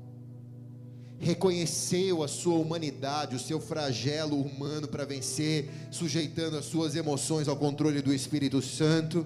reconheceu 1.20 2.24
a 2.24 2.28
sua 2.28 2.55
humanidade, 2.55 3.36
o 3.36 3.39
seu 3.39 3.61
flagelo 3.61 4.41
humano 4.41 4.88
para 4.88 5.05
vencer, 5.05 5.70
sujeitando 5.91 6.57
as 6.57 6.66
suas 6.66 6.95
emoções 6.95 7.47
ao 7.47 7.55
controle 7.55 8.01
do 8.01 8.14
Espírito 8.14 8.61
Santo, 8.61 9.26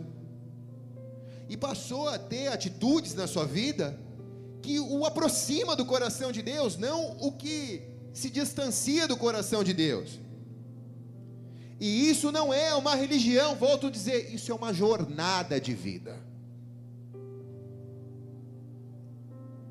e 1.50 1.56
passou 1.56 2.10
a 2.10 2.20
ter 2.20 2.50
atitudes 2.50 3.16
na 3.16 3.26
sua 3.26 3.46
vida 3.46 3.98
que 4.62 4.80
o 4.80 5.05
aproxima 5.05 5.76
do 5.76 5.86
coração 5.86 6.32
de 6.32 6.41
Deus, 6.41 6.78
não 6.78 7.18
o 7.20 7.32
que 7.32 7.82
se 8.14 8.30
distancia 8.30 9.08
do 9.08 9.16
coração 9.16 9.64
de 9.64 9.74
Deus. 9.74 10.20
E 11.80 12.10
isso 12.10 12.32
não 12.32 12.53
é 12.53 12.74
uma 12.74 12.95
religião, 12.95 13.55
volto 13.55 13.88
a 13.88 13.91
dizer, 13.91 14.34
isso 14.34 14.51
é 14.51 14.55
uma 14.55 14.74
jornada 14.74 15.62
de 15.62 15.74
vida. 15.74 16.18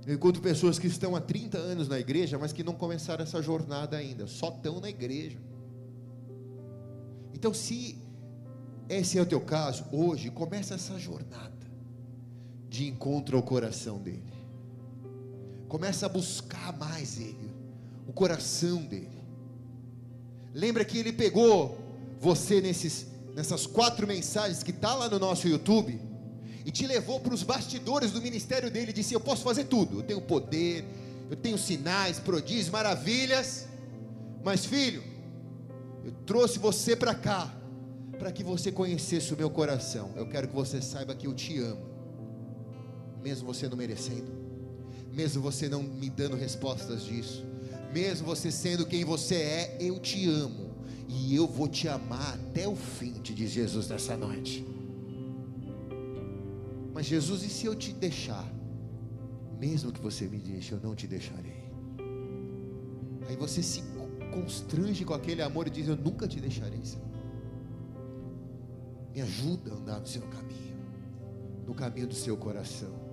Eu 0.07 0.15
encontro 0.15 0.41
pessoas 0.41 0.79
que 0.79 0.87
estão 0.87 1.17
há 1.17 1.21
30 1.21 1.59
anos 1.59 1.89
na 1.89 1.99
igreja, 1.99 2.39
mas 2.39 2.53
que 2.53 2.63
não 2.63 2.75
começaram 2.75 3.25
essa 3.25 3.43
jornada 3.43 3.97
ainda, 3.97 4.29
só 4.29 4.51
estão 4.51 4.81
na 4.81 4.89
igreja. 4.89 5.39
Então, 7.35 7.53
se 7.53 7.99
esse 8.89 9.19
é 9.19 9.23
o 9.23 9.27
teu 9.27 9.41
caso, 9.41 9.85
hoje 9.91 10.31
começa 10.31 10.75
essa 10.75 10.97
jornada 10.97 11.53
de 12.69 12.87
encontro 12.87 13.37
ao 13.37 13.43
coração 13.43 13.99
dele. 13.99 14.36
Começa 15.69 16.07
a 16.07 16.09
buscar 16.09 16.77
mais 16.79 17.19
Ele, 17.19 17.51
o 18.07 18.13
coração 18.13 18.83
dele. 18.83 19.23
Lembra 20.55 20.85
que 20.85 20.99
Ele 20.99 21.13
pegou 21.13 21.79
você 22.21 22.61
nesses, 22.61 23.07
nessas 23.35 23.67
quatro 23.67 24.07
mensagens 24.07 24.63
que 24.63 24.71
está 24.71 24.95
lá 24.95 25.09
no 25.09 25.19
nosso 25.19 25.47
YouTube 25.49 26.01
e 26.65 26.71
te 26.71 26.87
levou 26.87 27.21
para 27.21 27.35
os 27.35 27.43
bastidores 27.43 28.11
do 28.11 28.21
ministério 28.21 28.71
dele 28.71 28.91
e 28.91 28.95
disse: 28.95 29.15
Eu 29.15 29.21
posso 29.21 29.43
fazer 29.43 29.65
tudo, 29.65 30.01
eu 30.01 30.03
tenho 30.03 30.21
poder, 30.21 30.85
eu 31.31 31.37
tenho 31.37 31.59
sinais, 31.59 32.19
prodígios, 32.19 32.71
maravilhas, 32.71 33.69
mas 34.45 34.65
filho, 34.65 35.03
eu 36.05 36.13
trouxe 36.25 36.59
você 36.59 36.97
para 36.97 37.15
cá 37.15 37.55
para 38.19 38.33
que 38.33 38.43
você 38.43 38.73
conhecesse 38.73 39.35
o 39.35 39.37
meu 39.37 39.51
coração. 39.51 40.11
Eu 40.17 40.27
quero 40.29 40.49
que 40.49 40.55
você 40.55 40.81
saiba 40.81 41.15
que 41.15 41.27
eu 41.27 41.35
te 41.35 41.59
amo, 41.59 41.87
mesmo 43.23 43.47
você 43.47 43.69
não 43.69 43.77
merecendo, 43.77 44.33
mesmo 45.17 45.41
você 45.41 45.67
não 45.67 45.83
me 45.83 46.11
dando 46.11 46.37
respostas 46.37 47.03
disso, 47.03 47.43
mesmo 47.91 48.27
você 48.27 48.53
sendo 48.53 48.85
quem 48.85 49.03
você 49.03 49.37
é, 49.37 49.77
eu 49.81 49.99
te 49.99 50.29
amo 50.29 50.77
e 51.09 51.35
eu 51.35 51.47
vou 51.47 51.67
te 51.67 51.89
amar 51.89 52.35
até 52.35 52.69
o 52.69 52.77
fim, 52.77 53.15
te 53.15 53.33
diz 53.33 53.51
Jesus 53.51 53.89
nessa 53.89 54.15
noite. 54.15 54.67
Mas 56.93 57.07
Jesus, 57.07 57.43
e 57.45 57.49
se 57.49 57.65
eu 57.65 57.75
te 57.75 57.95
deixar? 57.95 58.47
Mesmo 59.59 59.91
que 59.91 60.01
você 60.01 60.27
me 60.27 60.39
deixe, 60.39 60.73
eu 60.73 60.81
não 60.83 60.95
te 60.95 61.07
deixarei. 61.07 61.65
Aí 63.27 63.37
você 63.37 63.63
se 63.63 63.83
constrange 64.35 65.03
com 65.03 65.15
aquele 65.15 65.41
amor 65.41 65.67
e 65.67 65.71
diz: 65.71 65.89
Eu 65.89 65.97
nunca 65.97 66.29
te 66.29 66.39
deixarei, 66.41 66.85
Senhor. 66.85 67.07
Me 69.15 69.23
ajuda 69.23 69.73
a 69.73 69.77
andar 69.77 70.01
no 70.01 70.07
seu 70.07 70.23
caminho, 70.23 70.77
no 71.67 71.75
caminho 71.75 72.07
do 72.07 72.15
seu 72.15 72.37
coração, 72.37 73.06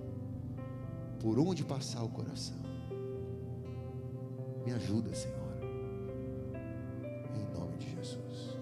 por 1.24 1.38
onde 1.38 1.64
passar 1.64 2.04
o 2.04 2.08
coração. 2.10 2.58
Me 4.62 4.72
ajuda, 4.74 5.14
Senhor. 5.14 5.56
Em 7.34 7.58
nome 7.58 7.78
de 7.78 7.90
Jesus. 7.94 8.58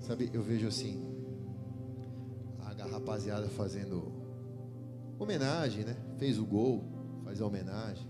Sabe, 0.00 0.30
eu 0.32 0.42
vejo 0.42 0.66
assim, 0.66 1.14
a 2.60 2.86
rapaziada 2.86 3.46
fazendo 3.50 4.10
homenagem, 5.18 5.84
né? 5.84 5.94
Fez 6.16 6.38
o 6.38 6.46
gol, 6.46 6.82
faz 7.22 7.42
a 7.42 7.46
homenagem. 7.46 8.08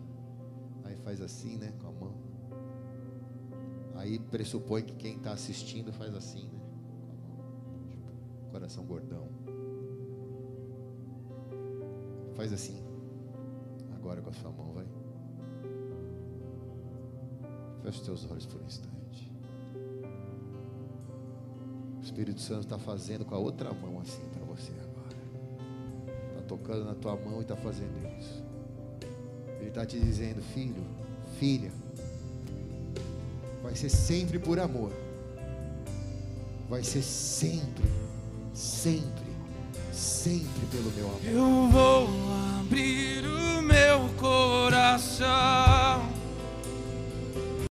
Aí 0.85 0.95
faz 0.99 1.20
assim, 1.20 1.57
né? 1.57 1.72
Com 1.81 1.89
a 1.89 1.93
mão. 1.93 2.14
Aí 3.97 4.20
pressupõe 4.20 4.85
que 4.85 4.95
quem 4.95 5.16
está 5.16 5.33
assistindo 5.33 5.93
faz 5.93 6.14
assim, 6.14 6.47
né? 6.47 6.61
Com 7.05 7.12
a 7.12 7.16
mão. 7.16 7.89
Tipo, 7.89 8.12
coração 8.53 8.85
gordão. 8.85 9.45
Faz 12.37 12.53
assim. 12.53 12.76
Agora 13.97 14.20
com 14.20 14.30
a 14.30 14.32
sua 14.32 14.51
mão, 14.51 14.72
vai. 14.72 14.84
Feche 17.82 17.99
os 17.99 18.05
teus 18.05 18.30
olhos 18.30 18.47
por 18.47 18.61
um 18.61 18.66
instante. 18.66 19.32
O 21.99 22.03
Espírito 22.03 22.41
Santo 22.41 22.62
está 22.62 22.78
fazendo 22.78 23.24
com 23.24 23.34
a 23.34 23.39
outra 23.39 23.72
mão 23.72 24.01
assim 24.01 24.22
para 24.32 24.45
você 24.45 24.72
agora. 24.72 25.16
Está 26.30 26.43
tocando 26.43 26.84
na 26.84 26.95
tua 26.95 27.16
mão 27.16 27.39
e 27.39 27.43
está 27.43 27.57
fazendo 27.57 27.97
isso. 28.18 28.45
Ele 29.59 29.68
está 29.68 29.87
te 29.87 29.99
dizendo, 29.99 30.43
filho, 30.43 30.84
filha, 31.39 31.72
vai 33.62 33.74
ser 33.74 33.89
sempre 33.89 34.39
por 34.39 34.61
amor. 34.61 34.93
Vai 36.68 36.82
ser 36.82 37.03
sempre, 37.03 37.84
sempre, 38.53 39.26
sempre 39.97 40.66
pelo 40.70 40.92
meu 40.92 41.07
amor. 41.07 41.20
Eu 41.24 41.68
vou 41.70 42.09
abrir 42.61 43.24
o 43.26 43.62
meu 43.62 44.09
coração. 44.18 45.66